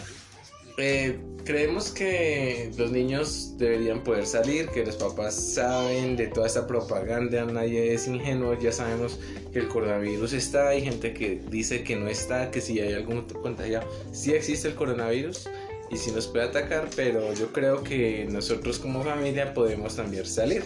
eh, 0.78 1.20
creemos 1.44 1.92
que 1.92 2.72
los 2.78 2.92
niños 2.92 3.58
deberían 3.58 4.04
poder 4.04 4.26
salir, 4.26 4.70
que 4.70 4.86
los 4.86 4.96
papás 4.96 5.36
saben 5.36 6.16
de 6.16 6.28
toda 6.28 6.48
esta 6.48 6.68
propaganda, 6.68 7.46
nadie 7.46 7.94
es 7.94 8.08
ingenuo, 8.08 8.58
ya 8.60 8.72
sabemos 8.72 9.20
que 9.52 9.60
el 9.60 9.68
coronavirus 9.68 10.34
está, 10.34 10.70
hay 10.70 10.82
gente 10.82 11.14
que 11.14 11.42
dice 11.50 11.84
que 11.84 11.96
no 11.96 12.08
está, 12.08 12.52
que 12.52 12.62
si 12.62 12.80
hay 12.80 12.94
algún 12.94 13.22
contagiado, 13.22 13.88
sí 14.12 14.34
existe 14.34 14.68
el 14.68 14.76
coronavirus 14.76 15.50
y 15.92 15.98
si 15.98 16.12
nos 16.12 16.28
puede 16.28 16.46
atacar, 16.46 16.88
pero 16.96 17.34
yo 17.34 17.52
creo 17.52 17.84
que 17.84 18.28
nosotros 18.30 18.80
como 18.80 19.04
familia 19.04 19.54
podemos 19.54 19.96
también 19.96 20.26
salir. 20.26 20.64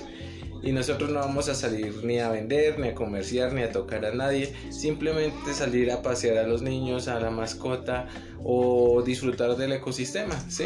Y 0.63 0.71
nosotros 0.71 1.11
no 1.11 1.19
vamos 1.19 1.49
a 1.49 1.55
salir 1.55 2.05
ni 2.05 2.19
a 2.19 2.29
vender, 2.29 2.79
ni 2.79 2.87
a 2.87 2.95
comerciar, 2.95 3.51
ni 3.51 3.61
a 3.61 3.71
tocar 3.71 4.05
a 4.05 4.13
nadie. 4.13 4.53
Simplemente 4.69 5.53
salir 5.53 5.91
a 5.91 6.01
pasear 6.01 6.37
a 6.37 6.47
los 6.47 6.61
niños, 6.61 7.09
a 7.09 7.19
la 7.19 7.29
mascota 7.29 8.07
o 8.43 9.01
disfrutar 9.01 9.57
del 9.57 9.73
ecosistema, 9.73 10.39
¿sí? 10.49 10.65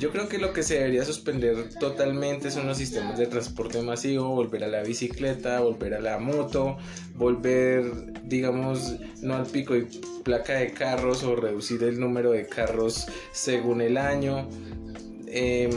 Yo 0.00 0.10
creo 0.10 0.28
que 0.28 0.38
lo 0.38 0.52
que 0.52 0.62
se 0.62 0.74
debería 0.74 1.04
suspender 1.04 1.70
totalmente 1.80 2.50
son 2.50 2.66
los 2.66 2.78
sistemas 2.78 3.18
de 3.18 3.26
transporte 3.26 3.82
masivo, 3.82 4.28
volver 4.28 4.62
a 4.64 4.68
la 4.68 4.82
bicicleta, 4.82 5.60
volver 5.60 5.94
a 5.94 6.00
la 6.00 6.18
moto, 6.18 6.76
volver, 7.14 8.22
digamos, 8.24 8.96
no 9.22 9.34
al 9.34 9.46
pico 9.46 9.76
y 9.76 9.88
placa 10.22 10.54
de 10.54 10.72
carros 10.72 11.24
o 11.24 11.34
reducir 11.34 11.82
el 11.82 11.98
número 11.98 12.30
de 12.30 12.46
carros 12.46 13.06
según 13.32 13.80
el 13.80 13.96
año. 13.96 14.48
Eh, 15.26 15.68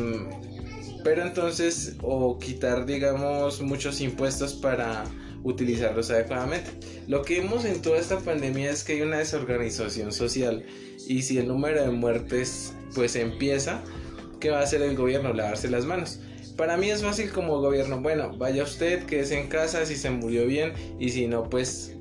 pero 1.04 1.24
entonces, 1.24 1.96
o 2.02 2.38
quitar, 2.40 2.86
digamos, 2.86 3.62
muchos 3.62 4.02
impuestos 4.02 4.54
para 4.54 5.04
utilizarlos 5.44 6.12
adecuadamente. 6.12 6.72
Lo 7.08 7.24
que 7.24 7.40
vemos 7.40 7.66
en 7.66 7.82
toda 7.82 7.98
esta 7.98 8.20
pandemia 8.20 8.70
es 8.70 8.84
que 8.84 8.94
hay 8.94 9.02
una 9.02 9.18
desorganización 9.18 10.12
social 10.12 10.64
y 11.08 11.24
si 11.24 11.38
el 11.38 11.48
número 11.48 11.82
de 11.82 11.92
muertes 11.92 12.74
pues 12.94 13.16
empieza, 13.16 13.82
¿qué 14.40 14.50
va 14.50 14.60
a 14.60 14.64
hacer 14.64 14.82
el 14.82 14.96
gobierno? 14.96 15.34
Lavarse 15.34 15.70
las 15.70 15.86
manos. 15.86 16.20
Para 16.58 16.78
mí 16.78 16.90
es 16.90 17.02
fácil 17.02 17.32
como 17.32 17.60
gobierno, 17.60 18.02
bueno, 18.02 18.38
vaya 18.38 18.64
usted, 18.64 19.06
quédese 19.06 19.40
en 19.40 19.48
casa 19.48 19.86
si 19.86 19.96
se 19.96 20.12
murió 20.12 20.46
bien 20.46 20.74
y 21.00 21.10
si 21.10 21.28
no, 21.28 21.50
pues 21.50 21.96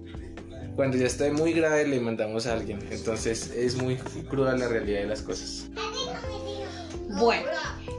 cuando 0.77 0.97
ya 0.97 1.07
esté 1.07 1.31
muy 1.31 1.53
grave 1.53 1.87
le 1.87 2.01
mandamos 2.01 2.47
a 2.47 2.55
alguien. 2.55 2.81
Entonces 2.91 3.53
es 3.57 3.77
muy 3.77 3.97
cruda 4.29 4.57
la 4.57 4.69
realidad 4.69 5.01
de 5.01 5.07
las 5.07 5.23
cosas. 5.23 5.71
Bueno, 7.13 7.51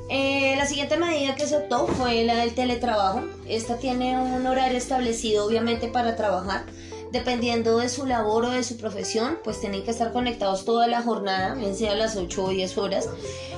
eh, 0.09 0.55
la 0.55 0.65
siguiente 0.65 0.95
medida 0.95 1.35
que 1.35 1.45
se 1.45 1.57
optó 1.57 1.85
fue 1.85 2.23
la 2.23 2.37
del 2.37 2.55
teletrabajo. 2.55 3.21
Esta 3.45 3.77
tiene 3.77 4.17
un 4.17 4.47
horario 4.47 4.77
establecido 4.77 5.45
obviamente 5.45 5.89
para 5.89 6.15
trabajar. 6.15 6.63
Dependiendo 7.11 7.79
de 7.79 7.89
su 7.89 8.05
labor 8.05 8.45
o 8.45 8.49
de 8.51 8.63
su 8.63 8.77
profesión, 8.77 9.37
pues 9.43 9.59
tienen 9.59 9.83
que 9.83 9.91
estar 9.91 10.13
conectados 10.13 10.63
toda 10.63 10.87
la 10.87 11.01
jornada, 11.01 11.55
bien 11.55 11.75
sea 11.75 11.93
las 11.93 12.15
8 12.15 12.41
o 12.41 12.49
10 12.49 12.77
horas, 12.77 13.09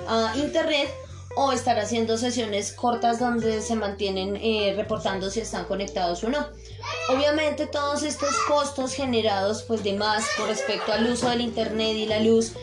a 0.07 0.33
internet 0.37 0.89
o 1.35 1.51
estar 1.51 1.77
haciendo 1.77 2.17
sesiones 2.17 2.71
cortas 2.73 3.19
donde 3.19 3.61
se 3.61 3.75
mantienen 3.75 4.35
eh, 4.37 4.73
reportando 4.75 5.29
si 5.29 5.39
están 5.39 5.65
conectados 5.65 6.23
o 6.23 6.29
no. 6.29 6.47
Obviamente 7.09 7.67
todos 7.67 8.01
estos 8.01 8.35
costos 8.47 8.93
generados 8.93 9.63
pues 9.63 9.83
de 9.83 9.93
más 9.93 10.25
con 10.35 10.47
respecto 10.47 10.91
al 10.91 11.05
uso 11.11 11.29
del 11.29 11.41
internet 11.41 11.95
y 11.95 12.05
la 12.07 12.19
luz 12.19 12.53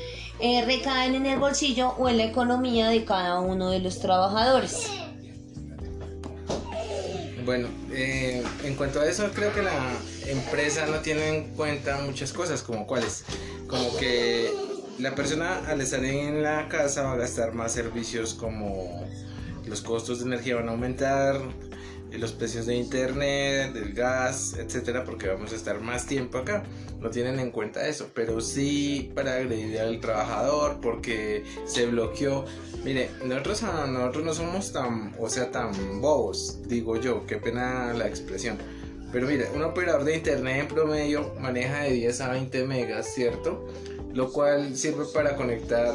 eh, 0.41 0.65
recaen 0.65 1.15
en 1.15 1.27
el 1.27 1.39
bolsillo 1.39 1.91
o 1.99 2.09
en 2.09 2.19
la 2.19 2.25
economía 2.25 2.89
de 2.89 3.05
cada 3.05 3.41
uno 3.41 3.71
de 3.71 3.81
los 3.81 4.01
trabajadores. 4.01 4.87
Bueno, 7.45 7.69
eh, 7.93 8.45
en 8.65 8.75
cuanto 8.75 9.01
a 9.01 9.07
eso, 9.07 9.31
creo 9.35 9.53
que 9.53 9.63
la 9.63 9.73
empresa 10.27 10.87
no 10.87 10.99
tiene 10.99 11.29
en 11.29 11.45
cuenta 11.55 11.99
muchas 11.99 12.33
cosas, 12.33 12.63
como 12.63 12.87
cuáles, 12.87 13.25
como 13.67 13.97
que 13.97 14.51
la 14.99 15.15
persona 15.15 15.61
al 15.67 15.81
estar 15.81 16.05
en 16.05 16.43
la 16.43 16.69
casa 16.69 17.03
va 17.03 17.13
a 17.13 17.17
gastar 17.17 17.55
más 17.55 17.73
servicios 17.73 18.35
como 18.35 19.07
los 19.67 19.81
costos 19.81 20.19
de 20.21 20.27
energía 20.27 20.57
van 20.57 20.69
a 20.69 20.73
aumentar, 20.73 21.41
los 22.19 22.33
precios 22.33 22.67
de 22.67 22.77
internet, 22.77 23.73
del 23.73 23.93
gas, 23.93 24.55
etcétera, 24.59 25.05
porque 25.05 25.29
vamos 25.29 25.53
a 25.53 25.57
estar 25.57 25.81
más 25.81 26.07
tiempo 26.07 26.39
acá. 26.39 26.65
No 27.01 27.11
tienen 27.11 27.39
en 27.41 27.51
cuenta 27.51 27.87
eso, 27.89 28.11
pero 28.15 28.41
sí 28.41 29.11
para 29.15 29.35
agredir 29.35 29.79
al 29.79 30.01
trabajador 30.01 30.79
porque 30.81 31.45
se 31.67 31.87
bloqueó. 31.87 32.45
Mire, 32.85 33.11
nosotros, 33.25 33.63
nosotros 33.63 34.25
no 34.25 34.35
somos 34.35 34.73
tan, 34.73 35.15
o 35.19 35.29
sea, 35.29 35.51
tan 35.51 36.01
bobos, 36.01 36.61
digo 36.67 36.97
yo, 37.01 37.27
qué 37.27 37.37
pena 37.37 37.93
la 37.95 38.07
expresión. 38.07 38.59
Pero 39.13 39.27
mire, 39.27 39.49
un 39.55 39.63
operador 39.63 40.05
de 40.05 40.17
internet 40.17 40.61
en 40.61 40.69
promedio 40.69 41.35
maneja 41.41 41.83
de 41.83 41.93
10 41.93 42.21
a 42.21 42.31
20 42.31 42.67
megas, 42.67 43.13
¿cierto? 43.13 43.67
Lo 44.13 44.33
cual 44.33 44.77
sirve 44.77 45.05
para 45.15 45.37
conectar 45.37 45.95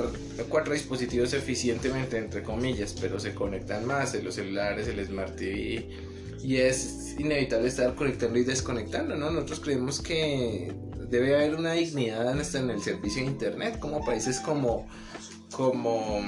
cuatro 0.49 0.73
dispositivos 0.73 1.33
eficientemente, 1.33 2.17
entre 2.17 2.43
comillas, 2.43 2.95
pero 2.99 3.19
se 3.19 3.33
conectan 3.33 3.85
más 3.85 4.15
los 4.23 4.35
celulares, 4.35 4.87
el 4.87 5.05
Smart 5.05 5.35
TV, 5.35 5.89
y 6.41 6.57
es 6.57 7.15
inevitable 7.19 7.67
estar 7.67 7.93
conectando 7.95 8.39
y 8.39 8.43
desconectando, 8.43 9.15
¿no? 9.15 9.31
Nosotros 9.31 9.59
creemos 9.59 10.01
que 10.01 10.73
debe 11.09 11.35
haber 11.35 11.55
una 11.55 11.73
dignidad 11.73 12.31
en 12.31 12.39
el 12.69 12.81
servicio 12.81 13.21
de 13.23 13.27
Internet, 13.29 13.79
como 13.79 14.03
países 14.05 14.39
como, 14.39 14.87
como 15.51 16.21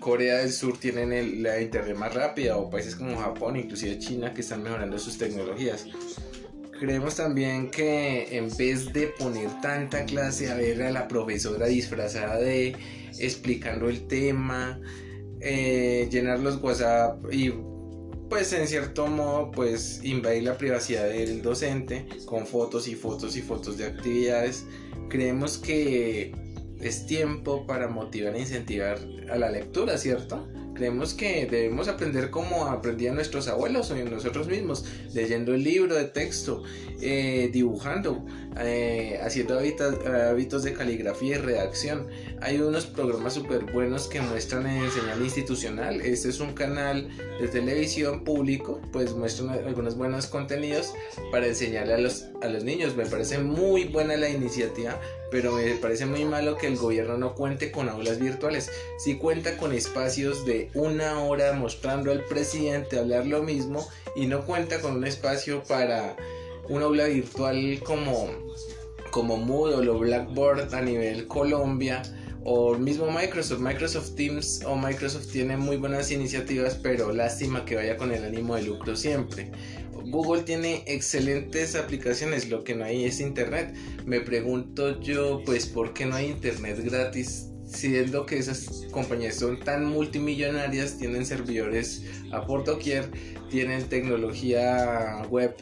Corea 0.00 0.38
del 0.38 0.52
Sur 0.52 0.78
tienen 0.78 1.42
la 1.42 1.60
Internet 1.60 1.96
más 1.96 2.14
rápida, 2.14 2.56
o 2.56 2.68
países 2.68 2.96
como 2.96 3.16
Japón, 3.16 3.56
inclusive 3.56 3.98
China, 3.98 4.34
que 4.34 4.40
están 4.40 4.62
mejorando 4.62 4.98
sus 4.98 5.18
tecnologías. 5.18 5.86
Creemos 6.78 7.16
también 7.16 7.70
que 7.70 8.36
en 8.36 8.54
vez 8.56 8.92
de 8.92 9.08
poner 9.08 9.48
tanta 9.60 10.04
clase 10.04 10.50
a 10.50 10.54
ver 10.54 10.82
a 10.82 10.90
la 10.90 11.08
profesora 11.08 11.66
disfrazada 11.66 12.38
de 12.38 12.76
explicando 13.18 13.88
el 13.88 14.06
tema, 14.06 14.80
eh, 15.40 16.08
llenar 16.10 16.40
los 16.40 16.60
WhatsApp 16.62 17.24
y 17.32 17.52
pues 18.28 18.52
en 18.52 18.66
cierto 18.66 19.06
modo 19.06 19.50
pues 19.50 20.00
invadir 20.02 20.42
la 20.44 20.58
privacidad 20.58 21.08
del 21.08 21.42
docente 21.42 22.06
con 22.24 22.46
fotos 22.46 22.88
y 22.88 22.94
fotos 22.94 23.36
y 23.36 23.42
fotos 23.42 23.78
de 23.78 23.86
actividades, 23.86 24.66
creemos 25.08 25.58
que 25.58 26.32
es 26.80 27.06
tiempo 27.06 27.66
para 27.66 27.88
motivar 27.88 28.34
e 28.34 28.40
incentivar 28.40 28.98
a 29.30 29.36
la 29.36 29.50
lectura, 29.50 29.96
¿cierto? 29.98 30.46
Creemos 30.74 31.14
que 31.14 31.46
debemos 31.46 31.88
aprender 31.88 32.30
como 32.30 32.66
aprendían 32.66 33.14
nuestros 33.14 33.48
abuelos 33.48 33.90
o 33.90 33.94
nosotros 33.94 34.48
mismos, 34.48 34.84
leyendo 35.12 35.54
el 35.54 35.62
libro 35.62 35.94
de 35.94 36.04
texto, 36.04 36.62
eh, 37.00 37.48
dibujando, 37.52 38.24
eh, 38.58 39.20
haciendo 39.22 39.58
hábitos, 39.58 40.62
de 40.62 40.72
caligrafía 40.72 41.36
y 41.36 41.38
redacción. 41.38 42.06
Hay 42.40 42.60
unos 42.60 42.86
programas 42.86 43.34
súper 43.34 43.64
buenos 43.72 44.06
que 44.08 44.20
muestran 44.20 44.66
en 44.66 44.90
señal 44.90 45.22
institucional. 45.22 46.00
Este 46.00 46.28
es 46.28 46.40
un 46.40 46.52
canal 46.52 47.08
de 47.40 47.48
televisión 47.48 48.24
público, 48.24 48.80
pues 48.92 49.12
muestran 49.14 49.50
algunos 49.50 49.96
buenos 49.96 50.26
contenidos 50.26 50.94
para 51.30 51.46
enseñarle 51.46 51.94
a 51.94 51.98
los, 51.98 52.26
a 52.42 52.48
los 52.48 52.64
niños. 52.64 52.96
Me 52.96 53.06
parece 53.06 53.38
muy 53.38 53.84
buena 53.84 54.16
la 54.16 54.28
iniciativa 54.28 54.98
pero 55.34 55.50
me 55.50 55.74
parece 55.74 56.06
muy 56.06 56.24
malo 56.24 56.56
que 56.56 56.68
el 56.68 56.76
gobierno 56.76 57.18
no 57.18 57.34
cuente 57.34 57.72
con 57.72 57.88
aulas 57.88 58.20
virtuales. 58.20 58.70
Si 58.98 59.16
cuenta 59.16 59.56
con 59.56 59.72
espacios 59.72 60.46
de 60.46 60.70
una 60.74 61.22
hora 61.22 61.52
mostrando 61.54 62.12
al 62.12 62.22
presidente 62.22 63.00
hablar 63.00 63.26
lo 63.26 63.42
mismo 63.42 63.84
y 64.14 64.26
no 64.26 64.44
cuenta 64.46 64.80
con 64.80 64.94
un 64.94 65.04
espacio 65.04 65.64
para 65.64 66.14
un 66.68 66.82
aula 66.82 67.06
virtual 67.06 67.80
como, 67.84 68.28
como 69.10 69.36
Moodle 69.36 69.88
o 69.88 69.98
Blackboard 69.98 70.74
a 70.74 70.80
nivel 70.80 71.26
Colombia 71.26 72.02
o 72.44 72.74
mismo 72.74 73.10
Microsoft. 73.10 73.60
Microsoft 73.60 74.14
Teams 74.14 74.62
o 74.66 74.76
Microsoft 74.76 75.28
tiene 75.32 75.56
muy 75.56 75.76
buenas 75.76 76.10
iniciativas, 76.10 76.74
pero 76.76 77.12
lástima 77.12 77.64
que 77.64 77.76
vaya 77.76 77.96
con 77.96 78.12
el 78.12 78.24
ánimo 78.24 78.56
de 78.56 78.62
lucro 78.62 78.96
siempre. 78.96 79.50
Google 80.06 80.42
tiene 80.42 80.84
excelentes 80.86 81.74
aplicaciones, 81.74 82.48
lo 82.50 82.62
que 82.62 82.74
no 82.74 82.84
hay 82.84 83.04
es 83.04 83.20
internet. 83.20 83.74
Me 84.04 84.20
pregunto 84.20 85.00
yo, 85.00 85.42
pues, 85.44 85.66
¿por 85.66 85.94
qué 85.94 86.04
no 86.04 86.16
hay 86.16 86.26
internet 86.26 86.78
gratis? 86.84 87.53
Siendo 87.74 88.24
que 88.24 88.38
esas 88.38 88.86
compañías 88.92 89.34
son 89.34 89.58
tan 89.58 89.84
multimillonarias, 89.86 90.96
tienen 90.96 91.26
servidores 91.26 92.02
a 92.30 92.46
por 92.46 92.64
doquier, 92.64 93.10
tienen 93.50 93.88
tecnología 93.88 95.22
web 95.28 95.54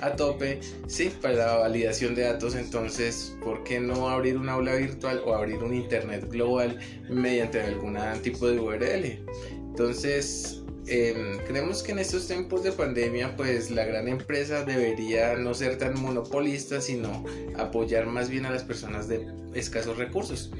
a 0.00 0.16
tope, 0.16 0.58
sí, 0.88 1.12
para 1.22 1.34
la 1.34 1.54
validación 1.58 2.16
de 2.16 2.22
datos, 2.22 2.56
entonces, 2.56 3.36
¿por 3.42 3.62
qué 3.62 3.78
no 3.78 4.08
abrir 4.08 4.36
un 4.36 4.48
aula 4.48 4.74
virtual 4.74 5.22
o 5.24 5.32
abrir 5.32 5.62
un 5.62 5.72
internet 5.72 6.28
global 6.28 6.76
mediante 7.08 7.60
algún 7.60 7.96
tipo 8.22 8.48
de 8.48 8.58
URL? 8.58 9.24
Entonces, 9.52 10.62
em, 10.88 11.38
creemos 11.46 11.84
que 11.84 11.92
en 11.92 12.00
estos 12.00 12.26
tiempos 12.26 12.64
de 12.64 12.72
pandemia, 12.72 13.36
pues 13.36 13.70
la 13.70 13.84
gran 13.84 14.08
empresa 14.08 14.64
debería 14.64 15.36
no 15.36 15.54
ser 15.54 15.78
tan 15.78 16.00
monopolista, 16.00 16.80
sino 16.80 17.24
apoyar 17.56 18.06
más 18.06 18.28
bien 18.28 18.44
a 18.46 18.50
las 18.50 18.64
personas 18.64 19.06
de 19.08 19.24
escasos 19.54 19.98
recursos. 19.98 20.50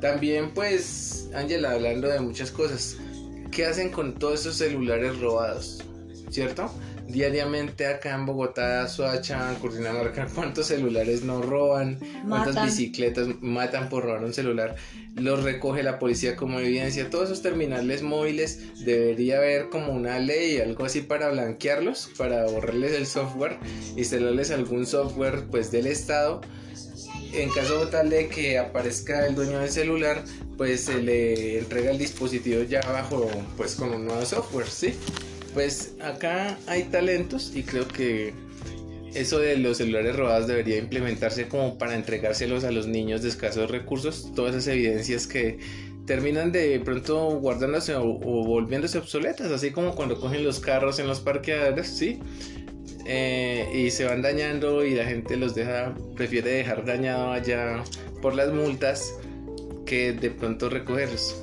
También, 0.00 0.52
pues, 0.54 1.28
Ángela, 1.34 1.72
hablando 1.72 2.08
de 2.08 2.20
muchas 2.20 2.50
cosas, 2.50 2.96
¿qué 3.50 3.66
hacen 3.66 3.90
con 3.90 4.14
todos 4.14 4.40
esos 4.40 4.56
celulares 4.56 5.18
robados? 5.18 5.82
¿Cierto? 6.30 6.70
Diariamente 7.08 7.86
acá 7.86 8.14
en 8.14 8.26
Bogotá, 8.26 8.86
Soacha, 8.86 9.54
Cundinamarca, 9.60 10.28
¿cuántos 10.34 10.66
celulares 10.66 11.24
no 11.24 11.40
roban? 11.40 11.98
¿Cuántas 12.28 12.62
bicicletas 12.62 13.28
matan 13.40 13.88
por 13.88 14.04
robar 14.04 14.22
un 14.22 14.34
celular? 14.34 14.76
Los 15.16 15.42
recoge 15.42 15.82
la 15.82 15.98
policía 15.98 16.36
como 16.36 16.60
evidencia. 16.60 17.08
Todos 17.08 17.24
esos 17.30 17.42
terminales 17.42 18.02
móviles 18.02 18.84
debería 18.84 19.38
haber 19.38 19.70
como 19.70 19.94
una 19.94 20.18
ley, 20.18 20.60
algo 20.60 20.84
así 20.84 21.00
para 21.00 21.30
blanquearlos, 21.30 22.10
para 22.18 22.44
borrarles 22.44 22.92
el 22.92 23.06
software, 23.06 23.56
instalarles 23.96 24.50
algún 24.50 24.84
software 24.84 25.46
pues 25.50 25.72
del 25.72 25.86
Estado 25.86 26.42
en 27.32 27.50
caso 27.50 27.88
tal 27.88 28.10
de 28.10 28.28
que 28.28 28.58
aparezca 28.58 29.26
el 29.26 29.34
dueño 29.34 29.58
del 29.58 29.70
celular, 29.70 30.24
pues 30.56 30.84
se 30.84 31.02
le 31.02 31.58
entrega 31.58 31.90
el 31.90 31.98
dispositivo 31.98 32.62
ya 32.62 32.80
bajo, 32.80 33.30
pues 33.56 33.74
con 33.74 33.90
un 33.90 34.06
nuevo 34.06 34.24
software, 34.24 34.66
¿sí? 34.66 34.94
Pues 35.54 35.94
acá 36.00 36.58
hay 36.66 36.84
talentos 36.84 37.52
y 37.54 37.62
creo 37.62 37.86
que 37.88 38.32
eso 39.14 39.38
de 39.38 39.56
los 39.56 39.78
celulares 39.78 40.16
robados 40.16 40.46
debería 40.46 40.76
implementarse 40.76 41.48
como 41.48 41.78
para 41.78 41.94
entregárselos 41.94 42.64
a 42.64 42.70
los 42.70 42.86
niños 42.86 43.22
de 43.22 43.30
escasos 43.30 43.70
recursos, 43.70 44.32
todas 44.34 44.54
esas 44.54 44.74
evidencias 44.74 45.26
que 45.26 45.58
terminan 46.06 46.52
de 46.52 46.80
pronto 46.80 47.38
guardándose 47.38 47.94
o, 47.94 48.04
o 48.04 48.44
volviéndose 48.44 48.98
obsoletas, 48.98 49.50
así 49.50 49.70
como 49.70 49.94
cuando 49.94 50.18
cogen 50.18 50.44
los 50.44 50.60
carros 50.60 50.98
en 50.98 51.06
los 51.06 51.20
parqueadores, 51.20 51.86
¿sí? 51.86 52.20
Eh, 53.10 53.70
y 53.72 53.90
se 53.90 54.04
van 54.04 54.20
dañando 54.20 54.84
y 54.84 54.94
la 54.94 55.04
gente 55.04 55.36
los 55.38 55.54
deja, 55.54 55.94
prefiere 56.14 56.50
dejar 56.50 56.84
dañado 56.84 57.32
allá 57.32 57.82
por 58.20 58.34
las 58.34 58.52
multas 58.52 59.14
que 59.86 60.12
de 60.12 60.30
pronto 60.30 60.68
recogerlos. 60.68 61.42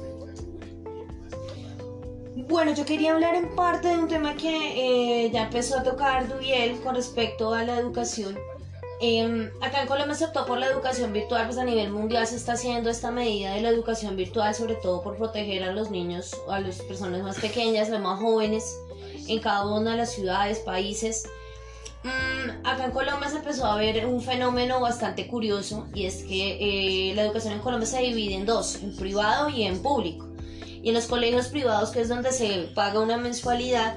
Bueno, 2.48 2.76
yo 2.76 2.86
quería 2.86 3.14
hablar 3.14 3.34
en 3.34 3.56
parte 3.56 3.88
de 3.88 3.98
un 3.98 4.08
tema 4.08 4.36
que 4.36 5.26
eh, 5.26 5.32
ya 5.32 5.46
empezó 5.46 5.80
a 5.80 5.84
tocar 5.84 6.28
Dubiel 6.28 6.80
con 6.82 6.94
respecto 6.94 7.52
a 7.56 7.64
la 7.64 7.80
educación. 7.80 8.38
Em, 9.02 9.50
acá 9.60 9.82
en 9.82 9.88
Colombia 9.88 10.14
se 10.14 10.26
optó 10.26 10.46
por 10.46 10.60
la 10.60 10.68
educación 10.68 11.12
virtual, 11.12 11.48
pues 11.48 11.58
a 11.58 11.64
nivel 11.64 11.92
mundial 11.92 12.28
se 12.28 12.36
está 12.36 12.54
haciendo 12.54 12.92
esta 12.92 13.10
medida 13.10 13.56
de 13.56 13.62
la 13.62 13.70
educación 13.70 14.16
virtual, 14.16 14.54
sobre 14.54 14.76
todo 14.76 15.02
por 15.02 15.18
proteger 15.18 15.64
a 15.64 15.72
los 15.72 15.90
niños, 15.90 16.40
a 16.48 16.60
las 16.60 16.80
personas 16.84 17.24
más 17.24 17.40
pequeñas, 17.40 17.90
a 17.90 17.94
los 17.94 18.02
más 18.02 18.20
jóvenes, 18.20 18.78
en 19.28 19.40
cada 19.40 19.66
una 19.66 19.92
de 19.92 19.98
las 19.98 20.14
ciudades, 20.14 20.60
países. 20.60 21.28
Mm, 22.06 22.68
acá 22.68 22.86
en 22.86 22.92
Colombia 22.92 23.28
se 23.30 23.38
empezó 23.38 23.66
a 23.66 23.78
ver 23.78 24.06
un 24.06 24.22
fenómeno 24.22 24.80
bastante 24.80 25.26
curioso 25.26 25.88
y 25.92 26.06
es 26.06 26.22
que 26.22 27.10
eh, 27.10 27.16
la 27.16 27.24
educación 27.24 27.54
en 27.54 27.62
Colombia 27.62 27.88
se 27.88 28.00
divide 28.00 28.36
en 28.36 28.46
dos, 28.46 28.76
en 28.76 28.96
privado 28.96 29.50
y 29.50 29.64
en 29.64 29.82
público. 29.82 30.28
Y 30.84 30.90
en 30.90 30.94
los 30.94 31.08
colegios 31.08 31.48
privados, 31.48 31.90
que 31.90 32.02
es 32.02 32.10
donde 32.10 32.32
se 32.32 32.70
paga 32.76 33.00
una 33.00 33.18
mensualidad, 33.18 33.96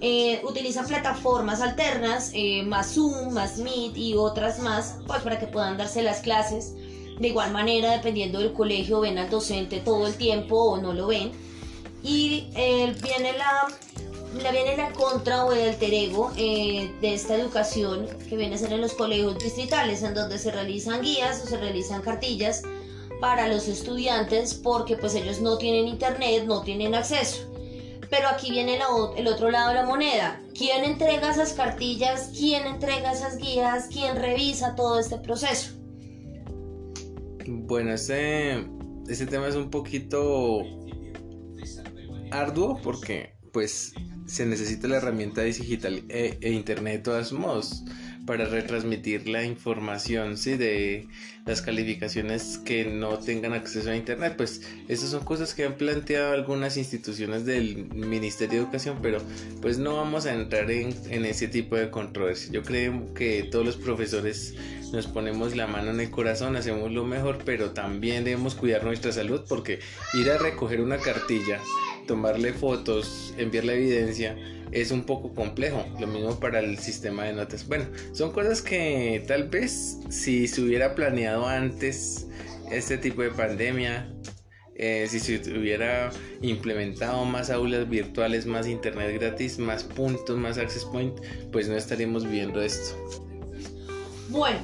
eh, 0.00 0.40
utilizan 0.44 0.86
plataformas 0.86 1.60
alternas, 1.60 2.30
eh, 2.32 2.62
más 2.62 2.94
Zoom, 2.94 3.32
más 3.32 3.58
Meet 3.58 3.96
y 3.96 4.14
otras 4.14 4.60
más, 4.60 4.98
pues 5.08 5.20
para 5.22 5.40
que 5.40 5.48
puedan 5.48 5.76
darse 5.76 6.00
las 6.02 6.20
clases. 6.20 6.76
De 7.18 7.26
igual 7.26 7.50
manera, 7.50 7.90
dependiendo 7.90 8.38
del 8.38 8.52
colegio, 8.52 9.00
ven 9.00 9.18
al 9.18 9.30
docente 9.30 9.80
todo 9.80 10.06
el 10.06 10.14
tiempo 10.14 10.56
o 10.62 10.80
no 10.80 10.92
lo 10.92 11.08
ven. 11.08 11.32
Y 12.04 12.46
viene 12.54 13.32
la 13.36 13.66
la 14.34 14.52
viene 14.52 14.76
la 14.76 14.92
contra 14.92 15.44
o 15.44 15.52
el 15.52 15.70
alter 15.70 15.92
ego 15.92 16.32
eh, 16.36 16.92
de 17.00 17.14
esta 17.14 17.34
educación 17.34 18.06
que 18.28 18.36
viene 18.36 18.54
a 18.54 18.58
ser 18.58 18.72
en 18.72 18.80
los 18.80 18.92
colegios 18.94 19.38
distritales, 19.38 20.02
en 20.02 20.14
donde 20.14 20.38
se 20.38 20.50
realizan 20.50 21.02
guías 21.02 21.42
o 21.44 21.46
se 21.46 21.56
realizan 21.56 22.02
cartillas 22.02 22.62
para 23.20 23.48
los 23.48 23.68
estudiantes 23.68 24.54
porque 24.54 24.96
pues 24.96 25.14
ellos 25.14 25.40
no 25.40 25.58
tienen 25.58 25.88
internet, 25.88 26.44
no 26.46 26.62
tienen 26.62 26.94
acceso. 26.94 27.50
Pero 28.10 28.28
aquí 28.28 28.50
viene 28.50 28.78
el 29.16 29.26
otro 29.26 29.50
lado 29.50 29.68
de 29.68 29.74
la 29.74 29.84
moneda. 29.84 30.40
¿Quién 30.56 30.84
entrega 30.84 31.30
esas 31.30 31.52
cartillas? 31.52 32.30
¿Quién 32.36 32.66
entrega 32.66 33.12
esas 33.12 33.36
guías? 33.36 33.88
¿Quién 33.92 34.16
revisa 34.16 34.74
todo 34.74 34.98
este 34.98 35.18
proceso? 35.18 35.74
Bueno, 37.46 37.92
este, 37.92 38.66
este 39.08 39.26
tema 39.26 39.48
es 39.48 39.56
un 39.56 39.70
poquito 39.70 40.62
arduo 42.30 42.78
porque 42.82 43.34
pues 43.52 43.92
se 44.28 44.44
necesita 44.44 44.88
la 44.88 44.98
herramienta 44.98 45.42
digital 45.42 46.04
e, 46.08 46.38
e, 46.40 46.52
internet 46.52 46.98
de 46.98 47.02
todos 47.02 47.32
modos 47.32 47.82
para 48.26 48.44
retransmitir 48.44 49.26
la 49.26 49.42
información 49.42 50.36
¿sí? 50.36 50.58
de 50.58 51.08
las 51.46 51.62
calificaciones 51.62 52.58
que 52.58 52.84
no 52.84 53.18
tengan 53.18 53.54
acceso 53.54 53.90
a 53.90 53.96
internet 53.96 54.34
pues 54.36 54.60
esas 54.86 55.08
son 55.10 55.24
cosas 55.24 55.54
que 55.54 55.64
han 55.64 55.78
planteado 55.78 56.34
algunas 56.34 56.76
instituciones 56.76 57.46
del 57.46 57.86
Ministerio 57.94 58.58
de 58.58 58.64
Educación 58.64 58.98
pero 59.00 59.18
pues 59.62 59.78
no 59.78 59.96
vamos 59.96 60.26
a 60.26 60.34
entrar 60.34 60.70
en, 60.70 60.94
en 61.08 61.24
ese 61.24 61.48
tipo 61.48 61.76
de 61.76 61.90
controversia 61.90 62.52
yo 62.52 62.62
creo 62.62 63.14
que 63.14 63.44
todos 63.50 63.64
los 63.64 63.76
profesores 63.76 64.54
nos 64.92 65.06
ponemos 65.06 65.56
la 65.56 65.66
mano 65.66 65.90
en 65.90 66.00
el 66.00 66.10
corazón 66.10 66.54
hacemos 66.56 66.92
lo 66.92 67.06
mejor 67.06 67.38
pero 67.46 67.70
también 67.70 68.24
debemos 68.24 68.54
cuidar 68.54 68.84
nuestra 68.84 69.10
salud 69.10 69.40
porque 69.48 69.80
ir 70.20 70.30
a 70.30 70.36
recoger 70.36 70.82
una 70.82 70.98
cartilla 70.98 71.60
tomarle 72.08 72.52
fotos, 72.52 73.32
enviar 73.38 73.64
la 73.64 73.74
evidencia, 73.74 74.36
es 74.72 74.90
un 74.90 75.04
poco 75.04 75.32
complejo. 75.32 75.84
Lo 76.00 76.08
mismo 76.08 76.40
para 76.40 76.58
el 76.58 76.78
sistema 76.78 77.24
de 77.24 77.34
notas. 77.34 77.68
Bueno, 77.68 77.84
son 78.12 78.32
cosas 78.32 78.60
que 78.60 79.22
tal 79.28 79.48
vez 79.48 79.98
si 80.08 80.48
se 80.48 80.62
hubiera 80.62 80.96
planeado 80.96 81.46
antes 81.46 82.26
este 82.72 82.98
tipo 82.98 83.22
de 83.22 83.30
pandemia, 83.30 84.12
eh, 84.74 85.06
si 85.08 85.20
se 85.20 85.36
hubiera 85.56 86.10
implementado 86.42 87.24
más 87.24 87.50
aulas 87.50 87.88
virtuales, 87.88 88.46
más 88.46 88.66
internet 88.66 89.14
gratis, 89.20 89.58
más 89.58 89.84
puntos, 89.84 90.36
más 90.36 90.58
access 90.58 90.84
point, 90.84 91.16
pues 91.52 91.68
no 91.68 91.76
estaríamos 91.76 92.28
viendo 92.28 92.60
esto. 92.60 92.96
Bueno, 94.28 94.58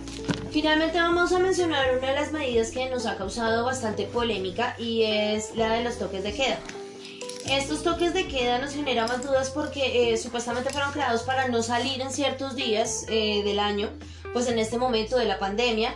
finalmente 0.51 0.99
vamos 0.99 1.33
a 1.33 1.39
mencionar 1.39 1.97
una 1.97 2.09
de 2.09 2.15
las 2.15 2.33
medidas 2.33 2.71
que 2.71 2.89
nos 2.91 3.07
ha 3.07 3.17
causado 3.17 3.65
bastante 3.65 4.05
polémica 4.05 4.77
y 4.79 5.05
es 5.05 5.57
la 5.57 5.73
de 5.73 5.83
los 5.83 5.99
toques 5.99 6.23
de 6.23 6.33
queda. 6.35 6.59
Estos 7.49 7.83
toques 7.83 8.15
de 8.15 8.27
queda 8.27 8.59
nos 8.59 8.73
generan 8.73 9.07
más 9.07 9.23
dudas 9.23 9.51
porque 9.51 10.13
eh, 10.13 10.17
supuestamente 10.17 10.71
fueron 10.71 10.93
creados 10.93 11.23
para 11.23 11.47
no 11.49 11.63
salir 11.63 12.01
en 12.01 12.11
ciertos 12.11 12.57
días 12.57 13.05
eh, 13.09 13.43
del 13.45 13.59
año, 13.59 13.91
pues 14.33 14.49
en 14.49 14.59
este 14.59 14.79
momento 14.79 15.19
de 15.19 15.27
la 15.27 15.39
pandemia, 15.39 15.95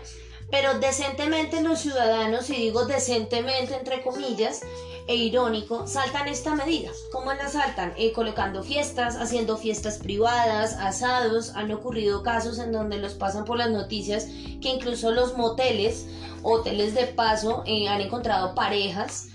pero 0.50 0.78
decentemente 0.78 1.62
los 1.62 1.80
ciudadanos, 1.80 2.50
y 2.50 2.54
digo 2.54 2.84
decentemente 2.84 3.74
entre 3.74 4.02
comillas, 4.02 4.60
e 5.06 5.14
irónico, 5.16 5.86
saltan 5.86 6.28
esta 6.28 6.54
medida. 6.54 6.90
¿Cómo 7.12 7.32
la 7.32 7.48
saltan? 7.48 7.94
Eh, 7.96 8.12
colocando 8.12 8.62
fiestas, 8.62 9.16
haciendo 9.16 9.56
fiestas 9.56 9.96
privadas, 9.96 10.74
asados. 10.74 11.52
Han 11.54 11.72
ocurrido 11.72 12.22
casos 12.22 12.58
en 12.58 12.72
donde 12.72 12.98
los 12.98 13.14
pasan 13.14 13.46
por 13.46 13.56
las 13.56 13.70
noticias 13.70 14.26
que 14.60 14.68
incluso 14.68 15.10
los 15.12 15.34
moteles, 15.38 16.04
hoteles 16.42 16.94
de 16.94 17.06
paso, 17.06 17.64
han 17.66 18.02
encontrado 18.02 18.54
parejas 18.54 19.28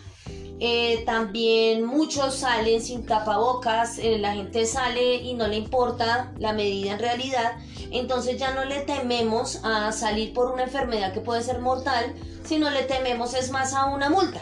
eh, 0.65 1.03
también 1.05 1.83
muchos 1.83 2.35
salen 2.35 2.81
sin 2.81 3.05
tapabocas, 3.05 3.99
eh, 3.99 4.17
la 4.17 4.33
gente 4.33 4.65
sale 4.65 5.15
y 5.15 5.33
no 5.33 5.45
le 5.45 5.57
importa 5.57 6.31
la 6.39 6.53
medida 6.53 6.93
en 6.93 6.99
realidad, 6.99 7.57
entonces 7.91 8.39
ya 8.39 8.53
no 8.53 8.63
le 8.63 8.79
tememos 8.79 9.59
a 9.65 9.91
salir 9.91 10.33
por 10.33 10.49
una 10.53 10.63
enfermedad 10.63 11.11
que 11.11 11.19
puede 11.19 11.43
ser 11.43 11.59
mortal, 11.59 12.13
sino 12.45 12.69
le 12.69 12.83
tememos 12.83 13.33
es 13.33 13.51
más 13.51 13.73
a 13.73 13.87
una 13.87 14.09
multa. 14.09 14.41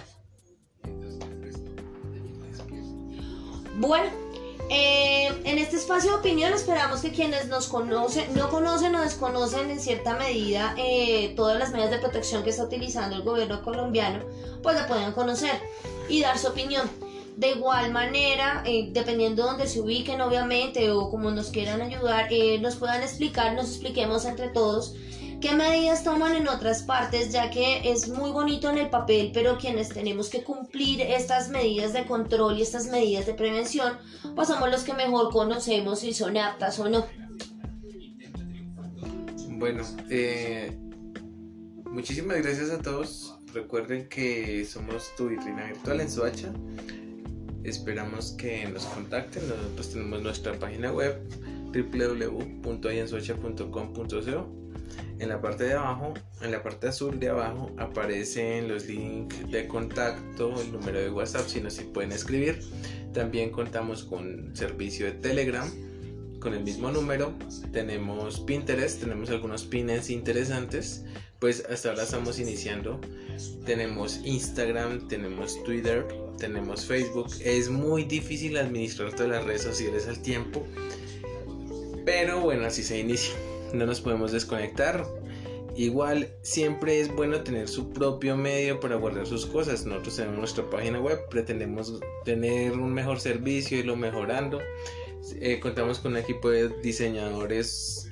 Bueno, 3.80 4.12
Eh, 4.74 5.28
en 5.44 5.58
este 5.58 5.76
espacio 5.76 6.12
de 6.12 6.18
opinión 6.20 6.54
esperamos 6.54 7.02
que 7.02 7.12
quienes 7.12 7.50
nos 7.50 7.68
conocen, 7.68 8.34
no 8.36 8.48
conocen 8.50 8.96
o 8.96 9.02
desconocen 9.02 9.70
en 9.70 9.82
cierta 9.82 10.14
medida 10.16 10.74
eh, 10.78 11.34
todas 11.36 11.60
las 11.60 11.72
medidas 11.72 11.92
de 11.92 11.98
protección 11.98 12.42
que 12.42 12.52
está 12.52 12.64
utilizando 12.64 13.18
el 13.18 13.24
gobierno 13.24 13.62
colombiano, 13.64 14.24
pues 14.64 14.78
la 14.78 14.88
puedan 14.88 15.12
conocer 15.12 15.60
y 16.12 16.22
dar 16.22 16.38
su 16.38 16.48
opinión. 16.48 16.90
De 17.38 17.52
igual 17.52 17.92
manera, 17.92 18.62
eh, 18.66 18.90
dependiendo 18.92 19.44
de 19.44 19.50
donde 19.50 19.68
se 19.68 19.80
ubiquen, 19.80 20.22
obviamente, 20.22 20.92
o 20.92 21.10
como 21.10 21.32
nos 21.32 21.50
quieran 21.50 21.82
ayudar, 21.82 22.30
nos 22.62 22.76
puedan 22.76 23.02
explicar, 23.02 23.56
nos 23.56 23.70
expliquemos 23.70 24.26
entre 24.26 24.50
todos 24.50 24.96
¿Qué 25.42 25.56
medidas 25.56 26.04
toman 26.04 26.36
en 26.36 26.48
otras 26.48 26.84
partes? 26.84 27.32
Ya 27.32 27.50
que 27.50 27.90
es 27.92 28.08
muy 28.10 28.30
bonito 28.30 28.70
en 28.70 28.78
el 28.78 28.92
papel, 28.92 29.32
pero 29.34 29.58
quienes 29.58 29.90
tenemos 29.90 30.30
que 30.30 30.44
cumplir 30.44 31.02
estas 31.02 31.50
medidas 31.50 31.94
de 31.94 32.06
control 32.06 32.60
y 32.60 32.62
estas 32.62 32.86
medidas 32.86 33.26
de 33.26 33.34
prevención, 33.34 33.98
pues 34.36 34.50
somos 34.50 34.70
los 34.70 34.84
que 34.84 34.94
mejor 34.94 35.32
conocemos 35.32 36.02
si 36.02 36.14
son 36.14 36.38
aptas 36.38 36.78
o 36.78 36.88
no. 36.90 37.08
Bueno, 39.50 39.84
eh, 40.12 40.78
muchísimas 41.86 42.38
gracias 42.38 42.70
a 42.70 42.80
todos. 42.80 43.31
Recuerden 43.54 44.08
que 44.08 44.64
somos 44.66 45.14
tu 45.16 45.30
vitrina 45.30 45.66
virtual 45.66 46.02
en 46.02 46.10
Soacha. 46.10 46.52
Esperamos 47.64 48.32
que 48.32 48.68
nos 48.68 48.86
contacten. 48.86 49.48
Nosotros 49.48 49.92
tenemos 49.92 50.20
nuestra 50.22 50.58
página 50.58 50.92
web 50.92 51.22
www.ayensoacha.com.co 51.74 54.62
en 55.20 55.30
la 55.30 55.40
parte 55.40 55.66
de 55.66 55.74
abajo, 55.74 56.16
en 56.42 56.52
la 56.52 56.64
parte 56.64 56.88
azul 56.88 57.20
de 57.20 57.30
abajo, 57.30 57.72
aparecen 57.78 58.68
los 58.68 58.88
links 58.88 59.52
de 59.52 59.68
contacto, 59.68 60.60
el 60.60 60.72
número 60.72 61.00
de 61.00 61.12
WhatsApp, 61.12 61.48
si 61.48 61.62
no 61.62 61.70
se 61.70 61.84
pueden 61.84 62.12
escribir. 62.12 62.60
También 63.14 63.52
contamos 63.52 64.04
con 64.04 64.56
servicio 64.56 65.06
de 65.06 65.12
Telegram 65.12 65.70
con 66.40 66.56
el 66.56 66.64
mismo 66.64 66.92
número. 66.92 67.36
Tenemos 67.72 68.40
Pinterest, 68.40 69.00
tenemos 69.00 69.30
algunos 69.30 69.64
pines 69.64 70.10
interesantes. 70.10 71.06
Pues 71.42 71.66
hasta 71.70 71.90
ahora 71.90 72.04
estamos 72.04 72.40
iniciando. 72.40 73.02
Tenemos 73.66 74.22
Instagram, 74.24 75.10
tenemos 75.10 75.62
Twitter, 75.64 76.08
tenemos 76.38 76.86
Facebook. 76.86 77.28
Es 77.44 77.68
muy 77.68 78.06
difícil 78.06 78.58
administrar 78.58 79.14
todas 79.14 79.32
las 79.32 79.44
redes 79.44 79.64
sociales 79.64 80.08
al 80.08 80.22
tiempo. 80.22 80.66
Pero 82.06 82.40
bueno, 82.40 82.66
así 82.66 82.84
se 82.84 83.00
inicia 83.00 83.34
no 83.74 83.86
nos 83.86 84.02
podemos 84.02 84.32
desconectar. 84.32 85.06
Igual 85.76 86.30
siempre 86.42 87.00
es 87.00 87.14
bueno 87.14 87.42
tener 87.42 87.68
su 87.68 87.90
propio 87.92 88.36
medio 88.36 88.80
para 88.80 88.96
guardar 88.96 89.26
sus 89.26 89.46
cosas. 89.46 89.86
Nosotros 89.86 90.18
tenemos 90.18 90.38
nuestra 90.38 90.70
página 90.70 91.00
web, 91.00 91.20
pretendemos 91.30 92.00
tener 92.26 92.74
un 92.74 92.94
mejor 92.94 93.20
servicio 93.20 93.80
y 93.80 93.84
lo 93.84 93.96
mejorando. 93.96 94.60
Eh, 95.40 95.60
contamos 95.60 96.00
con 96.00 96.14
un 96.14 96.18
equipo 96.18 96.50
de 96.50 96.70
diseñadores 96.82 98.10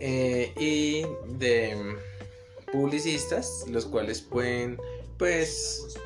eh, 0.00 0.52
y 0.58 1.06
de 1.38 1.96
publicistas, 2.76 3.64
los 3.70 3.86
cuales 3.86 4.20
pueden 4.20 4.76
pues 5.18 5.96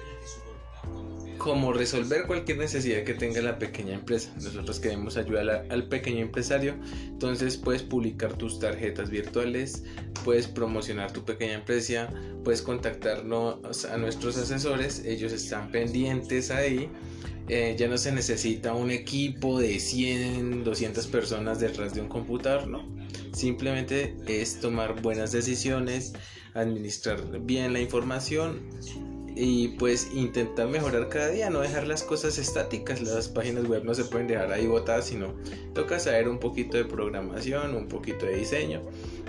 como 1.36 1.72
resolver 1.72 2.26
cualquier 2.26 2.58
necesidad 2.58 3.02
que 3.02 3.14
tenga 3.14 3.40
la 3.40 3.58
pequeña 3.58 3.94
empresa. 3.94 4.30
Nosotros 4.36 4.78
queremos 4.78 5.16
ayudar 5.16 5.66
al 5.68 5.88
pequeño 5.88 6.20
empresario, 6.20 6.74
entonces 7.06 7.56
puedes 7.56 7.82
publicar 7.82 8.34
tus 8.34 8.60
tarjetas 8.60 9.10
virtuales, 9.10 9.82
puedes 10.24 10.46
promocionar 10.46 11.12
tu 11.12 11.24
pequeña 11.24 11.54
empresa, 11.54 12.08
puedes 12.44 12.62
contactarnos 12.62 13.84
a 13.86 13.96
nuestros 13.96 14.36
asesores, 14.36 15.04
ellos 15.04 15.32
están 15.32 15.72
pendientes 15.72 16.50
ahí. 16.50 16.88
Eh, 17.48 17.74
ya 17.76 17.88
no 17.88 17.98
se 17.98 18.12
necesita 18.12 18.74
un 18.74 18.92
equipo 18.92 19.58
de 19.58 19.80
100, 19.80 20.62
200 20.62 21.06
personas 21.08 21.58
detrás 21.58 21.94
de 21.94 22.00
un 22.02 22.08
computador, 22.08 22.68
no. 22.68 22.86
Simplemente 23.32 24.14
es 24.28 24.60
tomar 24.60 25.02
buenas 25.02 25.32
decisiones, 25.32 26.12
administrar 26.54 27.20
bien 27.40 27.72
la 27.72 27.80
información 27.80 28.60
y 29.36 29.68
pues 29.78 30.10
intentar 30.12 30.68
mejorar 30.68 31.08
cada 31.08 31.28
día, 31.28 31.50
no 31.50 31.60
dejar 31.60 31.86
las 31.86 32.02
cosas 32.02 32.36
estáticas, 32.38 33.00
las 33.00 33.28
páginas 33.28 33.66
web 33.66 33.84
no 33.84 33.94
se 33.94 34.04
pueden 34.04 34.26
dejar 34.26 34.52
ahí 34.52 34.66
botadas, 34.66 35.06
sino 35.06 35.34
toca 35.72 35.98
saber 35.98 36.28
un 36.28 36.38
poquito 36.38 36.76
de 36.76 36.84
programación, 36.84 37.74
un 37.74 37.88
poquito 37.88 38.26
de 38.26 38.36
diseño 38.36 38.82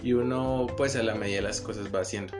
y 0.03 0.13
uno 0.13 0.67
pues 0.76 0.95
a 0.95 1.03
la 1.03 1.15
medida 1.15 1.41
las 1.41 1.61
cosas 1.61 1.93
va 1.93 2.01
haciendo. 2.01 2.34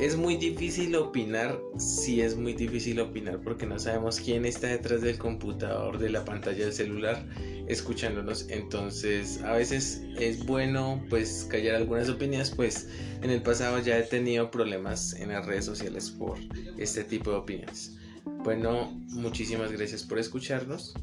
Es 0.00 0.16
muy 0.16 0.36
difícil 0.36 0.94
opinar, 0.94 1.60
sí 1.76 2.20
es 2.20 2.36
muy 2.36 2.52
difícil 2.52 3.00
opinar 3.00 3.40
porque 3.40 3.66
no 3.66 3.78
sabemos 3.78 4.20
quién 4.20 4.44
está 4.44 4.68
detrás 4.68 5.02
del 5.02 5.18
computador, 5.18 5.98
de 5.98 6.08
la 6.10 6.24
pantalla 6.24 6.64
del 6.64 6.72
celular, 6.72 7.26
escuchándonos. 7.66 8.48
Entonces 8.48 9.42
a 9.42 9.52
veces 9.52 10.02
es 10.18 10.46
bueno 10.46 11.04
pues 11.10 11.46
callar 11.50 11.74
algunas 11.74 12.08
opiniones, 12.08 12.50
pues 12.50 12.88
en 13.22 13.30
el 13.30 13.42
pasado 13.42 13.80
ya 13.80 13.98
he 13.98 14.02
tenido 14.02 14.50
problemas 14.50 15.14
en 15.14 15.30
las 15.30 15.44
redes 15.46 15.64
sociales 15.64 16.10
por 16.10 16.38
este 16.76 17.02
tipo 17.02 17.32
de 17.32 17.36
opiniones. 17.38 17.96
Bueno, 18.44 18.92
muchísimas 19.08 19.72
gracias 19.72 20.04
por 20.04 20.18
escucharnos. 20.18 20.94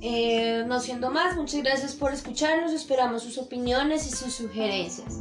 Eh, 0.00 0.64
no 0.66 0.80
siendo 0.80 1.10
más, 1.10 1.36
muchas 1.36 1.62
gracias 1.62 1.94
por 1.94 2.12
escucharnos, 2.12 2.72
esperamos 2.72 3.22
sus 3.22 3.38
opiniones 3.38 4.06
y 4.06 4.10
sus 4.10 4.34
sugerencias. 4.34 5.18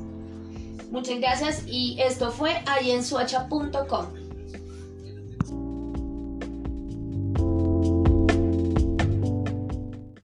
Muchas 0.92 1.20
gracias 1.20 1.64
y 1.68 1.98
esto 2.00 2.32
fue 2.32 2.62
ayensuacha.com. 2.66 4.27